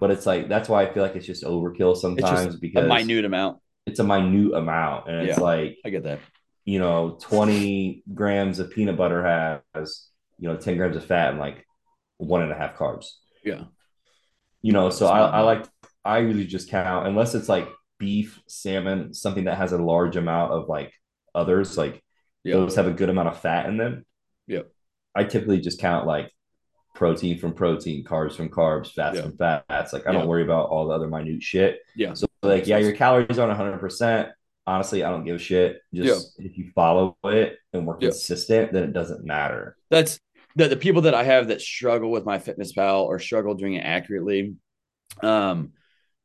But 0.00 0.10
it's 0.10 0.26
like 0.26 0.48
that's 0.48 0.68
why 0.68 0.82
I 0.82 0.92
feel 0.92 1.02
like 1.02 1.16
it's 1.16 1.26
just 1.26 1.42
overkill 1.44 1.92
It's 1.92 2.02
sometimes 2.02 2.54
just 2.54 2.62
a 2.76 2.82
minute 2.82 3.24
amount. 3.24 3.58
it's 3.86 3.98
a 3.98 4.04
minute 4.04 4.54
amount. 4.54 5.08
And 5.08 5.26
it's 5.28 5.38
Yeah. 5.38 5.44
like, 5.44 5.78
I 5.84 5.90
get 5.90 6.04
that. 6.04 6.20
you 6.64 6.78
know, 6.78 7.16
20 7.20 8.02
grams 8.12 8.58
of 8.58 8.70
peanut 8.70 8.96
butter 8.96 9.62
has, 9.74 10.08
you 10.38 10.48
know, 10.48 10.56
10 10.56 10.76
grams 10.76 10.96
of 10.96 11.04
fat 11.06 11.30
and 11.30 11.38
like 11.38 11.64
one 12.18 12.42
and 12.42 12.52
a 12.52 12.56
half 12.56 12.76
carbs. 12.76 13.06
Yeah. 13.44 13.64
You 14.62 14.72
know, 14.72 14.90
so 14.90 15.06
I, 15.06 15.20
I 15.20 15.40
like 15.42 15.64
I 16.04 16.18
really 16.18 16.44
just 16.46 16.68
count 16.68 17.06
unless 17.06 17.34
it's 17.34 17.48
like 17.48 17.68
beef, 17.98 18.40
salmon, 18.48 19.14
something 19.14 19.44
that 19.44 19.56
has 19.58 19.72
a 19.72 19.78
large 19.78 20.16
amount 20.16 20.52
of 20.52 20.68
like 20.68 20.92
others, 21.34 21.78
like 21.78 22.02
Yeah. 22.44 22.54
those 22.56 22.74
have 22.76 22.86
a 22.86 22.92
good 22.92 23.08
amount 23.08 23.28
of 23.28 23.40
fat 23.40 23.66
in 23.66 23.76
them. 23.76 24.04
Yep. 24.46 24.70
I 25.14 25.24
typically 25.24 25.60
just 25.60 25.80
count 25.80 26.06
like 26.06 26.30
protein 26.94 27.38
from 27.38 27.52
protein, 27.52 28.04
carbs 28.04 28.34
from 28.36 28.48
carbs, 28.48 28.92
fats 28.92 29.16
Yeah. 29.16 29.22
from 29.22 29.36
fats. 29.36 29.92
Like 29.92 30.06
I 30.06 30.12
Yeah. 30.12 30.18
don't 30.20 30.28
worry 30.28 30.42
about 30.42 30.68
all 30.70 30.88
the 30.88 30.94
other 30.94 31.08
minute 31.08 31.42
shit. 31.42 31.80
Yeah. 31.94 32.14
So 32.14 32.26
like, 32.42 32.66
yeah, 32.66 32.78
your 32.78 32.92
calories 32.92 33.38
aren't 33.38 33.52
100%, 33.52 34.30
honestly, 34.66 35.02
I 35.04 35.10
don't 35.10 35.24
give 35.24 35.36
a 35.36 35.38
shit. 35.38 35.80
Just 35.92 36.38
if 36.40 36.56
you 36.56 36.70
follow 36.74 37.16
it 37.24 37.58
and 37.72 37.86
we're 37.86 37.94
Yeah. 38.00 38.08
consistent, 38.10 38.72
then 38.72 38.84
it 38.84 38.92
doesn't 38.92 39.24
matter. 39.24 39.76
that's 39.90 40.18
the, 40.56 40.68
the 40.68 40.76
people 40.76 41.02
that 41.02 41.14
I 41.14 41.22
have 41.22 41.48
that 41.48 41.60
struggle 41.60 42.10
with 42.10 42.24
MyFitnessPal 42.24 43.02
or 43.02 43.18
struggle 43.18 43.54
doing 43.54 43.74
it 43.74 43.80
accurately. 43.84 44.54
Um, 45.22 45.72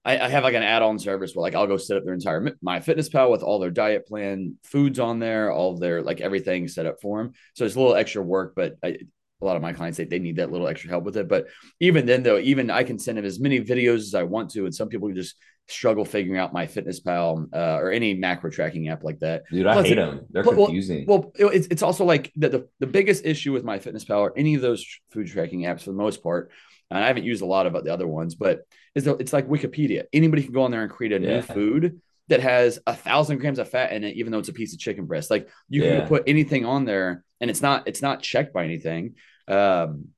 I, 0.04 0.18
I 0.18 0.30
have 0.30 0.44
like 0.44 0.56
an 0.56 0.64
add-on 0.64 0.98
service 0.98 1.36
where 1.36 1.44
like 1.44 1.56
I'll 1.56 1.68
go 1.68 1.78
set 1.78 1.98
up 1.98 2.04
their 2.06 2.14
entire 2.14 2.42
MyFitnessPal 2.66 3.30
with 3.30 3.44
all 3.44 3.60
their 3.60 3.72
diet 3.72 4.08
plan, 4.08 4.58
foods 4.64 5.00
on 5.00 5.20
there, 5.20 5.52
all 5.52 5.78
their 5.78 6.02
like 6.02 6.22
everything 6.22 6.68
set 6.68 6.86
up 6.86 7.00
for 7.02 7.22
them. 7.22 7.34
So 7.54 7.66
it's 7.66 7.76
a 7.76 7.80
little 7.80 7.96
extra 7.96 8.24
work, 8.24 8.54
but 8.56 8.78
I, 8.84 8.98
a 9.42 9.46
lot 9.46 9.56
of 9.56 9.62
my 9.62 9.74
clients 9.74 9.98
say 9.98 10.04
they 10.06 10.20
need 10.20 10.36
that 10.38 10.52
little 10.52 10.68
extra 10.68 10.90
help 10.90 11.04
with 11.04 11.18
it. 11.18 11.28
But 11.28 11.48
even 11.80 12.06
then, 12.06 12.24
though, 12.24 12.38
even 12.38 12.70
I 12.72 12.84
can 12.84 13.00
send 13.00 13.18
them 13.18 13.26
as 13.26 13.40
many 13.40 13.60
videos 13.60 13.98
as 14.00 14.16
I 14.16 14.24
want 14.24 14.52
to, 14.52 14.66
and 14.66 14.74
some 14.74 14.88
people 14.88 15.12
just 15.12 15.36
struggle 15.68 16.04
figuring 16.04 16.40
out 16.40 16.54
MyFitnessPal 16.54 17.48
uh, 17.54 17.78
or 17.80 17.92
any 17.92 18.14
macro 18.14 18.50
tracking 18.50 18.90
app 18.90 19.04
like 19.04 19.20
that. 19.20 19.44
Dude, 19.52 19.66
I 19.66 19.74
Plus 19.74 19.88
hate 19.88 19.96
them. 19.96 20.22
They're 20.30 20.44
well- 20.44 20.66
confusing. 20.66 21.06
Well, 21.08 21.32
it- 21.38 21.46
it's 21.46 21.68
it's 21.68 21.84
also 21.84 22.06
like 22.06 22.32
the, 22.36 22.50
the 22.50 22.68
the 22.80 22.88
biggest 22.88 23.26
issue 23.26 23.52
with 23.54 23.64
MyFitnessPal 23.64 24.18
or 24.20 24.34
any 24.38 24.56
of 24.56 24.62
those 24.62 24.86
food 25.12 25.28
tracking 25.28 25.62
apps 25.62 25.82
for 25.82 25.92
the 25.92 25.98
most 25.98 26.22
part, 26.22 26.52
and 26.92 27.04
I 27.04 27.08
haven't 27.08 27.24
used 27.24 27.42
a 27.42 27.46
lot 27.46 27.66
of 27.66 27.84
the 27.84 27.94
other 27.94 28.08
ones, 28.08 28.36
but 28.36 28.62
that 28.96 29.08
it's 29.20 29.34
like 29.34 29.48
Wikipedia. 29.48 30.04
Anybody 30.14 30.44
can 30.44 30.54
go 30.54 30.64
on 30.64 30.72
there 30.72 30.84
and 30.84 30.92
create 30.92 31.14
a 31.14 31.20
new 31.20 31.42
food 31.42 32.02
that 32.28 32.42
has 32.42 32.80
a 32.88 32.96
thousand 32.96 33.40
grams 33.40 33.60
of 33.60 33.70
fat 33.70 33.92
in 33.94 34.04
it, 34.04 34.16
even 34.16 34.32
though 34.32 34.40
it's 34.40 34.50
a 34.50 34.54
piece 34.54 34.74
of 34.74 34.80
chicken 34.80 35.06
breast. 35.06 35.32
Like 35.32 35.50
you 35.70 35.82
can 35.82 36.08
put 36.08 36.24
anything 36.28 36.66
on 36.66 36.86
there, 36.86 37.24
and 37.40 37.50
it's 37.50 37.62
not 37.62 37.88
it's 37.88 38.02
not 38.02 38.22
checked 38.22 38.54
by 38.54 38.66
anything. 38.66 39.16
Um, 39.48 40.10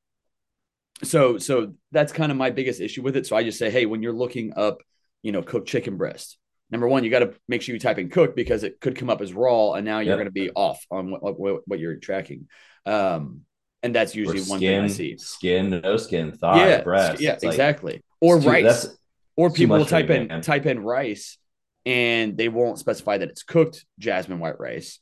so 1.04 1.38
so 1.38 1.74
that's 1.92 2.14
kind 2.14 2.32
of 2.32 2.38
my 2.38 2.50
biggest 2.50 2.80
issue 2.82 3.02
with 3.02 3.16
it. 3.18 3.26
So 3.26 3.36
I 3.36 3.44
just 3.44 3.60
say, 3.60 3.70
hey, 3.70 3.86
when 3.86 4.02
you're 4.04 4.14
looking 4.14 4.54
up, 4.56 4.82
you 5.22 5.32
know, 5.32 5.42
cooked 5.42 5.68
chicken 5.68 5.98
breast, 5.98 6.38
number 6.70 6.88
one, 6.88 7.04
you 7.04 7.10
got 7.10 7.20
to 7.20 7.34
make 7.48 7.62
sure 7.62 7.74
you 7.74 7.80
type 7.80 7.98
in 7.98 8.10
cook 8.10 8.36
because 8.36 8.64
it 8.64 8.80
could 8.80 8.96
come 8.96 9.10
up 9.10 9.22
as 9.22 9.34
raw, 9.34 9.74
and 9.74 9.86
now 9.86 10.00
you're 10.00 10.10
Yep. 10.10 10.18
going 10.18 10.26
to 10.28 10.32
be 10.32 10.50
off 10.52 10.86
on 10.92 11.12
what, 11.12 11.40
what 11.40 11.62
what 11.68 11.80
you're 11.80 11.98
tracking. 11.98 12.48
Um, 12.86 13.42
and 13.84 13.94
that's 13.94 14.16
Or 14.16 14.20
usually 14.20 14.42
one 14.42 14.60
thing 14.60 14.80
I 14.84 14.88
skin, 14.88 14.90
see. 14.90 15.18
skin, 15.18 15.82
no 15.84 15.98
skin, 15.98 16.32
thigh, 16.32 16.68
yeah, 16.70 16.82
breast. 16.82 17.22
yeah, 17.22 17.34
It's 17.34 17.44
like- 17.44 17.54
exactly. 17.54 18.02
Or 18.22 18.40
too- 18.40 18.50
rice, 18.50 18.88
or 19.36 19.52
people 19.52 19.76
will 19.76 19.82
much 19.84 19.90
for 19.90 19.96
me, 19.98 20.02
type 20.02 20.10
in 20.10 20.28
man. 20.28 20.42
type 20.42 20.66
in 20.66 20.80
rice, 20.84 21.38
and 21.86 22.38
they 22.38 22.48
won't 22.50 22.80
specify 22.80 23.18
that 23.18 23.30
it's 23.30 23.44
cooked 23.44 23.86
jasmine 24.00 24.40
white 24.40 24.60
rice 24.60 25.00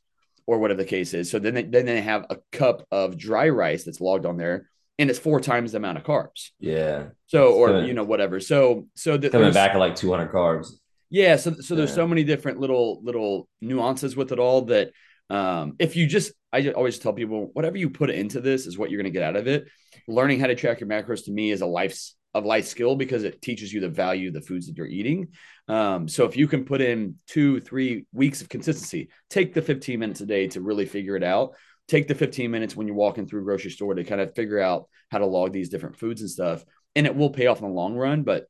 or 0.48 0.58
whatever 0.60 0.82
the 0.82 0.90
case 0.90 1.14
is. 1.14 1.30
So 1.30 1.38
then 1.40 1.54
they, 1.54 1.64
then 1.64 1.86
they 1.86 2.02
have 2.02 2.26
a 2.30 2.38
cup 2.52 2.86
of 2.92 3.18
dry 3.18 3.50
rice 3.50 3.84
that's 3.84 4.02
logged 4.02 4.26
on 4.26 4.38
there, 4.38 4.68
and 4.98 5.10
it's 5.10 5.20
four 5.20 5.40
times 5.40 5.72
the 5.74 5.78
amount 5.78 5.98
of 6.00 6.04
carbs. 6.04 6.50
yeah. 6.60 7.10
So 7.28 7.48
It's 7.50 7.56
or 7.58 7.68
coming- 7.68 7.86
you 7.88 7.94
know 7.94 8.04
whatever. 8.04 8.40
So 8.40 8.88
so 8.96 9.18
the, 9.18 9.30
Coming 9.30 9.54
back 9.54 9.72
at 9.72 9.78
like 9.78 9.96
200 9.96 10.32
carbs. 10.32 10.72
yeah. 11.12 11.36
So 11.36 11.54
so 11.60 11.76
there's 11.76 11.94
so 11.94 12.08
many 12.08 12.24
different 12.24 12.60
little 12.60 13.02
little 13.04 13.48
nuances 13.62 14.16
with 14.16 14.32
it 14.32 14.40
all 14.40 14.64
that 14.64 14.92
um, 15.32 15.76
if 15.80 15.96
you 15.96 16.08
just 16.08 16.34
I 16.52 16.70
always 16.72 17.00
tell 17.00 17.14
people 17.14 17.50
whatever 17.54 17.78
you 17.78 17.90
put 17.90 18.10
into 18.10 18.42
this 18.42 18.68
is 18.68 18.78
what 18.78 18.92
you're 18.92 19.02
going 19.02 19.12
to 19.12 19.18
get 19.18 19.24
out 19.24 19.38
of 19.38 19.48
it. 19.48 19.66
Learning 20.08 20.42
how 20.42 20.48
to 20.48 20.56
track 20.56 20.82
your 20.82 20.90
macros 20.90 21.24
to 21.26 21.32
me 21.32 21.52
is 21.52 21.62
a 21.62 21.66
life 21.66 21.98
of 22.34 22.46
life 22.46 22.68
skill 22.68 22.98
because 22.98 23.24
it 23.24 23.42
teaches 23.42 23.72
you 23.72 23.80
the 23.80 23.90
value 23.90 24.28
of 24.28 24.34
the 24.34 24.42
foods 24.42 24.68
that 24.68 24.76
you're 24.76 24.88
eating. 24.88 25.30
Um, 25.70 26.10
so 26.10 26.26
if 26.26 26.36
you 26.36 26.48
can 26.48 26.66
put 26.66 26.82
in 26.82 27.16
two, 27.28 27.62
three 27.62 28.06
weeks 28.12 28.42
of 28.42 28.50
consistency, 28.50 29.10
take 29.30 29.54
the 29.54 29.62
15 29.62 30.00
minutes 30.00 30.20
a 30.20 30.26
day 30.26 30.48
to 30.48 30.60
really 30.60 30.86
figure 30.86 31.16
it 31.16 31.24
out. 31.24 31.52
Take 31.88 32.10
the 32.10 32.16
15 32.16 32.52
minutes 32.52 32.76
when 32.76 32.88
you're 32.88 32.96
walking 32.96 33.26
through 33.26 33.46
grocery 33.46 33.72
store 33.72 33.94
to 33.94 34.04
kind 34.04 34.20
of 34.20 34.36
figure 34.36 34.60
out 34.60 34.90
how 35.10 35.20
to 35.20 35.26
log 35.26 35.54
these 35.54 35.70
different 35.70 35.98
foods 35.98 36.20
and 36.20 36.30
stuff. 36.30 36.66
And 36.96 37.06
it 37.06 37.16
will 37.16 37.30
pay 37.30 37.48
off 37.48 37.62
in 37.62 37.68
the 37.68 37.74
long 37.74 37.96
run. 37.96 38.24
But 38.24 38.48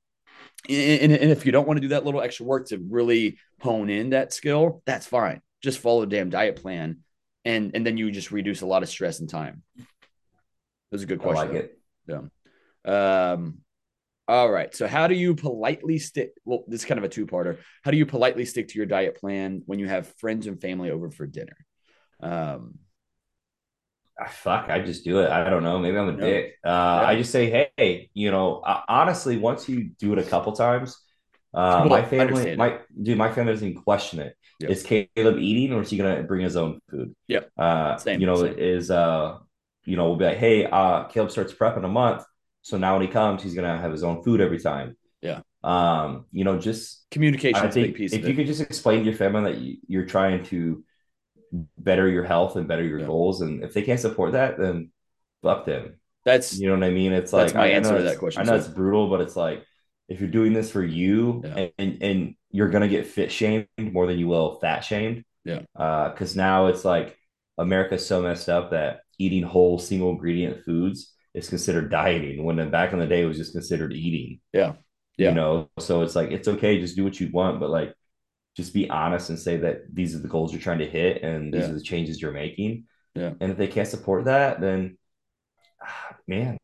and, 0.67 1.11
and 1.11 1.31
if 1.31 1.45
you 1.45 1.51
don't 1.51 1.67
want 1.67 1.77
to 1.77 1.81
do 1.81 1.89
that 1.89 2.05
little 2.05 2.21
extra 2.21 2.45
work 2.45 2.67
to 2.69 2.83
really 2.89 3.37
hone 3.61 3.91
in 3.91 4.11
that 4.11 4.33
skill, 4.33 4.81
that's 4.85 5.05
fine. 5.05 5.41
Just 5.61 5.79
follow 5.79 6.01
the 6.01 6.07
damn 6.07 6.29
diet 6.29 6.57
plan. 6.57 6.99
And 7.45 7.71
and 7.75 7.85
then 7.85 7.97
you 7.97 8.11
just 8.11 8.31
reduce 8.31 8.61
a 8.61 8.67
lot 8.67 8.83
of 8.83 8.89
stress 8.89 9.19
and 9.19 9.29
time. 9.29 9.63
That 9.75 9.85
was 10.91 11.03
a 11.03 11.07
good 11.07 11.19
I 11.19 11.23
question. 11.23 11.47
like 11.47 11.53
it. 11.53 11.77
Um, 12.85 13.59
all 14.27 14.51
right. 14.51 14.73
So, 14.75 14.87
how 14.87 15.07
do 15.07 15.15
you 15.15 15.35
politely 15.35 15.99
stick? 15.99 16.33
Well, 16.45 16.63
this 16.67 16.81
is 16.81 16.85
kind 16.85 16.97
of 16.99 17.03
a 17.05 17.09
two 17.09 17.27
parter. 17.27 17.59
How 17.83 17.91
do 17.91 17.97
you 17.97 18.05
politely 18.05 18.45
stick 18.45 18.69
to 18.69 18.77
your 18.77 18.85
diet 18.85 19.17
plan 19.17 19.63
when 19.65 19.79
you 19.79 19.87
have 19.87 20.13
friends 20.19 20.47
and 20.47 20.61
family 20.61 20.91
over 20.91 21.09
for 21.11 21.25
dinner? 21.27 21.57
Um, 22.21 22.79
Ah, 24.19 24.27
fuck, 24.27 24.69
I 24.69 24.79
just 24.79 25.03
do 25.03 25.19
it. 25.21 25.29
I 25.29 25.49
don't 25.49 25.63
know. 25.63 25.79
Maybe 25.79 25.97
I'm 25.97 26.09
a 26.09 26.17
Yeah. 26.17 26.19
dick. 26.19 26.55
Uh, 26.63 26.69
I 27.05 27.15
just 27.15 27.31
say, 27.31 27.69
hey, 27.77 28.09
you 28.13 28.29
know, 28.31 28.57
uh, 28.59 28.81
honestly, 28.87 29.37
once 29.37 29.67
you 29.67 29.91
do 29.99 30.13
it 30.13 30.19
a 30.19 30.23
couple 30.23 30.51
times, 30.53 30.97
uh, 31.53 31.85
Well, 31.87 31.89
my 31.89 32.03
family, 32.05 32.53
my 32.55 32.79
dude, 33.01 33.17
my 33.17 33.31
family 33.33 33.53
doesn't 33.53 33.67
even 33.69 33.81
question 33.81 34.19
it. 34.19 34.35
Yeah. 34.61 34.69
Is 34.69 34.83
Caleb 34.83 35.37
eating 35.39 35.73
or 35.73 35.81
is 35.81 35.89
he 35.89 35.97
gonna 35.97 36.23
bring 36.23 36.41
his 36.41 36.55
own 36.55 36.79
food? 36.89 37.15
Yeah. 37.27 37.41
Uh, 37.57 37.97
Same, 37.97 38.19
you 38.19 38.25
know, 38.27 38.35
same. 38.37 38.55
is 38.57 38.91
uh, 38.91 39.37
you 39.85 39.95
know, 39.97 40.09
we'll 40.09 40.17
be 40.17 40.25
like, 40.25 40.37
hey, 40.37 40.65
uh, 40.65 41.05
Caleb 41.05 41.31
starts 41.31 41.53
prep 41.53 41.77
in 41.77 41.83
a 41.85 41.89
month, 41.89 42.23
so 42.61 42.77
now 42.77 42.93
when 42.97 43.01
he 43.01 43.07
comes, 43.07 43.41
he's 43.43 43.55
gonna 43.55 43.77
have 43.79 43.91
his 43.91 44.03
own 44.03 44.23
food 44.23 44.41
every 44.41 44.59
time. 44.59 44.95
Yeah. 45.21 45.41
Um, 45.63 46.25
you 46.31 46.43
know, 46.43 46.59
just 46.59 47.05
communication 47.11 47.63
I 47.63 47.67
is 47.67 47.75
a 47.75 47.79
big 47.79 47.85
think 47.85 47.97
piece 47.97 48.13
if 48.13 48.27
you 48.27 48.33
could 48.35 48.47
just 48.47 48.61
explain 48.61 48.99
to 48.99 49.05
your 49.05 49.15
family 49.17 49.51
that 49.51 49.59
you, 49.61 49.77
you're 49.87 50.05
trying 50.05 50.43
to 50.45 50.83
better 51.77 52.07
your 52.07 52.23
health 52.23 52.55
and 52.55 52.67
better 52.67 52.83
your 52.83 52.99
Yeah. 52.99 53.05
goals, 53.07 53.41
and 53.41 53.63
if 53.63 53.73
they 53.73 53.81
can't 53.81 53.99
support 53.99 54.33
that, 54.33 54.57
then 54.57 54.91
fuck 55.41 55.65
them. 55.65 55.99
That's 56.25 56.57
You 56.57 56.67
know 56.69 56.75
what 56.75 56.83
I 56.83 56.91
mean? 56.91 57.13
It's 57.13 57.31
That's 57.31 57.53
like 57.53 57.55
my 57.55 57.65
I, 57.65 57.69
answer 57.75 57.97
to 57.97 58.03
that 58.03 58.19
question, 58.19 58.41
I 58.41 58.45
know 58.45 58.53
too. 58.53 58.59
it's 58.59 58.67
brutal, 58.67 59.09
but 59.09 59.21
it's 59.21 59.35
like 59.35 59.65
if 60.07 60.19
you're 60.19 60.29
doing 60.29 60.53
this 60.53 60.71
for 60.71 60.83
you 60.83 61.41
Yeah. 61.43 61.55
and, 61.55 61.71
and 61.77 62.03
and 62.03 62.35
you're 62.51 62.69
gonna 62.69 62.87
get 62.87 63.07
fit 63.07 63.31
shamed 63.31 63.67
more 63.77 64.07
than 64.07 64.17
you 64.19 64.27
will 64.27 64.59
fat 64.59 64.81
shamed. 64.81 65.23
Yeah. 65.43 65.61
Uh, 65.75 66.09
because 66.09 66.35
now 66.35 66.67
it's 66.67 66.85
like 66.85 67.17
America's 67.57 68.05
so 68.05 68.21
messed 68.21 68.49
up 68.49 68.71
that 68.71 69.01
eating 69.17 69.43
whole 69.43 69.79
single 69.79 70.11
ingredient 70.11 70.63
foods 70.65 71.13
is 71.33 71.49
considered 71.49 71.89
dieting 71.89 72.43
when 72.43 72.69
back 72.69 72.93
in 72.93 72.99
the 72.99 73.07
day 73.07 73.21
it 73.21 73.25
was 73.25 73.37
just 73.37 73.53
considered 73.53 73.93
eating. 73.93 74.39
Yeah. 74.53 74.73
Yeah. 75.17 75.29
You 75.29 75.35
know, 75.35 75.69
so 75.79 76.01
it's 76.01 76.15
like 76.15 76.31
it's 76.31 76.47
okay, 76.47 76.79
just 76.79 76.95
do 76.95 77.03
what 77.03 77.19
you 77.19 77.29
want, 77.31 77.59
but 77.59 77.69
like 77.69 77.93
just 78.57 78.73
be 78.73 78.89
honest 78.89 79.29
and 79.29 79.39
say 79.39 79.57
that 79.57 79.81
these 79.93 80.15
are 80.15 80.19
the 80.19 80.27
goals 80.27 80.51
you're 80.51 80.61
trying 80.61 80.79
to 80.79 80.89
hit 80.89 81.23
and 81.23 81.53
these 81.53 81.63
Yeah. 81.63 81.69
are 81.69 81.73
the 81.73 81.81
changes 81.81 82.21
you're 82.21 82.31
making. 82.31 82.85
Yeah. 83.15 83.33
And 83.39 83.51
if 83.51 83.57
they 83.57 83.67
can't 83.67 83.87
support 83.87 84.25
that, 84.25 84.59
then 84.61 84.97
ah, 85.81 86.15
man, 86.27 86.57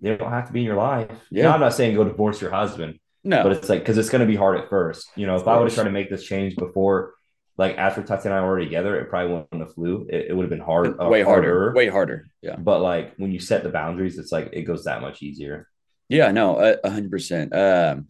they 0.00 0.16
don't 0.16 0.30
have 0.30 0.46
to 0.48 0.52
be 0.52 0.60
in 0.60 0.66
your 0.66 0.76
life. 0.76 1.10
Yeah. 1.30 1.44
Now, 1.44 1.54
I'm 1.54 1.60
not 1.60 1.74
saying 1.74 1.94
go 1.94 2.04
divorce 2.04 2.40
your 2.40 2.50
husband, 2.50 2.98
no. 3.24 3.42
but 3.42 3.52
it's 3.52 3.68
like 3.68 3.80
because 3.80 3.98
it's 3.98 4.10
going 4.10 4.20
to 4.20 4.26
be 4.26 4.36
hard 4.36 4.58
at 4.58 4.68
first. 4.68 5.10
You 5.16 5.26
know, 5.26 5.36
if 5.36 5.46
I 5.46 5.56
would 5.58 5.68
have 5.68 5.74
tried 5.74 5.84
to 5.84 5.90
make 5.90 6.10
this 6.10 6.24
change 6.24 6.56
before, 6.56 7.14
like 7.58 7.76
after 7.78 8.02
Tati 8.02 8.28
and 8.28 8.34
I 8.34 8.44
were 8.44 8.58
together, 8.58 8.98
it 8.98 9.08
probably 9.08 9.34
wouldn't 9.34 9.60
have 9.60 9.74
flew. 9.74 10.06
It, 10.08 10.26
it 10.28 10.36
would 10.36 10.44
have 10.44 10.50
been 10.50 10.60
hard, 10.60 11.00
uh, 11.00 11.08
way 11.08 11.22
harder. 11.22 11.72
Way 11.74 11.88
harder. 11.88 12.28
Yeah. 12.40 12.56
But 12.56 12.80
like 12.80 13.14
when 13.16 13.32
you 13.32 13.40
set 13.40 13.62
the 13.62 13.68
boundaries, 13.68 14.18
it's 14.18 14.32
like 14.32 14.50
it 14.52 14.62
goes 14.62 14.84
that 14.84 15.02
much 15.02 15.22
easier. 15.22 15.68
Yeah, 16.08 16.30
no, 16.32 16.58
a 16.58 16.76
a 16.84 16.90
hundred 16.90 17.10
percent. 17.10 17.54
Um, 17.54 18.08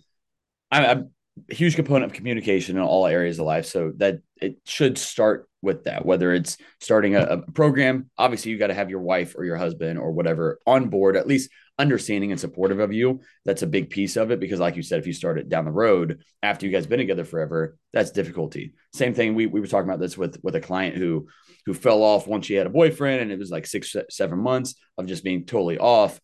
I'm, 0.70 0.84
I'm 0.84 1.10
a 1.50 1.54
huge 1.54 1.76
component 1.76 2.10
of 2.10 2.16
communication 2.16 2.76
in 2.76 2.82
all 2.82 3.06
areas 3.06 3.38
of 3.38 3.46
life, 3.46 3.66
so 3.66 3.92
that 3.96 4.20
it 4.40 4.56
should 4.64 4.98
start 4.98 5.48
with 5.60 5.84
that. 5.84 6.04
Whether 6.04 6.32
it's 6.32 6.56
starting 6.80 7.14
a, 7.14 7.22
a 7.22 7.38
program, 7.52 8.10
obviously 8.18 8.50
you 8.50 8.58
got 8.58 8.68
to 8.68 8.74
have 8.74 8.90
your 8.90 9.00
wife 9.00 9.34
or 9.36 9.44
your 9.44 9.56
husband 9.56 9.98
or 9.98 10.12
whatever 10.12 10.58
on 10.66 10.88
board, 10.88 11.16
at 11.16 11.26
least 11.26 11.50
understanding 11.78 12.30
and 12.30 12.40
supportive 12.40 12.78
of 12.80 12.92
you. 12.92 13.20
That's 13.44 13.62
a 13.62 13.66
big 13.66 13.90
piece 13.90 14.16
of 14.16 14.30
it 14.30 14.40
because, 14.40 14.60
like 14.60 14.76
you 14.76 14.82
said, 14.82 14.98
if 15.00 15.06
you 15.06 15.12
start 15.12 15.38
it 15.38 15.48
down 15.48 15.64
the 15.64 15.70
road 15.72 16.22
after 16.42 16.66
you 16.66 16.72
guys 16.72 16.86
been 16.86 16.98
together 16.98 17.24
forever, 17.24 17.76
that's 17.92 18.10
difficulty. 18.10 18.74
Same 18.92 19.14
thing. 19.14 19.34
We 19.34 19.46
we 19.46 19.60
were 19.60 19.66
talking 19.66 19.88
about 19.88 20.00
this 20.00 20.16
with 20.18 20.38
with 20.42 20.54
a 20.54 20.60
client 20.60 20.96
who 20.96 21.28
who 21.66 21.74
fell 21.74 22.02
off 22.02 22.26
once 22.26 22.46
she 22.46 22.54
had 22.54 22.66
a 22.66 22.70
boyfriend, 22.70 23.22
and 23.22 23.32
it 23.32 23.38
was 23.38 23.50
like 23.50 23.66
six 23.66 23.94
seven 24.10 24.38
months 24.38 24.74
of 24.98 25.06
just 25.06 25.24
being 25.24 25.44
totally 25.44 25.78
off 25.78 26.20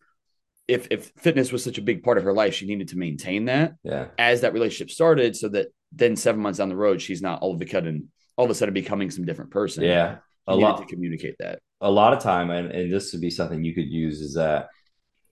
if 0.67 0.87
if 0.91 1.11
fitness 1.17 1.51
was 1.51 1.63
such 1.63 1.79
a 1.79 1.81
big 1.81 2.03
part 2.03 2.19
of 2.19 2.23
her 2.23 2.33
life, 2.33 2.53
she 2.53 2.67
needed 2.67 2.89
to 2.89 2.97
maintain 2.97 3.45
that 3.45 3.73
Yeah. 3.83 4.09
as 4.19 4.41
that 4.41 4.53
relationship 4.53 4.91
started, 4.91 5.35
so 5.35 5.49
that 5.49 5.69
then 5.91 6.15
seven 6.15 6.41
months 6.41 6.59
down 6.59 6.69
the 6.69 6.75
road, 6.75 7.01
she's 7.01 7.23
not 7.23 7.41
all 7.41 7.55
of 7.55 7.61
a 7.61 7.67
sudden 7.67 8.11
all 8.37 8.45
of 8.45 8.51
a 8.51 8.55
sudden 8.55 8.73
becoming 8.73 9.09
some 9.09 9.25
different 9.25 9.49
person. 9.51 9.83
Yeah. 9.83 10.17
A 10.47 10.55
lot 10.55 10.77
to 10.77 10.85
communicate 10.85 11.35
that. 11.39 11.59
a 11.81 11.89
lot 11.91 12.13
of 12.13 12.19
time, 12.23 12.49
and, 12.51 12.71
and 12.71 12.91
this 12.93 13.11
would 13.13 13.21
be 13.21 13.29
something 13.29 13.63
you 13.63 13.73
could 13.75 13.87
use 13.89 14.21
is 14.21 14.33
that 14.35 14.67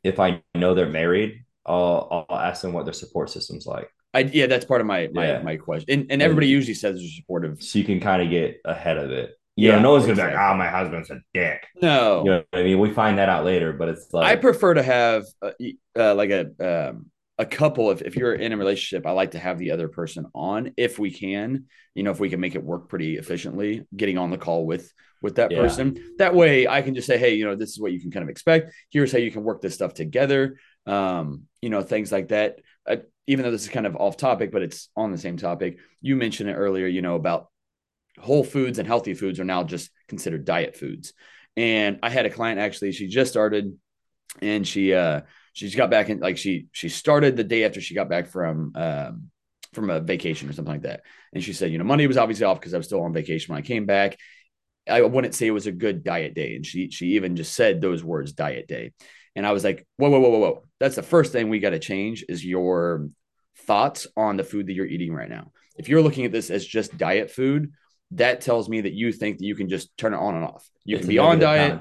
if 0.08 0.20
I 0.20 0.42
know 0.56 0.74
they're 0.74 0.90
married, 0.90 1.44
I'll 1.66 2.26
I'll 2.30 2.40
ask 2.40 2.62
them 2.62 2.74
what 2.74 2.86
their 2.86 2.94
support 2.94 3.30
system's 3.30 3.66
like. 3.68 3.90
I 4.14 4.20
yeah, 4.22 4.48
that's 4.48 4.66
part 4.66 4.82
of 4.82 4.88
my 4.88 5.10
my 5.14 5.26
Yeah. 5.28 5.42
my 5.42 5.58
question, 5.58 6.00
and 6.02 6.12
and 6.12 6.22
everybody 6.22 6.48
usually 6.48 6.74
says 6.74 7.00
they're 7.00 7.10
supportive. 7.10 7.62
So 7.62 7.80
you 7.80 7.86
can 7.86 8.00
kind 8.00 8.22
of 8.22 8.30
get 8.30 8.62
ahead 8.66 8.98
of 8.98 9.12
it. 9.12 9.32
You 9.56 9.70
Yeah, 9.70 9.76
know, 9.78 9.84
no 9.84 9.92
one's 9.94 10.06
gonna 10.06 10.16
be 10.16 10.22
like, 10.22 10.30
exactly. 10.32 10.54
oh, 10.54 10.58
my 10.58 10.68
husband's 10.70 11.10
a 11.12 11.20
dick. 11.34 11.68
No, 11.82 12.24
You 12.24 12.30
know 12.32 12.44
what 12.52 12.60
I 12.60 12.64
mean? 12.64 12.80
We 12.80 12.94
find 12.94 13.18
that 13.18 13.30
out 13.30 13.44
later, 13.46 13.74
but 13.74 13.90
it's 13.90 14.14
like 14.14 14.26
I 14.26 14.36
prefer 14.36 14.74
to 14.76 14.84
have 14.84 15.26
uh, 15.42 15.52
uh, 15.98 16.16
like 16.16 16.30
a 16.30 16.90
um, 16.90 17.08
a 17.38 17.46
couple. 17.46 17.92
If 17.92 18.02
if 18.02 18.16
you're 18.16 18.34
in 18.34 18.52
a 18.52 18.58
relationship, 18.58 19.06
I 19.06 19.12
like 19.12 19.32
to 19.32 19.40
have 19.40 19.58
the 19.60 19.72
other 19.72 19.88
person 19.88 20.26
on 20.34 20.74
if 20.78 20.98
we 21.00 21.12
can. 21.12 21.66
You 21.96 22.04
know, 22.04 22.12
if 22.12 22.20
we 22.20 22.30
can 22.30 22.40
make 22.40 22.56
it 22.56 22.64
work 22.64 22.90
pretty 22.90 23.18
efficiently, 23.18 23.86
getting 23.96 24.18
on 24.18 24.32
the 24.32 24.38
call 24.38 24.66
with 24.66 24.92
with 25.22 25.36
that 25.36 25.52
Yeah. 25.52 25.60
person. 25.62 26.16
That 26.20 26.36
way, 26.36 26.68
I 26.68 26.82
can 26.82 26.94
just 26.94 27.08
say, 27.08 27.18
hey, 27.18 27.36
you 27.36 27.46
know, 27.46 27.56
this 27.56 27.70
is 27.72 27.80
what 27.80 27.92
you 27.92 28.00
can 28.00 28.12
kind 28.12 28.24
of 28.24 28.30
expect. 28.30 28.72
Here's 28.92 29.12
how 29.12 29.18
you 29.18 29.32
can 29.32 29.44
work 29.44 29.62
this 29.62 29.74
stuff 29.74 29.94
together. 29.94 30.58
Um, 30.86 31.44
you 31.62 31.70
know, 31.70 31.82
things 31.82 32.12
like 32.12 32.30
that. 32.30 32.60
Uh, 32.88 32.98
even 33.26 33.44
though 33.44 33.52
this 33.52 33.64
is 33.64 33.70
kind 33.70 33.86
of 33.88 33.96
off 33.98 34.16
topic, 34.16 34.52
but 34.52 34.62
it's 34.62 34.90
on 34.96 35.12
the 35.12 35.18
same 35.18 35.38
topic. 35.38 35.80
You 36.02 36.16
mentioned 36.16 36.50
it 36.50 36.54
earlier, 36.54 36.88
you 36.88 37.02
know, 37.02 37.16
about 37.16 37.50
whole 38.20 38.44
foods 38.44 38.80
and 38.80 38.88
healthy 38.88 39.14
foods 39.14 39.40
are 39.40 39.46
now 39.46 39.64
just 39.64 39.92
considered 40.08 40.46
diet 40.46 40.76
foods. 40.76 41.14
And 41.56 42.00
I 42.04 42.10
had 42.10 42.26
a 42.26 42.30
client 42.30 42.60
actually, 42.60 42.92
she 42.92 43.08
just 43.08 43.32
started 43.32 43.78
and 44.42 44.68
she 44.68 44.94
uh 44.94 45.22
she's 45.58 45.76
got 45.76 45.90
back 45.90 46.10
in 46.10 46.20
like 46.20 46.38
she 46.38 46.68
she 46.72 46.88
started 46.88 47.36
the 47.36 47.44
day 47.44 47.64
after 47.64 47.82
she 47.82 47.96
got 47.96 48.10
back 48.10 48.28
from 48.28 48.72
um 48.76 49.32
from 49.74 49.90
a 49.90 50.00
vacation 50.00 50.48
or 50.48 50.54
something 50.54 50.74
like 50.74 50.84
that. 50.84 51.02
And 51.34 51.44
she 51.44 51.54
said, 51.54 51.72
you 51.72 51.78
know, 51.78 51.84
Monday 51.84 52.08
was 52.08 52.18
obviously 52.18 52.46
off 52.46 52.60
because 52.60 52.74
I 52.74 52.78
was 52.78 52.86
still 52.86 53.02
on 53.02 53.14
vacation 53.14 53.54
when 53.54 53.62
I 53.62 53.66
came 53.66 53.86
back. 53.86 54.18
I 54.90 55.02
wouldn't 55.02 55.36
say 55.36 55.48
it 55.48 55.52
was 55.52 55.68
a 55.68 55.72
good 55.72 56.04
diet 56.04 56.36
day. 56.36 56.56
And 56.56 56.66
she 56.66 56.90
she 56.92 57.16
even 57.16 57.36
just 57.36 57.54
said 57.54 57.82
those 57.82 58.04
words 58.04 58.34
diet 58.34 58.68
day. 58.68 58.94
And 59.36 59.46
I 59.46 59.52
was 59.52 59.64
like, 59.64 59.86
whoa, 59.98 60.10
whoa, 60.10 60.20
whoa, 60.20 60.30
whoa, 60.30 60.40
whoa. 60.40 60.64
That's 60.80 60.96
the 60.96 61.04
first 61.04 61.32
thing 61.32 61.50
we 61.50 61.60
got 61.60 61.72
to 61.72 61.80
change 61.80 62.24
is 62.30 62.46
your 62.46 63.10
thoughts 63.66 64.08
on 64.16 64.38
the 64.38 64.44
food 64.44 64.68
that 64.68 64.74
you're 64.74 64.86
eating 64.86 65.14
right 65.14 65.30
now. 65.30 65.52
If 65.78 65.90
you're 65.90 66.02
looking 66.02 66.26
at 66.26 66.32
this 66.32 66.50
as 66.50 66.66
just 66.66 66.98
diet 66.98 67.30
food, 67.32 67.72
that 68.12 68.42
tells 68.42 68.70
me 68.70 68.82
that 68.82 68.94
you 68.94 69.12
think 69.12 69.40
that 69.40 69.46
you 69.46 69.56
can 69.56 69.70
just 69.70 69.96
turn 69.98 70.14
it 70.14 70.18
on 70.18 70.36
and 70.36 70.46
off. 70.46 70.68
You 70.86 70.96
It's 70.96 71.06
can 71.06 71.10
be 71.10 71.20
on 71.20 71.40
diet. 71.40 71.80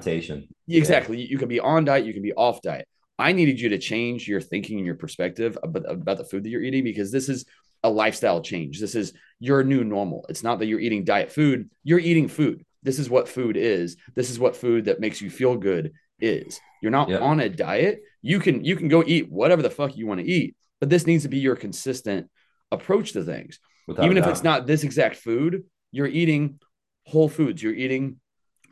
Exactly. 0.67 1.21
You 1.21 1.37
can 1.37 1.47
be 1.47 1.59
on 1.59 1.85
diet, 1.85 2.05
you 2.05 2.13
can 2.13 2.23
be 2.23 2.33
off 2.33 2.61
diet. 2.61 2.87
I 3.19 3.31
needed 3.31 3.59
you 3.59 3.69
to 3.69 3.77
change 3.79 4.27
your 4.27 4.41
thinking 4.41 4.77
and 4.77 4.85
your 4.85 4.95
perspective 4.95 5.57
about, 5.63 5.89
about 5.91 6.17
the 6.17 6.23
food 6.25 6.43
that 6.43 6.49
you're 6.49 6.61
eating 6.61 6.83
because 6.83 7.11
this 7.11 7.29
is 7.29 7.45
a 7.83 7.89
lifestyle 7.89 8.41
change. 8.41 8.79
This 8.79 8.95
is 8.95 9.13
your 9.39 9.63
new 9.63 9.83
normal. 9.83 10.25
It's 10.29 10.43
not 10.43 10.59
that 10.59 10.67
you're 10.67 10.79
eating 10.79 11.03
diet 11.03 11.31
food, 11.31 11.69
you're 11.83 11.99
eating 11.99 12.27
food. 12.27 12.65
This 12.83 12.99
is 12.99 13.09
what 13.09 13.27
food 13.27 13.57
is. 13.57 13.97
This 14.15 14.29
is 14.29 14.39
what 14.39 14.55
food 14.55 14.85
that 14.85 14.99
makes 14.99 15.21
you 15.21 15.29
feel 15.29 15.57
good 15.57 15.93
is. 16.19 16.59
You're 16.81 16.91
not 16.91 17.09
Yep. 17.09 17.21
on 17.21 17.39
a 17.39 17.49
diet. 17.49 18.01
You 18.21 18.39
can 18.39 18.63
you 18.63 18.75
can 18.75 18.87
go 18.87 19.03
eat 19.05 19.31
whatever 19.31 19.61
the 19.61 19.69
fuck 19.69 19.97
you 19.97 20.07
want 20.07 20.19
to 20.19 20.25
eat, 20.25 20.55
but 20.79 20.89
this 20.89 21.07
needs 21.07 21.23
to 21.23 21.29
be 21.29 21.39
your 21.39 21.55
consistent 21.55 22.29
approach 22.71 23.13
to 23.13 23.23
things 23.23 23.59
Without 23.87 24.05
even 24.05 24.17
if 24.17 24.27
it's 24.27 24.43
not 24.43 24.67
this 24.67 24.83
exact 24.83 25.15
food, 25.15 25.63
you're 25.91 26.07
eating 26.07 26.59
whole 27.05 27.29
foods, 27.29 27.63
you're 27.63 27.73
eating 27.73 28.19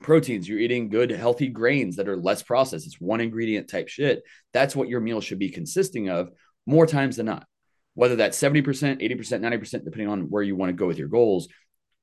proteins, 0.01 0.47
you're 0.47 0.59
eating 0.59 0.89
good, 0.89 1.11
healthy 1.11 1.47
grains 1.47 1.95
that 1.95 2.07
are 2.07 2.17
less 2.17 2.43
processed. 2.43 2.85
It's 2.85 3.01
one 3.01 3.21
ingredient 3.21 3.69
type 3.69 3.87
shit. 3.87 4.23
That's 4.53 4.75
what 4.75 4.89
your 4.89 5.01
meal 5.01 5.21
should 5.21 5.39
be 5.39 5.49
consisting 5.49 6.09
of 6.09 6.29
more 6.65 6.85
times 6.85 7.17
than 7.17 7.27
not. 7.27 7.45
Whether 7.93 8.17
that's 8.17 8.39
70%, 8.39 8.63
80%, 8.63 9.01
90%, 9.01 9.71
depending 9.85 10.09
on 10.09 10.29
where 10.29 10.43
you 10.43 10.55
want 10.55 10.69
to 10.69 10.73
go 10.73 10.87
with 10.87 10.97
your 10.97 11.07
goals. 11.07 11.47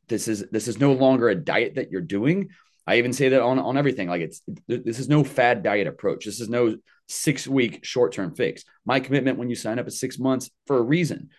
This 0.09 0.27
is 0.27 0.47
this 0.51 0.69
is 0.69 0.81
no 0.81 0.93
longer 0.93 1.29
a 1.29 1.35
diet 1.35 1.77
that 1.77 1.91
you're 1.91 2.01
doing. 2.01 2.49
I 2.87 2.97
even 2.97 3.13
say 3.13 3.29
that 3.31 3.43
on, 3.43 3.59
on 3.59 3.77
everything. 3.77 4.09
Like 4.09 4.23
it's 4.23 4.43
this 4.67 4.99
is 4.99 5.09
no 5.09 5.23
fad 5.23 5.63
diet 5.63 5.87
approach. 5.87 6.25
This 6.25 6.41
is 6.41 6.49
no 6.49 6.77
six 7.09 7.47
week 7.47 7.85
short 7.85 8.13
term 8.13 8.35
fix. 8.35 8.65
My 8.85 9.01
commitment 9.01 9.39
when 9.39 9.49
you 9.49 9.55
sign 9.55 9.79
up 9.79 9.87
is 9.87 10.01
six 10.01 10.19
months 10.19 10.51
for 10.67 10.77
a 10.77 10.83
reason, 10.83 11.31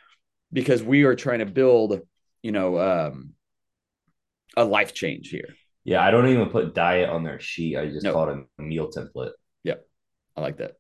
because 0.51 0.82
we 0.82 1.04
are 1.04 1.16
trying 1.16 1.39
to 1.39 1.45
build, 1.45 1.99
you 2.41 2.51
know, 2.51 2.80
um, 2.80 3.32
a 4.56 4.64
life 4.64 4.93
change 4.93 5.30
here. 5.30 5.56
Yeah, 5.84 6.01
I 6.03 6.11
don't 6.11 6.27
even 6.27 6.49
put 6.49 6.73
diet 6.73 7.09
on 7.09 7.23
their 7.23 7.39
sheet. 7.39 7.77
I 7.77 7.88
just 7.88 8.03
No. 8.03 8.13
call 8.13 8.29
it 8.29 8.38
a 8.57 8.61
meal 8.61 8.89
template. 8.89 9.31
Yeah, 9.63 9.75
I 10.36 10.41
like 10.41 10.57
that. 10.57 10.73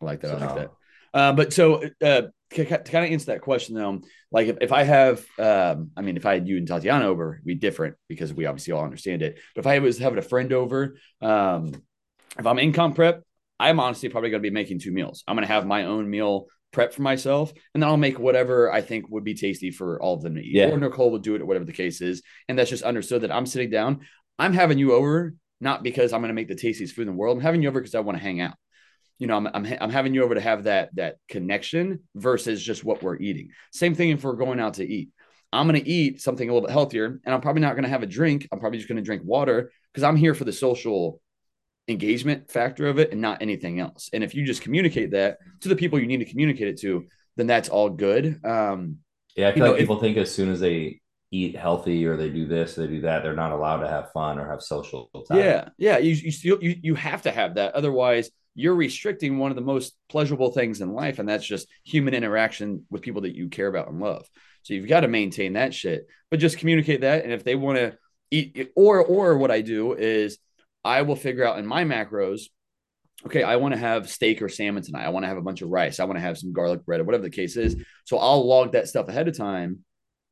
I 0.00 0.04
like 0.04 0.20
that. 0.20 0.30
I 0.42 0.46
like 0.46 0.56
that. 0.56 0.70
Uh, 1.14 1.32
but 1.32 1.52
so 1.52 1.82
uh, 2.02 2.22
to 2.50 2.64
kind 2.64 3.04
of 3.04 3.10
answer 3.10 3.26
that 3.26 3.40
question 3.40 3.74
though, 3.74 4.00
like 4.30 4.48
if, 4.48 4.58
if 4.60 4.72
I 4.72 4.82
have, 4.82 5.24
um, 5.38 5.90
I 5.96 6.02
mean, 6.02 6.16
if 6.16 6.26
I 6.26 6.34
had 6.34 6.48
you 6.48 6.58
and 6.58 6.66
Tatiana 6.66 7.06
over, 7.06 7.34
it'd 7.34 7.44
be 7.44 7.54
different 7.54 7.96
because 8.08 8.32
we 8.32 8.46
obviously 8.46 8.72
all 8.72 8.84
understand 8.84 9.22
it. 9.22 9.38
But 9.54 9.60
if 9.60 9.66
I 9.66 9.78
was 9.78 9.98
having 9.98 10.18
a 10.18 10.22
friend 10.22 10.52
over, 10.52 10.96
um, 11.22 11.72
if 12.38 12.46
I'm 12.46 12.58
in 12.58 12.72
comp 12.72 12.96
prep, 12.96 13.22
I'm 13.58 13.80
honestly 13.80 14.10
probably 14.10 14.30
going 14.30 14.42
to 14.42 14.48
be 14.48 14.52
making 14.52 14.80
two 14.80 14.92
meals. 14.92 15.24
I'm 15.26 15.36
going 15.36 15.46
to 15.46 15.52
have 15.52 15.66
my 15.66 15.84
own 15.84 16.10
meal 16.10 16.46
prep 16.76 16.92
for 16.92 17.00
myself, 17.00 17.52
and 17.74 17.82
then 17.82 17.88
I'll 17.88 17.96
make 17.96 18.18
whatever 18.18 18.70
I 18.70 18.82
think 18.82 19.08
would 19.08 19.24
be 19.24 19.34
tasty 19.34 19.70
for 19.70 20.00
all 20.00 20.14
of 20.14 20.22
them 20.22 20.34
to 20.34 20.42
eat. 20.42 20.52
Yeah. 20.52 20.68
Or 20.68 20.78
Nicole 20.78 21.10
would 21.12 21.22
do 21.22 21.34
it, 21.34 21.40
or 21.40 21.46
whatever 21.46 21.64
the 21.64 21.72
case 21.72 22.02
is. 22.02 22.22
And 22.48 22.56
that's 22.56 22.70
just 22.70 22.84
understood 22.84 23.22
that 23.22 23.32
I'm 23.32 23.46
sitting 23.46 23.70
down. 23.70 24.00
I'm 24.38 24.52
having 24.52 24.78
you 24.78 24.92
over 24.92 25.34
not 25.58 25.82
because 25.82 26.12
I'm 26.12 26.20
going 26.20 26.28
to 26.28 26.34
make 26.34 26.48
the 26.48 26.54
tastiest 26.54 26.94
food 26.94 27.08
in 27.08 27.14
the 27.14 27.14
world. 27.14 27.38
I'm 27.38 27.42
having 27.42 27.62
you 27.62 27.68
over 27.68 27.80
because 27.80 27.94
I 27.94 28.00
want 28.00 28.18
to 28.18 28.22
hang 28.22 28.42
out. 28.42 28.56
You 29.18 29.26
know, 29.26 29.38
I'm, 29.38 29.46
I'm 29.46 29.66
I'm 29.80 29.90
having 29.90 30.12
you 30.12 30.22
over 30.22 30.34
to 30.34 30.40
have 30.42 30.64
that 30.64 30.94
that 30.96 31.16
connection 31.30 32.00
versus 32.14 32.62
just 32.62 32.84
what 32.84 33.02
we're 33.02 33.16
eating. 33.16 33.48
Same 33.72 33.94
thing 33.94 34.10
if 34.10 34.22
we're 34.22 34.34
going 34.34 34.60
out 34.60 34.74
to 34.74 34.86
eat. 34.86 35.08
I'm 35.50 35.66
going 35.66 35.82
to 35.82 35.88
eat 35.88 36.20
something 36.20 36.46
a 36.46 36.52
little 36.52 36.68
bit 36.68 36.72
healthier, 36.72 37.18
and 37.24 37.34
I'm 37.34 37.40
probably 37.40 37.62
not 37.62 37.72
going 37.72 37.84
to 37.84 37.88
have 37.88 38.02
a 38.02 38.06
drink. 38.06 38.46
I'm 38.52 38.60
probably 38.60 38.78
just 38.78 38.88
going 38.88 38.96
to 38.96 39.02
drink 39.02 39.22
water 39.24 39.72
because 39.92 40.04
I'm 40.04 40.16
here 40.16 40.34
for 40.34 40.44
the 40.44 40.52
social 40.52 41.22
engagement 41.88 42.50
factor 42.50 42.86
of 42.88 42.98
it 42.98 43.12
and 43.12 43.20
not 43.20 43.42
anything 43.42 43.78
else. 43.80 44.10
And 44.12 44.24
if 44.24 44.34
you 44.34 44.44
just 44.44 44.62
communicate 44.62 45.12
that 45.12 45.38
to 45.60 45.68
the 45.68 45.76
people 45.76 45.98
you 46.00 46.06
need 46.06 46.18
to 46.18 46.24
communicate 46.24 46.68
it 46.68 46.80
to, 46.80 47.06
then 47.36 47.46
that's 47.46 47.68
all 47.68 47.90
good. 47.90 48.40
Um, 48.44 48.98
Yeah, 49.36 49.46
I 49.46 49.48
You 49.50 49.54
feel 49.54 49.64
know, 49.64 49.70
like 49.72 49.80
if- 49.80 49.82
people 49.84 50.00
think 50.00 50.16
as 50.16 50.34
soon 50.34 50.48
as 50.50 50.60
they 50.60 51.00
eat 51.30 51.56
healthy 51.56 52.06
or 52.06 52.16
they 52.16 52.30
do 52.30 52.46
this, 52.46 52.74
they 52.76 52.86
do 52.86 53.00
that, 53.02 53.22
they're 53.22 53.34
not 53.34 53.52
allowed 53.52 53.80
to 53.80 53.88
have 53.88 54.10
fun 54.12 54.38
or 54.38 54.48
have 54.50 54.62
social 54.62 55.10
time. 55.28 55.38
Yeah, 55.38 55.68
yeah. 55.76 55.98
You 55.98 56.12
you 56.14 56.30
still 56.30 56.58
you 56.62 56.76
you 56.82 56.94
have 56.94 57.22
to 57.22 57.30
have 57.30 57.54
that. 57.56 57.74
Otherwise, 57.74 58.30
you're 58.54 58.74
restricting 58.74 59.38
one 59.38 59.50
of 59.50 59.56
the 59.56 59.60
most 59.62 59.94
pleasurable 60.08 60.50
things 60.52 60.80
in 60.80 60.92
life, 60.94 61.18
and 61.18 61.28
that's 61.28 61.44
just 61.44 61.68
human 61.84 62.14
interaction 62.14 62.86
with 62.90 63.02
people 63.02 63.22
that 63.22 63.34
you 63.34 63.48
care 63.48 63.66
about 63.66 63.88
and 63.88 64.00
love. 64.00 64.26
So 64.62 64.72
you've 64.74 64.88
got 64.88 65.00
to 65.00 65.08
maintain 65.08 65.52
that 65.54 65.74
shit. 65.74 66.06
But 66.30 66.40
just 66.40 66.58
communicate 66.58 67.02
that, 67.02 67.24
and 67.24 67.32
if 67.32 67.44
they 67.44 67.54
want 67.56 67.76
to 67.78 67.98
eat, 68.30 68.72
or 68.74 69.04
or 69.04 69.36
what 69.36 69.50
I 69.50 69.60
do 69.60 69.92
is 69.92 70.38
I 70.86 71.02
will 71.02 71.16
figure 71.16 71.44
out 71.44 71.58
in 71.58 71.66
my 71.66 71.84
macros. 71.84 72.42
Okay, 73.26 73.42
I 73.42 73.56
want 73.56 73.74
to 73.74 73.80
have 73.80 74.08
steak 74.08 74.40
or 74.42 74.48
salmon 74.48 74.82
tonight. 74.82 75.04
I 75.04 75.08
want 75.08 75.24
to 75.24 75.28
have 75.28 75.38
a 75.38 75.42
bunch 75.42 75.62
of 75.62 75.68
rice. 75.68 75.98
I 76.00 76.04
want 76.04 76.16
to 76.16 76.20
have 76.20 76.38
some 76.38 76.52
garlic 76.52 76.84
bread 76.84 77.00
or 77.00 77.04
whatever 77.04 77.24
the 77.24 77.30
case 77.30 77.56
is. 77.56 77.76
So 78.04 78.18
I'll 78.18 78.46
log 78.46 78.72
that 78.72 78.88
stuff 78.88 79.08
ahead 79.08 79.26
of 79.26 79.36
time. 79.36 79.80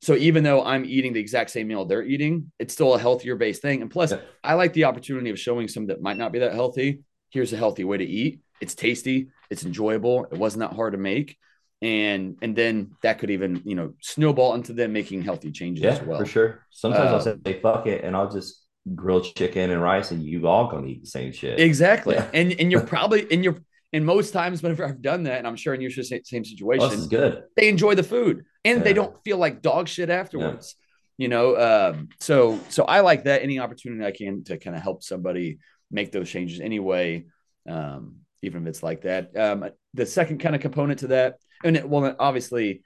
So 0.03 0.15
even 0.15 0.45
though 0.45 0.63
I'm 0.63 0.85
eating 0.85 1.15
the 1.15 1.21
exact 1.21 1.51
same 1.51 1.67
meal 1.69 1.87
they're 1.87 2.03
eating, 2.03 2.53
it's 2.59 2.75
still 2.75 2.95
a 2.95 2.99
healthier 2.99 3.37
based 3.37 3.63
thing. 3.63 3.81
And 3.83 3.91
plus, 3.91 4.13
Yeah. 4.13 4.21
I 4.45 4.55
like 4.55 4.75
the 4.75 4.85
opportunity 4.85 5.31
of 5.31 5.41
showing 5.41 5.67
some 5.67 5.87
that 5.87 6.03
might 6.03 6.19
not 6.19 6.31
be 6.31 6.41
that 6.41 6.53
healthy. 6.53 7.01
Here's 7.31 7.53
a 7.53 7.57
healthy 7.57 7.85
way 7.85 7.97
to 7.97 8.05
eat. 8.05 8.41
It's 8.61 8.75
tasty. 8.75 9.29
It's 9.51 9.65
enjoyable. 9.65 10.27
It 10.31 10.39
wasn't 10.39 10.61
that 10.61 10.77
hard 10.77 10.93
to 10.93 10.99
make. 10.99 11.37
And 11.83 12.37
and 12.43 12.55
then 12.55 12.93
that 13.03 13.19
could 13.19 13.31
even 13.31 13.63
you 13.65 13.75
know 13.75 13.95
snowball 14.01 14.55
into 14.55 14.73
them 14.75 14.93
making 14.93 15.23
healthy 15.23 15.51
changes 15.53 15.83
Yeah, 15.85 15.93
as 15.95 16.03
well. 16.03 16.19
for 16.21 16.27
sure. 16.27 16.67
Sometimes 16.71 17.09
I'll 17.27 17.33
Um, 17.35 17.41
say, 17.45 17.61
fuck 17.61 17.87
it, 17.87 18.05
and 18.05 18.15
I'll 18.15 18.31
just 18.31 18.63
grill 18.95 19.21
chicken 19.21 19.71
and 19.71 19.81
rice, 19.81 20.11
and 20.11 20.23
you 20.23 20.47
all 20.47 20.69
gonna 20.69 20.87
eat 20.87 21.03
the 21.03 21.07
same 21.09 21.33
shit. 21.33 21.61
Exactly. 21.61 22.17
Yeah. 22.17 22.29
And 22.35 22.53
and 22.53 22.71
you're 22.73 22.81
probably 22.87 23.27
and 23.31 23.45
you're 23.45 23.59
and 23.93 24.05
most 24.05 24.33
times 24.33 24.63
whenever 24.63 24.85
I've 24.85 25.01
done 25.01 25.23
that, 25.25 25.39
and 25.39 25.47
I'm 25.47 25.57
sure 25.57 25.73
in 25.75 25.81
your 25.81 25.91
same 25.91 26.25
same 26.25 26.41
Oh, 26.41 26.43
situation, 26.43 26.91
this 26.91 26.99
is 27.01 27.07
good. 27.07 27.45
they 27.57 27.69
enjoy 27.69 27.95
the 27.95 28.03
food 28.03 28.45
and 28.65 28.83
they 28.83 28.93
don't 28.93 29.17
feel 29.25 29.39
like 29.39 29.63
dog 29.63 29.89
shit 29.89 30.11
afterwards. 30.11 30.77
You 31.17 31.29
know, 31.29 31.57
um, 31.57 32.09
so 32.19 32.59
so 32.71 32.85
I 32.85 33.01
like 33.01 33.25
that 33.25 33.43
any 33.43 33.61
opportunity 33.61 34.05
I 34.05 34.11
can 34.11 34.43
to 34.45 34.59
kind 34.59 34.75
of 34.75 34.83
help 34.83 35.03
somebody 35.05 35.59
make 35.91 36.11
those 36.11 36.29
changes 36.29 36.61
anyway, 36.61 37.27
um, 37.69 38.17
even 38.43 38.63
if 38.63 38.69
it's 38.69 38.83
like 38.83 39.03
that. 39.03 39.37
Um, 39.37 39.65
the 39.95 40.07
second 40.07 40.39
kind 40.39 40.57
of 40.57 40.61
component 40.61 40.99
to 41.01 41.07
that, 41.09 41.37
and 41.63 41.77
it, 41.77 41.89
well, 41.89 42.17
obviously, 42.19 42.83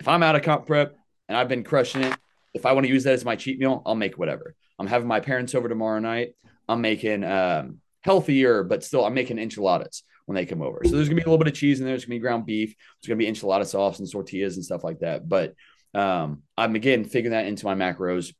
if 0.00 0.08
I'm 0.08 0.24
out 0.24 0.34
of 0.34 0.42
comp 0.42 0.66
prep 0.66 0.96
and 1.28 1.38
I've 1.38 1.46
been 1.48 1.62
crushing 1.62 2.02
it, 2.02 2.16
if 2.54 2.66
I 2.66 2.72
want 2.72 2.86
to 2.86 2.92
use 2.92 3.04
that 3.04 3.12
as 3.12 3.24
my 3.24 3.36
cheat 3.36 3.60
meal, 3.60 3.82
I'll 3.86 3.94
make 3.94 4.18
whatever. 4.18 4.56
I'm 4.80 4.86
having 4.86 5.06
my 5.06 5.20
parents 5.20 5.54
over 5.54 5.68
tomorrow 5.68 6.00
night. 6.00 6.30
I'm 6.66 6.80
making 6.80 7.22
um, 7.22 7.80
healthier, 8.02 8.64
but 8.64 8.82
still, 8.82 9.04
I'm 9.04 9.12
making 9.14 9.38
enchiladas 9.38 10.02
when 10.24 10.36
they 10.36 10.46
come 10.46 10.62
over. 10.62 10.80
So 10.84 10.92
there's 10.92 11.08
gonna 11.08 11.16
be 11.16 11.22
a 11.22 11.26
little 11.26 11.38
bit 11.38 11.48
of 11.48 11.54
cheese 11.54 11.80
in 11.80 11.84
there. 11.84 11.92
There's 11.92 12.06
gonna 12.06 12.14
be 12.16 12.20
ground 12.20 12.46
beef. 12.46 12.74
There's 13.02 13.08
gonna 13.08 13.18
be 13.18 13.30
enchilada 13.30 13.66
sauce 13.66 13.98
and 13.98 14.10
tortillas 14.10 14.56
and 14.56 14.64
stuff 14.64 14.82
like 14.82 15.00
that. 15.00 15.28
But 15.28 15.54
um, 15.92 16.42
I'm 16.56 16.74
again 16.76 17.04
figuring 17.04 17.32
that 17.32 17.46
into 17.46 17.66
my 17.66 17.74
macros 17.74 18.32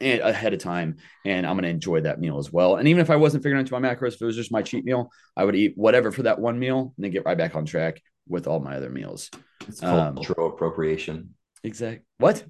and 0.00 0.20
ahead 0.20 0.52
of 0.52 0.58
time, 0.60 0.98
and 1.24 1.46
I'm 1.46 1.56
gonna 1.56 1.68
enjoy 1.68 2.02
that 2.02 2.20
meal 2.20 2.38
as 2.38 2.52
well. 2.52 2.76
And 2.76 2.86
even 2.86 3.00
if 3.00 3.08
I 3.08 3.16
wasn't 3.16 3.42
figuring 3.42 3.60
into 3.60 3.78
my 3.78 3.88
macros, 3.88 4.14
if 4.14 4.22
it 4.22 4.26
was 4.26 4.36
just 4.36 4.52
my 4.52 4.60
cheat 4.62 4.84
meal, 4.84 5.10
I 5.36 5.44
would 5.44 5.56
eat 5.56 5.72
whatever 5.76 6.12
for 6.12 6.24
that 6.24 6.38
one 6.38 6.58
meal 6.58 6.92
and 6.96 7.04
then 7.04 7.10
get 7.10 7.24
right 7.24 7.38
back 7.38 7.54
on 7.56 7.64
track 7.64 8.02
with 8.28 8.46
all 8.46 8.60
my 8.60 8.76
other 8.76 8.90
meals. 8.90 9.30
It's 9.66 9.82
Um, 9.82 10.14
cultural 10.16 10.48
appropriation. 10.48 11.34
Exact. 11.64 12.02
What? 12.18 12.44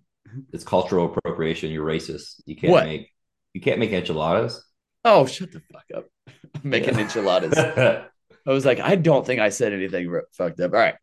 It's 0.53 0.65
cultural 0.65 1.07
appropriation. 1.07 1.71
You're 1.71 1.87
racist. 1.87 2.41
You 2.47 2.57
can't 2.57 2.71
What? 2.73 2.85
make 2.87 3.13
you 3.55 3.61
can't 3.61 3.79
make 3.79 3.93
enchiladas. 3.93 4.65
Oh, 5.05 5.27
shut 5.27 5.53
the 5.53 5.61
fuck 5.73 5.85
up. 5.97 6.07
I'm 6.63 6.71
making 6.71 6.95
Yeah. 6.95 7.01
enchiladas. 7.01 7.57
I 8.47 8.51
was 8.53 8.65
like, 8.65 8.81
I 8.81 8.97
don't 8.97 9.25
think 9.27 9.41
I 9.41 9.51
said 9.51 9.73
anything 9.73 10.21
fucked 10.33 10.61
up. 10.61 10.73
All 10.73 10.79
right. 10.79 10.95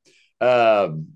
Um, 0.42 1.10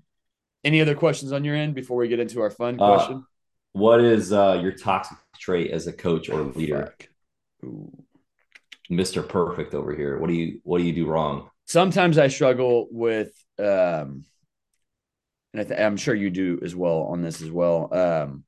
any 0.64 0.80
other 0.80 0.94
questions 0.94 1.32
on 1.32 1.44
your 1.44 1.56
end 1.56 1.74
before 1.74 1.96
we 1.96 2.08
get 2.08 2.20
into 2.20 2.40
our 2.40 2.50
fun 2.50 2.80
Uh, 2.80 2.94
question? 2.96 3.26
what 3.72 4.00
is 4.00 4.32
uh, 4.32 4.58
your 4.62 4.72
toxic 4.72 5.18
trait 5.38 5.70
as 5.70 5.86
a 5.86 5.92
coach 5.92 6.28
or 6.28 6.42
leader? 6.42 6.94
Mr. 8.90 9.26
Perfect 9.26 9.74
over 9.74 9.94
here. 9.94 10.18
What 10.18 10.28
do 10.28 10.34
you 10.34 10.60
what 10.64 10.78
do 10.78 10.84
you 10.84 10.92
do 10.92 11.06
wrong? 11.06 11.48
Sometimes 11.66 12.18
I 12.18 12.28
struggle 12.28 12.88
with, 12.90 13.32
um, 13.58 14.24
and 15.52 15.60
I 15.60 15.64
th- 15.64 15.80
I'm 15.80 15.96
sure 15.96 16.14
you 16.14 16.28
do 16.30 16.60
as 16.62 16.74
well 16.76 17.02
on 17.04 17.22
this 17.22 17.40
as 17.40 17.50
well. 17.50 17.88
Um, 17.92 18.44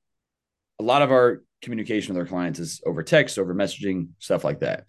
a 0.79 0.83
lot 0.83 1.03
of 1.03 1.11
our 1.13 1.43
communication 1.65 2.15
with 2.15 2.21
our 2.21 2.29
clients 2.29 2.59
is 2.59 2.81
over 2.87 3.03
text, 3.03 3.39
over 3.39 3.55
messaging, 3.55 4.09
stuff 4.19 4.45
like 4.45 4.61
that. 4.61 4.85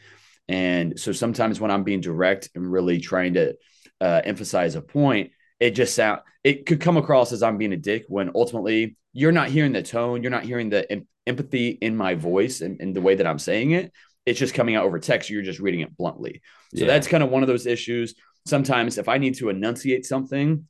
And 0.48 1.00
so 1.00 1.12
sometimes 1.12 1.60
when 1.60 1.72
I'm 1.72 1.84
being 1.84 2.02
direct 2.02 2.50
and 2.56 2.72
really 2.72 3.00
trying 3.00 3.34
to 3.34 3.56
uh, 4.00 4.22
emphasize 4.24 4.76
a 4.76 4.82
point, 4.82 5.32
it 5.60 5.72
just 5.72 5.96
sound 5.96 6.22
it 6.44 6.66
could 6.68 6.82
come 6.82 6.98
across 6.98 7.32
as 7.32 7.42
I'm 7.42 7.58
being 7.58 7.74
a 7.74 7.78
dick 7.78 8.06
when 8.08 8.32
ultimately 8.36 8.98
you're 9.14 9.32
not 9.32 9.48
hearing 9.50 9.72
the 9.72 9.82
tone, 9.82 10.22
you're 10.22 10.30
not 10.32 10.44
hearing 10.44 10.70
the 10.70 10.90
em- 10.92 11.08
empathy 11.26 11.70
in 11.70 11.96
my 11.98 12.14
voice 12.14 12.62
and, 12.62 12.80
and 12.82 12.96
the 12.96 13.02
way 13.02 13.16
that 13.16 13.26
I'm 13.26 13.40
saying 13.40 13.72
it. 13.72 13.92
It's 14.28 14.38
just 14.40 14.54
coming 14.54 14.76
out 14.76 14.86
over 14.86 15.00
text. 15.00 15.30
You're 15.30 15.42
just 15.42 15.60
reading 15.60 15.80
it 15.80 15.96
bluntly. 15.98 16.42
So 16.76 16.82
Yeah. 16.82 16.88
that's 16.88 17.08
kind 17.08 17.24
of 17.24 17.30
one 17.32 17.42
of 17.42 17.48
those 17.48 17.66
issues. 17.66 18.14
Sometimes 18.46 18.98
if 19.00 19.08
I 19.08 19.18
need 19.18 19.36
to 19.36 19.50
enunciate 19.50 20.06
something, 20.06 20.68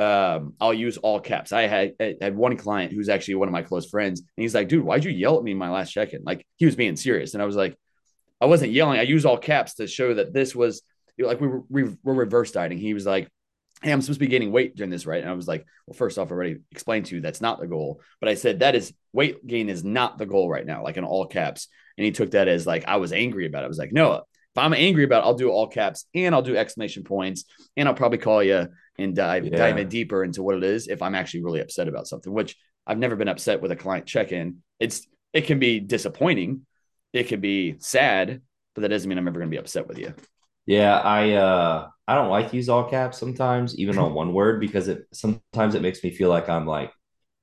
um, 0.00 0.54
I'll 0.58 0.72
use 0.72 0.96
all 0.96 1.20
caps. 1.20 1.52
I 1.52 1.62
had, 1.66 1.92
I 2.00 2.16
had 2.22 2.34
one 2.34 2.56
client 2.56 2.90
who's 2.90 3.10
actually 3.10 3.34
one 3.34 3.48
of 3.48 3.52
my 3.52 3.60
close 3.60 3.86
friends, 3.86 4.20
and 4.20 4.42
he's 4.42 4.54
like, 4.54 4.68
"Dude, 4.68 4.82
why'd 4.82 5.04
you 5.04 5.10
yell 5.10 5.36
at 5.36 5.44
me 5.44 5.50
in 5.50 5.58
my 5.58 5.68
last 5.68 5.92
check-in?" 5.92 6.22
Like 6.24 6.46
he 6.56 6.64
was 6.64 6.74
being 6.74 6.96
serious, 6.96 7.34
and 7.34 7.42
I 7.42 7.46
was 7.46 7.54
like, 7.54 7.76
"I 8.40 8.46
wasn't 8.46 8.72
yelling. 8.72 8.98
I 8.98 9.02
used 9.02 9.26
all 9.26 9.36
caps 9.36 9.74
to 9.74 9.86
show 9.86 10.14
that 10.14 10.32
this 10.32 10.54
was 10.54 10.80
like 11.18 11.38
we 11.38 11.48
were, 11.48 11.62
we 11.68 11.82
were 12.02 12.14
reverse 12.14 12.50
dieting." 12.50 12.78
He 12.78 12.94
was 12.94 13.04
like, 13.04 13.28
"Hey, 13.82 13.92
I'm 13.92 14.00
supposed 14.00 14.20
to 14.20 14.24
be 14.24 14.30
gaining 14.30 14.52
weight 14.52 14.74
during 14.74 14.90
this, 14.90 15.04
right?" 15.04 15.20
And 15.20 15.30
I 15.30 15.34
was 15.34 15.46
like, 15.46 15.66
"Well, 15.86 15.94
first 15.94 16.18
off, 16.18 16.30
I 16.30 16.34
already 16.34 16.56
explained 16.72 17.06
to 17.06 17.16
you 17.16 17.20
that's 17.20 17.42
not 17.42 17.60
the 17.60 17.66
goal." 17.66 18.00
But 18.20 18.30
I 18.30 18.36
said 18.36 18.60
that 18.60 18.74
is 18.74 18.94
weight 19.12 19.46
gain 19.46 19.68
is 19.68 19.84
not 19.84 20.16
the 20.16 20.24
goal 20.24 20.48
right 20.48 20.64
now, 20.64 20.82
like 20.82 20.96
in 20.96 21.04
all 21.04 21.26
caps. 21.26 21.68
And 21.98 22.06
he 22.06 22.12
took 22.12 22.30
that 22.30 22.48
as 22.48 22.66
like 22.66 22.86
I 22.88 22.96
was 22.96 23.12
angry 23.12 23.46
about 23.46 23.64
it. 23.64 23.66
I 23.66 23.68
was 23.68 23.78
like, 23.78 23.92
"No, 23.92 24.22
if 24.54 24.58
I'm 24.58 24.74
angry 24.74 25.04
about 25.04 25.22
it, 25.22 25.26
I'll 25.26 25.34
do 25.34 25.50
all 25.50 25.68
caps 25.68 26.06
and 26.14 26.34
I'll 26.34 26.42
do 26.42 26.56
exclamation 26.56 27.04
points 27.04 27.44
and 27.76 27.88
I'll 27.88 27.94
probably 27.94 28.18
call 28.18 28.42
you 28.42 28.68
and 28.98 29.14
dive 29.14 29.46
Yeah. 29.46 29.56
dive 29.56 29.78
in 29.78 29.88
deeper 29.88 30.24
into 30.24 30.42
what 30.42 30.56
it 30.56 30.64
is 30.64 30.88
if 30.88 31.02
I'm 31.02 31.14
actually 31.14 31.42
really 31.44 31.60
upset 31.60 31.88
about 31.88 32.06
something, 32.06 32.32
which 32.32 32.56
I've 32.86 32.98
never 32.98 33.16
been 33.16 33.28
upset 33.28 33.60
with 33.62 33.70
a 33.70 33.76
client 33.76 34.06
check-in. 34.06 34.62
It's 34.80 35.06
it 35.32 35.42
can 35.42 35.58
be 35.58 35.78
disappointing, 35.80 36.66
it 37.12 37.28
can 37.28 37.40
be 37.40 37.76
sad, 37.78 38.42
but 38.74 38.82
that 38.82 38.88
doesn't 38.88 39.08
mean 39.08 39.18
I'm 39.18 39.28
ever 39.28 39.38
gonna 39.38 39.50
be 39.50 39.58
upset 39.58 39.86
with 39.86 39.98
you. 39.98 40.14
Yeah, 40.66 40.98
I 40.98 41.32
uh 41.32 41.88
I 42.06 42.14
don't 42.14 42.28
like 42.30 42.50
to 42.50 42.56
use 42.56 42.68
all 42.68 42.88
caps 42.90 43.18
sometimes, 43.18 43.78
even 43.78 43.98
on 43.98 44.14
one 44.22 44.32
word, 44.32 44.60
because 44.60 44.88
it 44.88 45.06
sometimes 45.12 45.74
it 45.74 45.82
makes 45.82 46.02
me 46.02 46.10
feel 46.10 46.28
like 46.28 46.48
I'm 46.48 46.66
like 46.66 46.92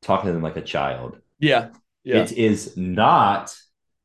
talking 0.01 0.27
to 0.27 0.33
them 0.33 0.43
like 0.43 0.57
a 0.57 0.61
child. 0.61 1.19
Yeah. 1.39 1.69
Yeah. 2.03 2.17
It 2.17 2.31
is 2.33 2.77
not 2.77 3.55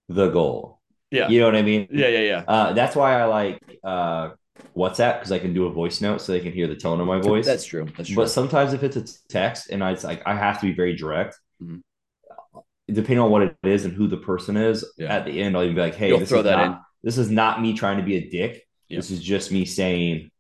the 0.08 0.28
goal. 0.30 0.80
Yeah. 1.12 1.28
You 1.28 1.38
know 1.40 1.46
what 1.46 1.56
I 1.56 1.62
mean? 1.62 1.86
Yeah. 1.90 2.08
Yeah. 2.08 2.20
Yeah. 2.20 2.44
Uh, 2.48 2.72
that's 2.72 2.96
why 2.96 3.20
I 3.20 3.24
like 3.26 3.60
uh 3.84 4.30
WhatsApp 4.76 5.14
because 5.18 5.32
I 5.32 5.38
can 5.38 5.52
do 5.54 5.66
a 5.66 5.70
voice 5.70 6.00
note 6.00 6.20
so 6.22 6.32
they 6.32 6.40
can 6.40 6.52
hear 6.52 6.66
the 6.66 6.76
tone 6.76 7.00
of 7.00 7.06
my 7.06 7.20
voice. 7.20 7.46
That's 7.46 7.64
true. 7.64 7.86
That's 7.96 8.08
true. 8.08 8.16
But 8.16 8.30
sometimes 8.30 8.72
if 8.72 8.82
it's 8.82 8.96
a 8.96 9.04
text 9.28 9.70
and 9.70 9.84
I, 9.84 9.92
it's 9.92 10.04
like 10.04 10.22
I 10.26 10.34
have 10.34 10.60
to 10.60 10.66
be 10.66 10.72
very 10.72 10.96
direct, 10.96 11.38
Mhm. 11.62 11.82
depending 12.88 13.18
on 13.20 13.30
what 13.30 13.42
it 13.42 13.56
is 13.62 13.84
and 13.84 13.94
who 13.94 14.06
the 14.08 14.16
person 14.16 14.56
is. 14.56 14.84
Yeah. 14.96 15.12
At 15.14 15.24
the 15.26 15.40
end, 15.42 15.56
I'll 15.56 15.62
even 15.64 15.74
be 15.76 15.80
like, 15.82 15.94
"Hey, 15.94 16.08
You'll 16.08 16.20
this 16.20 16.32
is 16.32 16.44
not, 16.44 16.66
in. 16.66 16.76
This 17.02 17.18
is 17.18 17.30
not 17.30 17.60
me 17.62 17.74
trying 17.74 17.98
to 17.98 18.02
be 18.02 18.16
a 18.16 18.28
dick. 18.28 18.66
This 18.90 19.10
is 19.10 19.20
just 19.22 19.50
me 19.52 19.64
saying 19.64 20.30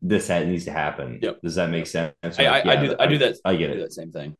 this 0.00 0.26
that 0.28 0.46
needs 0.48 0.64
to 0.64 0.72
happen. 0.72 1.18
Yep. 1.22 1.42
Does 1.42 1.54
that 1.56 1.70
make 1.70 1.86
sense? 1.86 2.14
I, 2.24 2.28
I, 2.28 2.50
Like, 2.62 2.66
I 2.66 2.72
yeah, 2.74 2.80
do 2.82 2.96
I 2.98 3.06
do 3.06 3.18
that 3.18 3.36
I 3.44 3.56
get 3.56 3.70
I 3.70 3.74
do 3.74 3.78
it. 3.78 3.82
that 3.82 3.92
same 3.92 4.10
thing. 4.10 4.36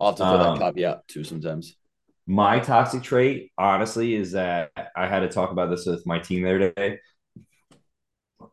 I'll 0.00 0.08
have 0.08 0.16
to 0.16 0.22
throw 0.24 0.32
Um, 0.40 0.58
that 0.58 0.64
copy 0.64 0.84
out 0.84 1.06
too 1.08 1.24
sometimes. 1.24 1.76
My 2.26 2.60
toxic 2.60 3.02
trait, 3.02 3.52
honestly, 3.58 4.14
is 4.14 4.32
that 4.32 4.70
I 4.96 5.06
had 5.06 5.20
to 5.20 5.28
talk 5.28 5.50
about 5.50 5.70
this 5.70 5.86
with 5.86 6.06
my 6.06 6.18
team 6.18 6.42
the 6.42 6.54
other 6.54 6.72
day. 6.72 6.98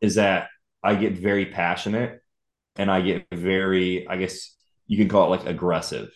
Is 0.02 0.16
that 0.16 0.50
I 0.84 0.96
get 0.96 1.14
very 1.14 1.46
passionate 1.46 2.22
and 2.78 2.90
I 2.90 3.02
get 3.02 3.28
very, 3.32 4.08
I 4.08 4.18
guess 4.18 4.56
you 4.88 4.98
can 4.98 5.08
call 5.08 5.26
it 5.26 5.38
like 5.38 5.48
aggressive. 5.48 6.10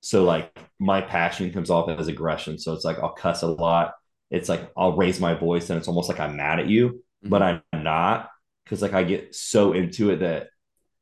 So 0.00 0.24
like 0.24 0.56
my 0.78 1.00
passion 1.00 1.52
comes 1.52 1.70
off 1.70 1.88
as 1.88 2.08
aggression. 2.08 2.58
So 2.58 2.72
it's 2.72 2.84
like 2.84 2.98
I'll 2.98 3.12
cuss 3.12 3.42
a 3.42 3.48
lot. 3.48 3.94
It's 4.30 4.48
like 4.48 4.70
I'll 4.76 4.96
raise 4.96 5.20
my 5.20 5.34
voice 5.34 5.70
and 5.70 5.78
it's 5.78 5.88
almost 5.88 6.08
like 6.08 6.20
I'm 6.20 6.36
mad 6.36 6.60
at 6.60 6.68
you, 6.68 6.88
mm-hmm. 6.88 7.28
but 7.28 7.42
I'm 7.42 7.62
not 7.72 8.30
because 8.64 8.82
like 8.82 8.94
I 8.94 9.04
get 9.04 9.34
so 9.34 9.72
into 9.72 10.10
it 10.10 10.20
that 10.20 10.48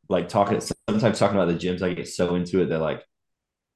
like 0.08 0.28
talking 0.28 0.60
sometimes 0.88 1.18
talking 1.18 1.36
about 1.36 1.46
the 1.46 1.54
gyms, 1.54 1.82
I 1.82 1.94
get 1.94 2.08
so 2.08 2.34
into 2.34 2.60
it 2.62 2.66
that 2.66 2.80
like 2.80 3.04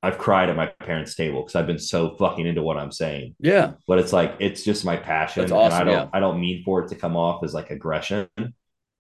I've 0.05 0.19
cried 0.19 0.51
at 0.51 0.57
my 0.57 0.67
parents' 0.67 1.15
table 1.15 1.41
because 1.41 1.55
I've 1.57 1.67
been 1.67 1.79
so 1.79 2.15
fucking 2.17 2.47
into 2.47 2.63
what 2.63 2.77
I'm 2.77 2.93
saying. 2.93 3.37
Yeah. 3.41 3.73
But 3.89 3.99
it's 3.99 4.13
like 4.13 4.37
it's 4.39 4.63
just 4.63 4.85
my 4.85 4.97
passion. 4.97 5.41
That's 5.47 5.53
and 5.53 5.73
I 5.73 5.83
don't 5.83 5.93
yeah. 5.95 6.09
I 6.13 6.21
don't 6.21 6.41
mean 6.41 6.63
for 6.63 6.85
it 6.85 6.89
to 6.91 6.95
come 6.95 7.17
off 7.17 7.43
as 7.43 7.55
like 7.55 7.71
aggression. 7.71 8.29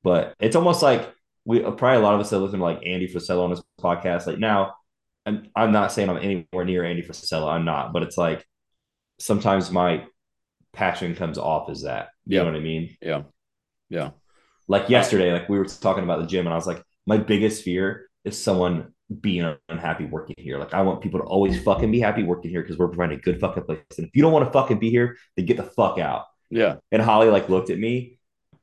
But 0.02 0.34
it's 0.40 0.56
almost 0.56 0.82
like 0.82 1.12
we 1.44 1.62
uh, 1.62 1.72
probably 1.72 1.98
a 1.98 2.02
lot 2.02 2.14
of 2.14 2.20
us 2.20 2.30
that 2.30 2.38
listen 2.38 2.58
to 2.58 2.64
like 2.64 2.86
Andy 2.86 3.06
Frisella 3.06 3.44
on 3.44 3.50
his 3.50 3.62
podcast. 3.78 4.26
Like 4.26 4.38
now, 4.38 4.76
I'm 5.26 5.50
I'm 5.54 5.72
not 5.72 5.92
saying 5.92 6.08
I'm 6.08 6.16
anywhere 6.16 6.64
near 6.64 6.84
Andy 6.84 7.02
Frisella. 7.02 7.52
I'm 7.52 7.66
not, 7.66 7.92
but 7.92 8.02
it's 8.02 8.16
like 8.16 8.46
sometimes 9.18 9.70
my 9.70 10.06
passion 10.72 11.14
comes 11.14 11.36
off 11.36 11.68
as 11.68 11.82
that. 11.82 12.08
You 12.24 12.38
Yeah. 12.38 12.44
know 12.44 12.52
what 12.52 12.58
I 12.58 12.62
mean? 12.62 12.96
Yeah. 13.02 13.22
Yeah. 13.90 14.10
Like 14.68 14.88
yesterday, 14.88 15.34
like 15.34 15.50
we 15.50 15.58
were 15.58 15.66
talking 15.66 16.04
about 16.04 16.20
the 16.20 16.26
gym, 16.26 16.46
and 16.46 16.54
I 16.54 16.56
was 16.56 16.66
like, 16.66 16.82
my 17.06 17.18
biggest 17.18 17.62
fear 17.62 18.08
is 18.24 18.42
someone 18.42 18.93
being 19.20 19.54
unhappy 19.68 20.04
working 20.06 20.36
here. 20.38 20.58
Like 20.58 20.74
I 20.74 20.82
want 20.82 21.00
people 21.02 21.20
to 21.20 21.26
always 21.26 21.62
fucking 21.62 21.90
be 21.90 22.00
happy 22.00 22.22
working 22.22 22.50
here 22.50 22.62
because 22.62 22.78
we're 22.78 22.88
providing 22.88 23.18
a 23.18 23.20
good 23.22 23.38
fucking 23.40 23.64
place. 23.64 23.78
And 23.98 24.06
if 24.06 24.16
you 24.16 24.22
don't 24.22 24.32
want 24.32 24.46
to 24.46 24.52
fucking 24.52 24.78
be 24.78 24.90
here, 24.90 25.16
then 25.36 25.46
get 25.46 25.56
the 25.56 25.62
fuck 25.62 25.98
out. 25.98 26.24
Yeah. 26.50 26.76
And 26.90 27.02
Holly 27.02 27.28
like 27.28 27.48
looked 27.48 27.70
at 27.70 27.78
me, 27.78 28.18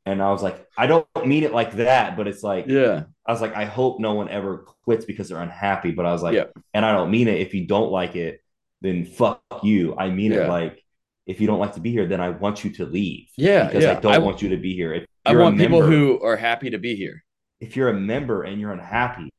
and 0.06 0.22
I 0.22 0.32
was 0.32 0.42
like, 0.42 0.66
I 0.78 0.88
don't 0.88 1.08
mean 1.26 1.44
it 1.44 1.54
like 1.54 1.74
that, 1.74 2.18
but 2.18 2.28
it's 2.28 2.42
like 2.44 2.66
Yeah. 2.68 3.04
I 3.26 3.32
was 3.32 3.42
like, 3.42 3.56
I 3.56 3.66
hope 3.66 4.00
no 4.00 4.14
one 4.14 4.30
ever 4.30 4.66
quits 4.84 5.06
because 5.06 5.30
they're 5.30 5.42
unhappy. 5.42 5.92
But 5.92 6.06
I 6.06 6.12
was 6.12 6.24
like, 6.24 6.34
Yeah. 6.36 6.46
and 6.74 6.86
I 6.86 6.92
don't 6.92 7.12
mean 7.12 7.28
it. 7.28 7.40
If 7.40 7.54
you 7.54 7.68
don't 7.68 7.92
like 7.92 8.16
it, 8.16 8.42
then 8.82 9.06
fuck 9.06 9.42
you. 9.62 9.96
I 9.98 10.10
mean 10.10 10.32
Yeah. 10.32 10.46
it 10.46 10.50
like 10.50 10.84
if 11.28 11.40
you 11.40 11.46
don't 11.46 11.60
like 11.60 11.76
to 11.76 11.80
be 11.80 11.92
here, 11.92 12.08
then 12.08 12.20
I 12.20 12.30
want 12.32 12.64
you 12.64 12.72
to 12.74 12.86
leave. 12.86 13.28
Yeah, 13.38 13.68
Because 13.68 13.84
yeah. 13.84 13.92
I 13.92 14.00
don't 14.00 14.14
I- 14.14 14.18
want 14.18 14.42
you 14.42 14.50
to 14.50 14.58
be 14.58 14.74
here. 14.74 14.92
If 14.94 15.06
I 15.24 15.36
want 15.36 15.56
people 15.60 15.82
member- 15.82 15.96
who 15.96 16.20
are 16.22 16.36
happy 16.36 16.72
to 16.72 16.80
be 16.80 16.96
here. 16.96 17.24
if 17.60 17.76
you're 17.76 17.90
a 17.90 17.94
member 17.94 18.42
and 18.42 18.60
you're 18.60 18.72
unhappy, 18.72 19.30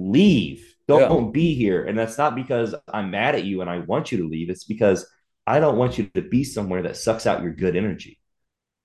leave. 0.00 0.66
Don't 0.88 1.30
be 1.32 1.54
here. 1.54 1.84
And 1.84 1.96
that's 1.96 2.18
not 2.18 2.34
because 2.34 2.74
I'm 2.92 3.10
mad 3.12 3.36
at 3.36 3.44
you 3.44 3.60
and 3.60 3.70
I 3.70 3.78
want 3.78 4.10
you 4.10 4.18
to 4.18 4.28
leave. 4.28 4.50
It's 4.50 4.64
because 4.64 5.06
I 5.46 5.60
don't 5.60 5.76
want 5.76 5.98
you 5.98 6.10
to 6.14 6.22
be 6.22 6.42
somewhere 6.42 6.82
that 6.82 6.96
sucks 6.96 7.26
out 7.26 7.42
your 7.42 7.52
good 7.52 7.76
energy. 7.76 8.18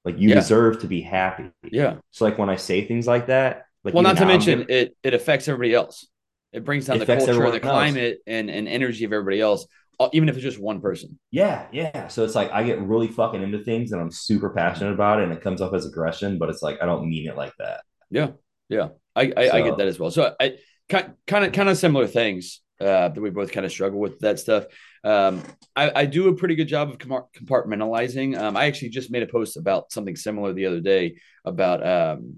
Like 0.04 0.20
you 0.20 0.30
Yeah. 0.30 0.36
deserve 0.36 0.82
to 0.82 0.88
be 0.88 1.02
happy. 1.02 1.50
Yeah. 1.72 1.96
So 2.12 2.26
like 2.26 2.38
when 2.38 2.50
I 2.50 2.58
say 2.58 2.86
things 2.86 3.08
like 3.08 3.28
that, 3.28 3.64
like 3.84 3.94
well, 3.96 4.04
not 4.04 4.18
to 4.18 4.26
mention 4.28 4.60
gonna- 4.60 4.72
it 4.74 4.96
it 5.04 5.14
affects 5.16 5.48
everybody 5.48 5.74
else. 5.74 6.08
It 6.54 6.64
brings 6.64 6.86
down 6.86 6.98
It 6.98 7.00
the 7.00 7.06
culture, 7.08 7.34
the 7.34 7.44
else. 7.54 7.60
climate, 7.60 8.20
and, 8.28 8.50
and 8.50 8.68
energy 8.68 9.04
of 9.04 9.12
everybody 9.12 9.42
else, 9.42 9.66
uh, 10.00 10.10
even 10.14 10.30
if 10.30 10.36
it's 10.36 10.44
just 10.44 10.60
one 10.60 10.80
person. 10.82 11.20
Yeah, 11.32 11.66
yeah. 11.72 12.08
So 12.08 12.24
it's 12.24 12.36
like 12.36 12.52
I 12.52 12.64
get 12.64 12.80
really 12.82 13.08
fucking 13.08 13.42
into 13.42 13.64
things 13.64 13.92
and 13.92 14.00
I'm 14.02 14.12
super 14.12 14.52
passionate 14.52 14.94
about 14.94 15.20
it 15.20 15.24
and 15.24 15.34
it 15.34 15.42
comes 15.42 15.60
off 15.60 15.74
as 15.74 15.86
aggression, 15.88 16.38
but 16.38 16.50
it's 16.50 16.62
like 16.62 16.82
I 16.82 16.86
don't 16.86 17.10
mean 17.10 17.28
it 17.28 17.36
like 17.36 17.54
that. 17.58 17.82
Yeah, 18.12 18.30
yeah, 18.70 18.90
I 19.16 19.34
I, 19.36 19.50
I 19.58 19.62
get 19.64 19.78
that 19.80 19.88
as 19.88 20.00
well. 20.00 20.12
So 20.12 20.34
I 20.40 20.54
kind 20.90 21.14
of 21.46 21.52
kind 21.52 21.70
of 21.70 21.78
similar 21.78 22.08
things 22.08 22.62
uh, 22.80 23.10
that 23.10 23.22
we 23.22 23.30
both 23.30 23.52
kind 23.52 23.66
of 23.66 23.72
struggle 23.72 24.00
with 24.00 24.20
that 24.20 24.40
stuff. 24.40 24.66
Um, 25.04 25.44
I, 25.76 26.02
I 26.02 26.06
do 26.06 26.30
a 26.30 26.36
pretty 26.36 26.56
good 26.56 26.68
job 26.68 26.90
of 26.90 26.98
compartmentalizing. 26.98 28.38
Um, 28.38 28.58
I 28.58 28.66
actually 28.66 28.90
just 28.90 29.12
made 29.12 29.24
a 29.24 29.28
post 29.28 29.58
about 29.58 29.92
something 29.92 30.16
similar 30.16 30.54
the 30.54 30.66
other 30.66 30.82
day 30.82 31.16
about 31.46 31.86
um, 31.86 32.38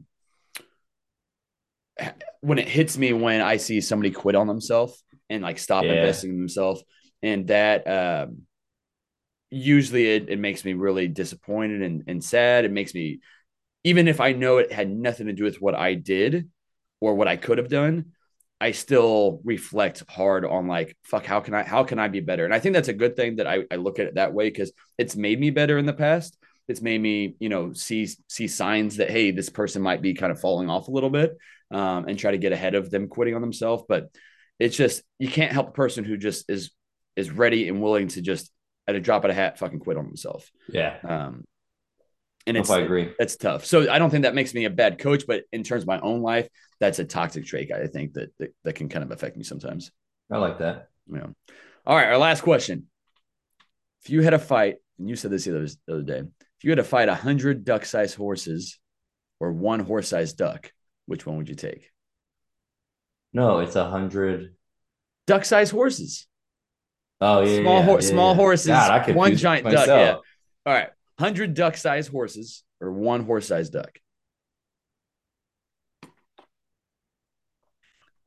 when 2.42 2.60
it 2.60 2.68
hits 2.68 2.98
me 2.98 3.14
when 3.14 3.42
I 3.42 3.58
see 3.58 3.82
somebody 3.82 4.12
quit 4.12 4.36
on 4.36 4.48
themselves 4.48 5.04
and 5.30 5.44
like 5.44 5.60
stop 5.60 5.86
Yeah. 5.86 5.94
investing 5.94 6.32
in 6.32 6.40
themselves, 6.40 6.84
and 7.22 7.48
that 7.48 7.88
um, 7.88 8.44
usually 9.50 10.08
it, 10.08 10.30
it 10.30 10.40
makes 10.40 10.64
me 10.66 10.74
really 10.74 11.08
disappointed 11.08 11.82
and, 11.82 12.04
and 12.08 12.24
sad. 12.24 12.66
It 12.66 12.72
makes 12.72 12.94
me 12.94 13.20
even 13.84 14.08
if 14.08 14.20
I 14.20 14.34
know 14.34 14.58
it 14.58 14.72
had 14.72 14.90
nothing 14.90 15.28
to 15.28 15.34
do 15.34 15.44
with 15.44 15.62
what 15.62 15.76
I 15.76 15.94
did 15.94 16.50
or 17.00 17.16
what 17.16 17.28
I 17.28 17.38
could 17.38 17.58
have 17.58 17.70
done, 17.70 18.14
I 18.60 18.72
still 18.72 19.40
reflect 19.44 20.04
hard 20.10 20.44
on 20.44 20.68
like, 20.68 20.98
fuck, 21.04 21.26
how 21.26 21.42
can 21.42 21.54
I 21.54 21.64
how 21.64 21.84
can 21.84 22.00
I 22.00 22.08
be 22.08 22.22
better? 22.22 22.44
And 22.44 22.54
I 22.54 22.60
think 22.60 22.74
that's 22.74 22.88
a 22.88 22.94
good 22.94 23.16
thing 23.16 23.36
that 23.36 23.48
I, 23.48 23.66
I 23.70 23.76
look 23.76 24.00
at 24.00 24.08
it 24.08 24.16
that 24.16 24.34
way 24.34 24.50
because 24.50 24.72
it's 24.98 25.16
made 25.16 25.40
me 25.40 25.52
better 25.52 25.78
in 25.78 25.86
the 25.86 25.94
past. 25.94 26.38
It's 26.68 26.82
made 26.82 27.00
me, 27.00 27.36
you 27.40 27.50
know, 27.50 27.74
see 27.74 28.10
see 28.28 28.48
signs 28.48 28.98
that 28.98 29.12
hey, 29.12 29.32
this 29.32 29.50
person 29.50 29.82
might 29.82 30.02
be 30.02 30.16
kind 30.16 30.32
of 30.32 30.40
falling 30.40 30.70
off 30.70 30.88
a 30.88 30.92
little 30.92 31.12
bit, 31.12 31.38
um, 31.72 32.08
and 32.08 32.18
try 32.18 32.32
to 32.32 32.38
get 32.38 32.52
ahead 32.52 32.76
of 32.76 32.90
them 32.90 33.08
quitting 33.08 33.36
on 33.36 33.42
themselves. 33.42 33.84
But 33.88 34.10
it's 34.60 34.76
just 34.76 35.04
you 35.20 35.30
can't 35.30 35.52
help 35.52 35.70
a 35.70 35.74
person 35.74 36.04
who 36.04 36.18
just 36.18 36.50
is 36.50 36.72
is 37.16 37.32
ready 37.32 37.70
and 37.70 37.82
willing 37.82 38.08
to 38.10 38.22
just 38.22 38.52
at 38.88 38.96
a 38.96 39.00
drop 39.00 39.24
of 39.24 39.30
a 39.30 39.34
hat 39.34 39.60
fucking 39.60 39.80
quit 39.80 39.98
on 39.98 40.06
themselves. 40.06 40.50
Yeah. 40.68 40.98
Um, 41.08 41.44
and 42.48 42.58
it's 42.58 42.70
I 42.70 42.80
agree. 42.80 43.14
that's 43.20 43.36
tough. 43.38 43.66
So 43.66 43.92
I 43.92 44.00
don't 44.00 44.10
think 44.10 44.24
that 44.24 44.36
makes 44.36 44.54
me 44.54 44.66
a 44.66 44.70
bad 44.70 44.98
coach, 45.00 45.26
but 45.28 45.44
in 45.52 45.64
terms 45.64 45.84
of 45.84 45.88
my 45.88 46.00
own 46.00 46.22
life, 46.22 46.48
that's 46.80 47.00
a 47.00 47.06
toxic 47.06 47.46
trait. 47.46 47.72
I 47.72 47.88
think 47.88 48.14
that 48.14 48.32
that, 48.40 48.54
that 48.64 48.74
can 48.74 48.90
kind 48.90 49.04
of 49.04 49.12
affect 49.12 49.38
me 49.38 49.44
sometimes. 49.44 49.92
I 50.32 50.38
like 50.38 50.60
that. 50.60 50.90
Yeah. 51.12 51.28
All 51.86 51.96
right. 51.96 52.08
Our 52.08 52.18
last 52.18 52.42
question. 52.42 52.88
If 54.04 54.10
you 54.10 54.22
had 54.22 54.34
a 54.34 54.40
fight, 54.40 54.76
and 55.00 55.10
you 55.10 55.16
said 55.16 55.32
this 55.32 55.46
the 55.46 55.56
other, 55.56 55.68
the 55.88 55.94
other 55.94 56.04
day, 56.04 56.20
if 56.20 56.64
you 56.64 56.72
had 56.72 56.78
to 56.78 56.84
fight 56.84 57.10
a 57.10 57.16
hundred 57.16 57.64
duck-sized 57.66 58.16
horses 58.16 58.80
or 59.40 59.52
one 59.52 59.80
horse-sized 59.80 60.38
duck, 60.38 60.72
which 61.06 61.26
one 61.26 61.38
would 61.38 61.50
you 61.50 61.56
take? 61.56 61.92
No, 63.34 63.60
it's 63.60 63.76
a 63.76 63.90
hundred. 63.90 64.56
Duck-sized 65.28 65.72
horses. 65.72 66.28
Oh 67.20 67.42
yeah, 67.42 67.62
Small 67.62 67.80
yeah, 67.80 67.86
hor- 67.86 68.02
yeah, 68.02 68.08
small 68.08 68.32
yeah. 68.32 68.36
horses, 68.36 68.68
God, 68.68 69.10
I 69.10 69.12
one 69.12 69.36
giant 69.36 69.70
duck, 69.70 69.88
Yeah. 69.88 70.16
All 70.66 70.74
right. 70.74 70.90
Hundred 71.20 71.54
duck-sized 71.56 72.12
horses 72.12 72.64
or 72.80 72.92
one 72.92 73.24
horse-sized 73.26 73.74
duck. 73.74 73.98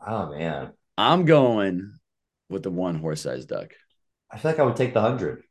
Oh 0.05 0.30
man, 0.30 0.72
I'm 0.97 1.24
going 1.24 1.93
with 2.49 2.62
the 2.62 2.70
one 2.70 2.97
horse 2.97 3.20
sized 3.22 3.49
duck. 3.49 3.72
I 4.30 4.38
feel 4.38 4.51
like 4.53 4.61
I 4.61 4.62
would 4.62 4.76
take 4.76 4.95
the 4.95 5.01
hundred. 5.01 5.43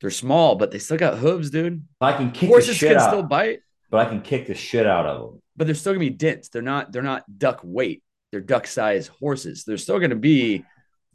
They're 0.00 0.10
small, 0.10 0.56
but 0.56 0.70
they 0.70 0.78
still 0.78 0.96
got 0.98 1.18
hooves, 1.18 1.50
dude. 1.50 1.86
I 2.00 2.12
can 2.12 2.30
kick 2.32 2.40
the 2.40 2.46
Horses 2.48 2.78
can 2.78 2.96
out, 2.96 3.08
still 3.08 3.22
bite, 3.22 3.60
but 3.90 4.06
I 4.06 4.08
can 4.10 4.20
kick 4.20 4.46
the 4.46 4.54
shit 4.54 4.86
out 4.86 5.06
of 5.06 5.20
them. 5.20 5.42
but 5.56 5.66
they're 5.66 5.74
still 5.76 5.92
gonna 5.92 6.00
be 6.04 6.10
dense. 6.10 6.48
They're 6.48 6.60
not. 6.62 6.92
They're 6.92 7.02
not 7.02 7.24
duck 7.38 7.60
weight. 7.62 8.02
They're 8.32 8.40
duck 8.40 8.66
size 8.66 9.06
horses. 9.06 9.64
They're 9.64 9.78
still 9.78 10.00
gonna 10.00 10.16
be 10.16 10.64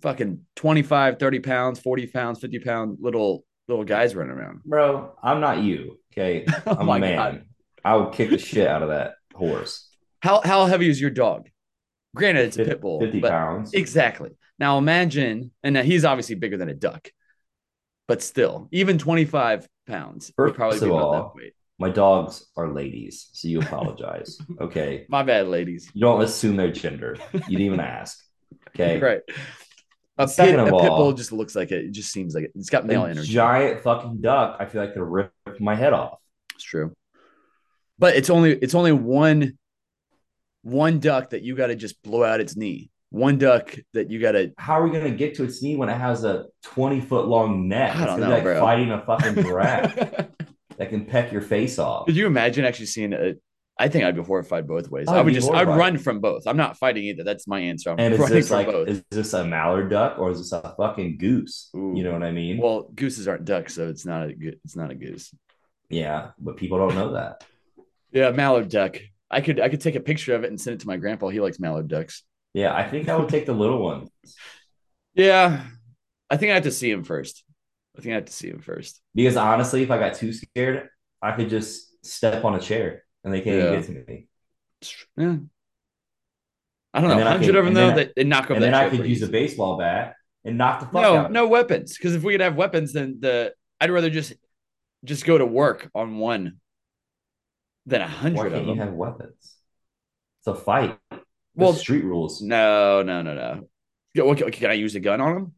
fucking 0.01 0.45
25, 0.55 1.19
30 1.19 1.39
pounds, 1.39 1.79
40 1.79 2.07
pounds, 2.07 2.39
50 2.39 2.59
pound 2.59 2.97
little 3.01 3.43
little 3.69 3.85
guys 3.85 4.15
running 4.15 4.33
around. 4.35 4.63
Bro, 4.65 5.13
I'm 5.23 5.39
not 5.39 5.63
you. 5.63 5.97
Okay, 6.11 6.45
Oh 6.67 6.75
I'm 6.79 6.85
my 6.85 6.97
a 6.97 6.99
man. 6.99 7.15
God. 7.17 7.45
I 7.85 7.95
would 7.95 8.13
kick 8.13 8.29
the 8.31 8.37
shit 8.37 8.67
out 8.67 8.83
of 8.83 8.89
that 8.89 9.13
horse. 9.33 9.87
How 10.21 10.41
how 10.43 10.65
heavy 10.65 10.89
is 10.89 10.99
your 10.99 11.11
dog? 11.11 11.47
Granted, 12.15 12.45
it's 12.47 12.57
a 12.57 12.65
pit 12.65 12.81
bull. 12.81 12.99
Fifty 12.99 13.19
but 13.19 13.31
pounds. 13.31 13.73
Exactly. 13.73 14.31
Now 14.57 14.77
imagine, 14.77 15.51
and 15.63 15.73
now 15.75 15.83
he's 15.83 16.03
obviously 16.03 16.35
bigger 16.35 16.57
than 16.57 16.67
a 16.67 16.73
duck, 16.73 17.09
but 18.07 18.21
still, 18.21 18.67
even 18.73 18.97
25 18.97 19.67
pounds 19.87 20.33
First 20.35 20.55
probably 20.55 20.77
of 20.77 20.83
about 20.83 21.01
all- 21.01 21.13
that 21.13 21.35
weight. 21.35 21.53
My 21.81 21.89
dogs 21.89 22.45
are 22.57 22.67
ladies, 22.73 23.29
so 23.31 23.47
you 23.47 23.61
apologize. 23.61 24.37
okay, 24.59 25.05
My 25.07 25.23
bad, 25.23 25.47
ladies. 25.47 25.89
you 25.93 26.01
don't 26.01 26.21
assume 26.21 26.57
their 26.57 26.71
gender. 26.73 27.15
You 27.31 27.39
didn't 27.39 27.61
even 27.61 27.79
ask. 27.79 28.19
Okay, 28.75 28.99
Right. 29.09 29.21
A 30.19 30.27
pit, 30.27 30.59
a 30.59 30.63
pit 30.65 30.71
bull 30.71 31.13
just 31.13 31.31
looks 31.31 31.55
like 31.55 31.71
it. 31.71 31.85
It 31.85 31.91
just 31.91 32.11
seems 32.11 32.35
like 32.35 32.43
it. 32.43 32.51
It's 32.55 32.69
got 32.69 32.85
male 32.85 33.05
a 33.05 33.09
energy. 33.09 33.31
giant 33.31 33.81
fucking 33.81 34.19
duck. 34.19 34.57
I 34.59 34.65
feel 34.65 34.81
like 34.83 34.93
could 34.93 35.01
rip 35.01 35.31
my 35.59 35.75
head 35.75 35.93
off. 35.93 36.19
It's 36.55 36.63
true. 36.63 36.93
But 37.97 38.17
it's 38.17 38.29
only 38.29 38.51
it's 38.51 38.75
only 38.75 38.91
one 38.91 39.57
one 40.63 40.99
duck 40.99 41.29
that 41.29 41.41
you 41.41 41.55
got 41.55 41.67
to 41.67 41.75
just 41.75 42.03
blow 42.03 42.23
out 42.23 42.41
its 42.41 42.57
knee. 42.57 42.91
One 43.11 43.37
duck 43.37 43.75
that 43.93 44.11
you 44.11 44.19
got 44.19 44.33
to 44.33 44.51
How 44.57 44.79
are 44.79 44.83
we 44.83 44.91
gonna 44.91 45.09
get 45.09 45.35
to 45.35 45.43
its 45.45 45.63
knee 45.63 45.77
when 45.77 45.87
it 45.89 45.97
has 45.97 46.25
a 46.25 46.47
twenty 46.63 46.99
foot 46.99 47.25
long 47.27 47.67
neck? 47.69 47.95
I 47.95 48.05
don't 48.05 48.19
know, 48.19 48.29
like 48.29 48.43
bro. 48.43 48.59
fighting 48.59 48.91
a 48.91 49.01
fucking 49.05 49.35
giraffe 49.43 49.95
that 49.95 50.89
can 50.89 51.05
peck 51.05 51.31
your 51.31 51.41
face 51.41 51.79
off. 51.79 52.05
Could 52.07 52.17
you 52.17 52.27
imagine 52.27 52.65
actually 52.65 52.85
seeing 52.87 53.13
it? 53.13 53.41
I 53.81 53.87
think 53.87 54.03
I'd 54.03 54.15
be 54.15 54.21
horrified 54.21 54.67
both 54.67 54.91
ways. 54.91 55.07
I'd 55.07 55.17
I 55.17 55.21
would 55.21 55.33
just 55.33 55.49
I'd 55.49 55.67
run 55.69 55.97
from 55.97 56.19
both. 56.19 56.45
I'm 56.45 56.57
not 56.57 56.77
fighting 56.77 57.05
either. 57.05 57.23
That's 57.23 57.47
my 57.47 57.61
answer. 57.61 57.91
I'm 57.91 57.99
And 57.99 58.13
is 58.13 58.29
this 58.29 58.51
like 58.51 58.67
both. 58.67 58.89
is 58.89 59.03
this 59.09 59.33
a 59.33 59.45
mallard 59.45 59.89
duck 59.89 60.19
or 60.19 60.31
is 60.31 60.39
this 60.39 60.51
a 60.51 60.75
fucking 60.77 61.17
goose? 61.17 61.69
Ooh. 61.75 61.93
You 61.95 62.03
know 62.03 62.11
what 62.11 62.23
I 62.23 62.31
mean? 62.31 62.57
well, 62.57 62.83
gooses 62.93 63.27
aren't 63.27 63.45
ducks, 63.45 63.75
so 63.75 63.87
it's 63.87 64.05
not 64.05 64.27
a 64.29 64.33
it's 64.37 64.75
not 64.75 64.91
a 64.91 64.95
goose. 64.95 65.33
yeah, 65.89 66.31
but 66.37 66.57
people 66.57 66.77
don't 66.77 66.95
know 66.95 67.13
that. 67.13 67.45
Yeah, 68.11 68.31
mallard 68.31 68.69
duck. 68.69 68.97
I 69.31 69.39
could 69.39 69.61
I 69.61 69.69
could 69.69 69.81
take 69.81 69.95
a 69.95 70.01
picture 70.01 70.35
of 70.35 70.43
it 70.43 70.49
and 70.49 70.59
send 70.59 70.75
it 70.75 70.79
to 70.81 70.87
my 70.87 70.97
grandpa. 70.97 71.29
He 71.29 71.39
likes 71.39 71.59
mallard 71.59 71.87
ducks. 71.87 72.23
Yeah, 72.53 72.75
I 72.75 72.83
think 72.83 73.07
I 73.07 73.15
would 73.15 73.29
take 73.29 73.45
the 73.45 73.53
little 73.53 73.81
one 73.81 74.09
Yeah, 75.13 75.63
I 76.29 76.37
think 76.37 76.51
I 76.51 76.55
have 76.55 76.63
to 76.63 76.71
see 76.71 76.91
him 76.91 77.03
first. 77.03 77.43
I 77.97 78.01
think 78.01 78.11
I 78.11 78.15
have 78.15 78.25
to 78.25 78.33
see 78.33 78.49
him 78.49 78.59
first. 78.59 79.01
because 79.15 79.37
honestly, 79.37 79.83
if 79.83 79.91
I 79.91 79.99
got 79.99 80.15
too 80.15 80.33
scared, 80.33 80.89
I 81.21 81.31
could 81.31 81.49
just 81.49 82.05
step 82.05 82.43
on 82.43 82.55
a 82.55 82.59
chair 82.59 83.03
and 83.23 83.33
they 83.33 83.41
can't 83.41 83.57
Yeah. 83.57 83.75
get 83.75 83.85
to 83.85 83.91
me. 83.91 84.27
Yeah. 85.17 85.37
I 86.93 87.01
don't 87.01 87.09
know. 87.17 87.23
Hundred 87.23 87.55
of 87.55 87.65
them 87.65 87.73
though, 87.73 87.95
that 87.95 88.15
they 88.15 88.23
knock 88.23 88.45
over 88.45 88.55
And 88.55 88.63
then 88.63 88.73
I 88.73 88.89
could 88.89 89.05
use 89.05 89.21
a 89.21 89.27
baseball 89.27 89.77
bat 89.77 90.15
and 90.43 90.57
knock 90.57 90.79
the 90.79 90.85
fuck 90.87 90.93
No, 91.01 91.17
out. 91.17 91.31
no 91.31 91.47
weapons. 91.47 91.95
Because 91.97 92.15
if 92.15 92.23
we 92.23 92.33
could 92.33 92.41
have 92.41 92.55
weapons, 92.55 92.93
then 92.93 93.17
the 93.19 93.53
I'd 93.79 93.91
rather 93.91 94.09
just 94.09 94.33
just 95.05 95.25
go 95.25 95.37
to 95.37 95.45
work 95.45 95.89
on 95.93 96.17
one 96.17 96.59
than 97.85 98.01
a 98.01 98.07
hundred 98.07 98.47
of 98.47 98.51
can't 98.53 98.65
you 98.67 98.75
them. 98.75 98.87
have 98.87 98.93
weapons? 98.93 99.55
It's 100.39 100.47
a 100.47 100.55
fight. 100.55 100.97
well, 101.11 101.21
Well, 101.55 101.73
street 101.73 102.03
rules. 102.03 102.41
no, 102.41 103.01
no, 103.03 103.21
no, 103.21 103.33
no. 103.35 104.49
Can 104.51 104.69
I 104.69 104.73
use 104.73 104.95
a 104.95 104.99
gun 104.99 105.21
on 105.21 105.33
them? 105.35 105.53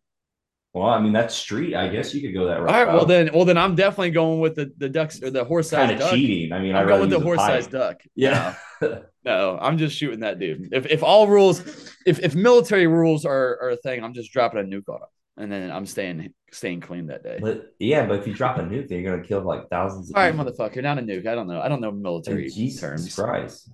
Well, 0.73 0.87
I 0.87 1.01
mean 1.01 1.11
that's 1.11 1.35
street. 1.35 1.75
I 1.75 1.89
guess 1.89 2.13
you 2.13 2.21
could 2.21 2.33
go 2.33 2.45
that 2.45 2.57
All 2.57 2.63
route. 2.63 2.87
right. 2.87 2.93
Well, 2.95 3.05
then, 3.05 3.29
well, 3.33 3.43
then 3.43 3.57
I'm 3.57 3.75
definitely 3.75 4.11
going 4.11 4.39
with 4.39 4.55
the 4.55 4.71
the 4.77 4.87
ducks 4.87 5.21
or 5.21 5.29
the 5.29 5.43
horse 5.43 5.69
kind 5.71 5.89
sized 5.91 6.01
of 6.03 6.11
cheating. 6.11 6.53
I 6.53 6.59
mean, 6.59 6.75
I'm 6.75 6.87
going 6.87 7.01
with 7.01 7.09
the 7.09 7.19
horse 7.19 7.39
sized 7.39 7.71
duck. 7.71 8.01
Yeah. 8.15 8.55
No, 8.81 9.03
no, 9.25 9.57
I'm 9.61 9.77
just 9.77 9.97
shooting 9.97 10.21
that 10.21 10.39
dude. 10.39 10.69
If 10.73 10.85
if 10.85 11.03
all 11.03 11.27
rules, 11.27 11.59
if 12.05 12.19
if 12.19 12.35
military 12.35 12.87
rules 12.87 13.25
are, 13.25 13.59
are 13.61 13.69
a 13.71 13.75
thing, 13.75 14.01
I'm 14.01 14.13
just 14.13 14.31
dropping 14.31 14.61
a 14.61 14.63
nuke 14.63 14.87
on 14.87 14.95
him, 15.01 15.07
and 15.37 15.51
then 15.51 15.71
I'm 15.71 15.85
staying 15.85 16.33
staying 16.53 16.79
clean 16.79 17.07
that 17.07 17.21
day. 17.21 17.39
But 17.41 17.73
yeah, 17.77 18.05
but 18.05 18.19
if 18.19 18.27
you 18.27 18.33
drop 18.33 18.57
a 18.57 18.61
nuke, 18.61 18.87
then 18.87 19.01
you're 19.01 19.11
gonna 19.11 19.27
kill 19.27 19.41
like 19.41 19.69
thousands. 19.69 20.09
Of 20.09 20.15
all 20.15 20.23
right, 20.23 20.31
people. 20.31 20.45
motherfucker, 20.45 20.81
not 20.81 20.97
a 20.99 21.01
nuke. 21.01 21.27
I 21.27 21.35
don't 21.35 21.47
know. 21.47 21.59
I 21.59 21.67
don't 21.67 21.81
know 21.81 21.91
military 21.91 22.47
Jesus 22.49 22.79
terms. 22.79 23.13
Christ. 23.13 23.69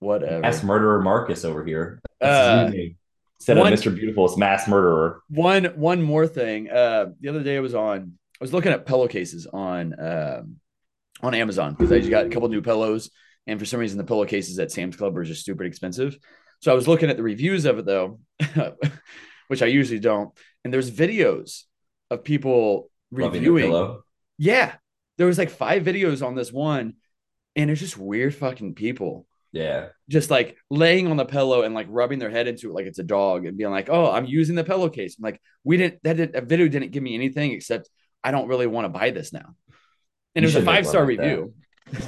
Whatever. 0.00 0.40
Mass 0.40 0.62
murderer 0.62 1.00
Marcus 1.00 1.44
over 1.46 1.64
here. 1.64 2.00
That's 2.20 2.36
Uh, 2.48 2.64
his 2.66 2.72
new 2.74 2.78
name. 2.78 2.96
Instead 3.40 3.56
one- 3.56 3.72
of 3.72 3.78
Mr. 3.78 3.94
Beautiful, 3.94 4.26
it's 4.26 4.36
mass 4.36 4.68
murderer. 4.68 5.22
one 5.30 5.64
one 5.76 6.02
more 6.02 6.26
thing. 6.26 6.70
Uh, 6.70 7.06
the 7.20 7.28
other 7.30 7.42
day 7.42 7.56
I 7.56 7.60
was 7.60 7.74
on. 7.74 8.12
I 8.40 8.44
was 8.44 8.52
looking 8.52 8.72
at 8.72 8.86
pillowcases 8.86 9.46
on 9.46 9.94
um 9.98 10.56
on 11.22 11.34
Amazon 11.34 11.74
because 11.74 11.90
I 11.92 11.98
just 11.98 12.10
got 12.10 12.26
a 12.26 12.28
couple 12.28 12.48
new 12.48 12.62
pillows, 12.62 13.10
and 13.46 13.58
for 13.58 13.64
some 13.64 13.80
reason 13.80 13.98
the 13.98 14.04
pillowcases 14.04 14.58
at 14.58 14.70
Sam's 14.70 14.96
Club 14.96 15.16
are 15.16 15.24
just 15.24 15.42
stupid 15.42 15.66
expensive. 15.66 16.16
So 16.60 16.70
I 16.70 16.74
was 16.74 16.86
looking 16.86 17.08
at 17.08 17.16
the 17.16 17.22
reviews 17.22 17.64
of 17.64 17.78
it 17.78 17.86
though, 17.86 18.20
which 19.48 19.62
I 19.62 19.66
usually 19.66 20.00
don't. 20.00 20.30
And 20.64 20.72
there's 20.72 20.90
videos 20.90 21.62
of 22.10 22.24
people 22.24 22.90
reviewing. 23.10 23.98
Yeah, 24.36 24.74
there 25.16 25.26
was 25.26 25.38
like 25.38 25.50
five 25.50 25.82
videos 25.82 26.26
on 26.26 26.34
this 26.34 26.52
one, 26.52 26.94
and 27.56 27.70
it's 27.70 27.80
just 27.80 27.96
weird 27.96 28.34
fucking 28.34 28.74
people 28.74 29.26
Yeah. 29.52 29.88
just 30.08 30.30
like 30.30 30.56
laying 30.70 31.08
on 31.10 31.16
the 31.16 31.24
pillow 31.24 31.62
and 31.62 31.74
like 31.74 31.86
rubbing 31.90 32.18
their 32.20 32.30
head 32.30 32.46
into 32.46 32.68
it 32.70 32.74
like 32.74 32.86
it's 32.86 32.98
a 33.00 33.02
dog 33.04 33.46
and 33.46 33.56
being 33.56 33.70
like, 33.70 33.88
"Oh, 33.90 34.10
I'm 34.10 34.26
using 34.26 34.54
the 34.54 34.64
pillowcase." 34.64 35.16
I'm 35.18 35.24
like, 35.24 35.40
"We 35.64 35.76
didn't 35.76 36.02
that, 36.04 36.16
did, 36.16 36.32
that 36.34 36.44
video 36.44 36.68
didn't 36.68 36.92
give 36.92 37.02
me 37.02 37.14
anything 37.14 37.52
except 37.52 37.90
I 38.22 38.30
don't 38.30 38.48
really 38.48 38.66
want 38.68 38.84
to 38.84 38.88
buy 38.90 39.10
this 39.10 39.32
now." 39.32 39.54
And 40.34 40.42
You 40.42 40.42
it 40.42 40.46
was 40.46 40.54
a 40.54 40.58
should 40.58 40.66
make 40.66 40.66
one 40.66 40.74
five 40.76 40.86
star 40.86 41.06
like 41.06 41.16
that. 41.18 41.22
review. 41.24 41.54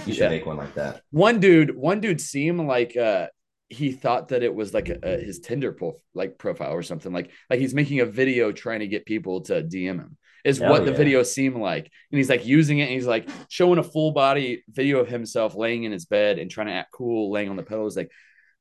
You 0.06 0.14
should 0.14 0.22
Yeah. 0.22 0.28
make 0.28 0.46
one 0.46 0.56
like 0.56 0.74
that. 0.74 1.02
One 1.10 1.40
dude, 1.40 1.74
one 1.76 2.00
dude 2.00 2.20
seemed 2.20 2.60
like 2.60 2.96
uh 2.96 3.26
he 3.68 3.90
thought 3.90 4.28
that 4.28 4.42
it 4.42 4.54
was 4.54 4.74
like 4.74 4.90
a, 4.90 4.98
a, 5.02 5.18
his 5.18 5.40
Tinder 5.40 5.72
prof- 5.72 5.94
like 6.14 6.36
profile 6.38 6.72
or 6.74 6.82
something 6.82 7.10
like 7.12 7.30
like 7.50 7.58
he's 7.58 7.74
making 7.74 8.00
a 8.00 8.06
video 8.06 8.52
trying 8.52 8.80
to 8.80 8.86
get 8.86 9.06
people 9.06 9.40
to 9.42 9.62
DM 9.62 9.98
him. 9.98 10.16
Is 10.44 10.58
Hell 10.58 10.70
what 10.70 10.84
the 10.84 10.92
video 10.92 11.22
seemed 11.22 11.56
like, 11.56 11.84
and 12.10 12.18
he's 12.18 12.28
like 12.28 12.44
using 12.44 12.78
it. 12.80 12.84
And 12.84 12.92
he's 12.92 13.06
like 13.06 13.28
showing 13.48 13.78
a 13.78 13.82
full 13.82 14.10
body 14.12 14.64
video 14.68 14.98
of 14.98 15.08
himself 15.08 15.54
laying 15.54 15.84
in 15.84 15.92
his 15.92 16.04
bed 16.04 16.38
and 16.38 16.50
trying 16.50 16.66
to 16.66 16.72
act 16.72 16.90
cool, 16.92 17.30
laying 17.30 17.48
on 17.48 17.56
the 17.56 17.62
pillows. 17.62 17.96
Like 17.96 18.10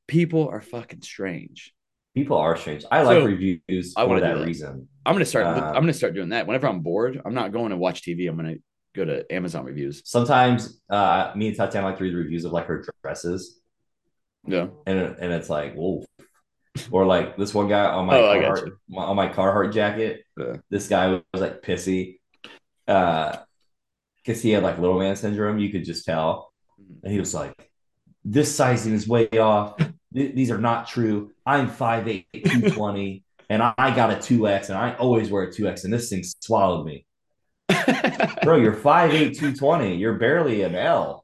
people 0.07 0.47
are 0.49 0.61
fucking 0.61 1.01
strange. 1.01 1.73
People 2.13 2.37
are 2.37 2.55
strange. 2.57 2.83
I 2.91 3.01
like 3.03 3.17
So, 3.17 3.25
reviews 3.25 3.93
I 3.97 4.05
for 4.05 4.19
that 4.19 4.35
that. 4.37 4.45
reason. 4.45 4.87
I'm 5.05 5.13
gonna 5.15 5.25
start. 5.25 5.45
I'm 5.47 5.73
gonna 5.73 5.93
start 5.93 6.13
doing 6.13 6.29
that. 6.29 6.45
Whenever 6.45 6.67
I'm 6.67 6.81
bored, 6.81 7.19
I'm 7.25 7.33
not 7.33 7.51
going 7.51 7.69
to 7.71 7.77
watch 7.77 8.03
TV. 8.03 8.29
I'm 8.29 8.35
gonna 8.35 8.55
go 8.93 9.05
to 9.05 9.25
Amazon 9.33 9.63
reviews. 9.65 10.01
Sometimes 10.05 10.81
uh, 10.89 11.31
me 11.35 11.47
and 11.47 11.55
Tatiana 11.57 11.87
like 11.87 11.97
to 11.97 12.03
read 12.03 12.13
reviews 12.13 12.43
of 12.45 12.51
like 12.51 12.65
her 12.67 12.85
dresses, 13.01 13.59
Yeah. 14.45 14.67
and 14.85 14.99
and 14.99 15.31
it's 15.33 15.49
like, 15.49 15.73
whoa. 15.73 16.03
Or 16.89 17.05
like 17.05 17.35
this 17.37 17.53
one 17.53 17.67
guy 17.67 17.85
on 17.85 18.05
my, 18.05 18.17
Oh, 18.17 18.23
Carhartt, 18.41 18.71
my 18.89 19.03
on 19.03 19.15
my 19.15 19.27
Carhartt 19.27 19.73
jacket. 19.73 20.23
Yeah. 20.37 20.57
This 20.69 20.87
guy 20.87 21.07
was, 21.07 21.21
like 21.33 21.61
pissy, 21.61 22.19
uh, 22.87 23.37
because 24.23 24.41
he 24.41 24.51
had 24.51 24.63
like 24.63 24.77
little 24.79 24.99
man 24.99 25.15
syndrome. 25.15 25.59
You 25.59 25.69
could 25.69 25.83
just 25.83 26.05
tell, 26.05 26.53
and 27.03 27.11
he 27.11 27.19
was 27.19 27.33
like, 27.33 27.53
"This 28.23 28.55
sizing 28.55 28.93
is 28.93 29.07
way 29.07 29.27
off. 29.31 29.77
Th- 30.13 30.33
These 30.35 30.49
are 30.51 30.57
not 30.57 30.87
true. 30.87 31.31
I'm 31.45 31.69
5'8", 31.69 32.25
220, 32.33 33.23
and 33.49 33.61
I, 33.61 33.73
I 33.77 33.95
got 33.95 34.11
a 34.11 34.21
two 34.21 34.47
X, 34.47 34.69
and 34.69 34.77
I 34.77 34.93
always 34.95 35.29
wear 35.29 35.43
a 35.43 35.51
two 35.51 35.67
X, 35.67 35.83
and 35.83 35.91
this 35.93 36.09
thing 36.09 36.23
swallowed 36.23 36.85
me, 36.85 37.05
bro. 38.43 38.55
You're 38.57 38.73
5'8", 38.75 39.37
220. 39.37 39.95
You're 39.97 40.13
barely 40.17 40.61
an 40.63 40.75
L. 40.75 41.20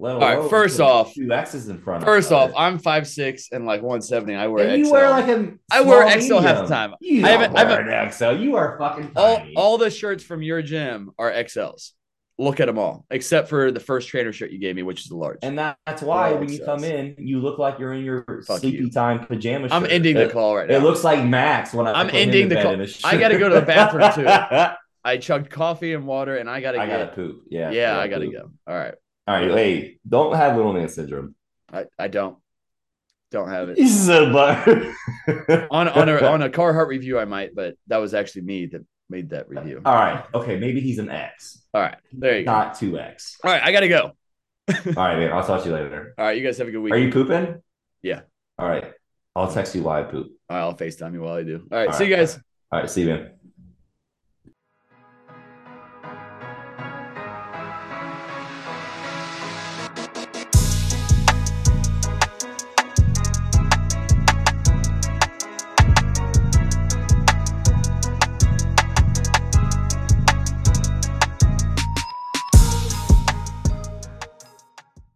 Let 0.00 0.18
right, 0.18 0.38
alone 0.38 0.48
first 0.48 0.80
off- 0.80 1.12
two 1.14 1.30
X's 1.30 1.68
in 1.68 1.78
front. 1.78 2.04
First 2.04 2.32
of 2.32 2.38
off, 2.38 2.50
it. 2.50 2.54
I'm 2.56 2.78
five 2.78 3.06
six 3.06 3.48
and 3.52 3.66
like 3.66 3.82
170. 3.82 4.34
I 4.34 4.46
wear 4.46 4.66
And 4.66 4.72
XL. 4.82 4.86
you 4.86 4.92
wear 4.92 5.10
like 5.10 5.28
a 5.28 5.52
I 5.70 5.80
wear 5.82 6.08
XL 6.20 6.38
half 6.38 6.62
the 6.66 6.74
time. 6.74 6.94
You 7.00 7.24
I 7.26 7.28
haven't- 7.30 7.56
I 7.56 7.64
wear 7.64 7.86
an 7.86 8.10
XL. 8.10 8.32
You 8.32 8.56
are 8.56 8.78
fucking 8.78 9.10
all 9.14 9.36
tiny. 9.36 9.54
all 9.56 9.76
the 9.78 9.90
shirts 9.90 10.24
from 10.24 10.42
your 10.42 10.62
gym 10.62 11.10
are 11.18 11.30
XLs. 11.30 11.92
Look 12.38 12.58
at 12.58 12.64
them 12.68 12.78
all, 12.78 13.04
except 13.10 13.50
for 13.50 13.70
the 13.70 13.80
first 13.80 14.08
trainer 14.08 14.32
shirt 14.32 14.50
you 14.50 14.58
gave 14.58 14.74
me, 14.74 14.82
which 14.82 15.04
is 15.04 15.10
a 15.10 15.16
large. 15.16 15.36
and 15.42 15.58
that, 15.58 15.76
that's 15.84 16.00
why 16.00 16.32
All 16.32 16.38
when 16.38 16.50
you 16.50 16.64
come 16.64 16.82
in, 16.84 17.14
you 17.18 17.38
look 17.38 17.58
like 17.58 17.78
you're 17.78 17.92
in 17.92 18.02
your 18.02 18.24
Fuck 18.46 18.60
sleepy 18.60 18.78
you. 18.78 18.90
time 18.90 19.26
pajama 19.26 19.68
shirt. 19.68 19.76
I'm 19.76 19.84
ending 19.84 20.14
the 20.16 20.30
call 20.30 20.56
right 20.56 20.66
now. 20.66 20.76
It 20.76 20.82
looks 20.82 21.04
like 21.04 21.22
Max 21.22 21.74
when 21.74 21.86
I 21.86 22.04
him 22.04 22.10
ending 22.14 22.48
to 22.48 22.54
the 22.54 22.62
call. 22.62 22.72
I 23.04 23.18
gotta 23.18 23.38
go 23.38 23.50
to 23.50 23.56
the 23.56 23.60
bathroom, 23.66 24.10
too. 24.14 24.26
I 25.04 25.18
chugged 25.18 25.50
coffee 25.50 25.92
and 25.92 26.06
water, 26.06 26.36
and 26.38 26.48
I 26.48 26.62
gotta 26.62 26.78
go. 26.78 26.82
I 26.84 26.86
gotta 26.86 27.06
poop. 27.08 27.42
Yeah. 27.50 27.70
yeah, 27.72 27.98
I 27.98 28.08
gotta 28.08 28.28
go. 28.28 28.50
All 28.66 28.74
right, 28.74 28.94
All 29.30 29.36
right, 29.36 29.50
hey, 29.52 29.98
don't 30.08 30.34
have 30.34 30.56
little 30.56 30.72
man 30.72 30.88
syndrome. 30.88 31.36
I, 31.72 31.84
I 31.96 32.08
don't 32.08 32.36
don't 33.30 33.48
have 33.48 33.68
it 33.68 33.78
He's 33.78 34.08
a 34.08 34.28
butter. 34.32 34.92
on 35.70 35.86
on 35.86 36.08
a 36.08 36.16
on 36.26 36.42
a 36.42 36.50
Carhartt 36.50 36.88
review. 36.88 37.16
I 37.16 37.26
might, 37.26 37.54
but 37.54 37.76
that 37.86 37.98
was 37.98 38.12
actually 38.12 38.42
me 38.42 38.66
that 38.66 38.84
made 39.08 39.30
that 39.30 39.48
review. 39.48 39.82
All 39.84 39.94
right, 39.94 40.24
okay, 40.34 40.58
maybe 40.58 40.80
he's 40.80 40.98
an 40.98 41.10
X, 41.10 41.62
All 41.72 41.80
right, 41.80 41.96
there 42.12 42.40
you 42.40 42.44
go. 42.44 42.50
not 42.50 42.74
two 42.74 42.98
X. 42.98 43.38
All 43.44 43.52
right, 43.52 43.62
I 43.62 43.70
gotta 43.70 43.86
go. 43.86 44.16
All 44.68 44.74
right, 44.96 45.16
man. 45.20 45.32
I'll 45.32 45.46
talk 45.46 45.62
to 45.62 45.68
you 45.68 45.76
later. 45.76 46.12
All 46.18 46.24
right, 46.24 46.36
you 46.36 46.42
guys 46.42 46.58
have 46.58 46.66
a 46.66 46.72
good 46.72 46.80
week. 46.80 46.92
Are 46.92 46.98
you 46.98 47.12
pooping? 47.12 47.62
Yeah. 48.02 48.22
All 48.58 48.68
right. 48.68 48.92
I'll 49.36 49.52
text 49.52 49.76
you 49.76 49.84
why 49.84 50.00
I 50.00 50.02
poop. 50.02 50.26
All 50.48 50.56
right, 50.56 50.62
I'll 50.62 50.76
FaceTime 50.76 51.12
you 51.12 51.20
while 51.20 51.34
I 51.34 51.44
do. 51.44 51.68
All 51.70 51.78
right, 51.78 51.86
All 51.86 51.94
see 51.94 52.08
you 52.08 52.16
guys. 52.16 52.34
All 52.72 52.80
right. 52.80 52.90
See 52.90 53.02
you, 53.02 53.08
man. 53.10 53.30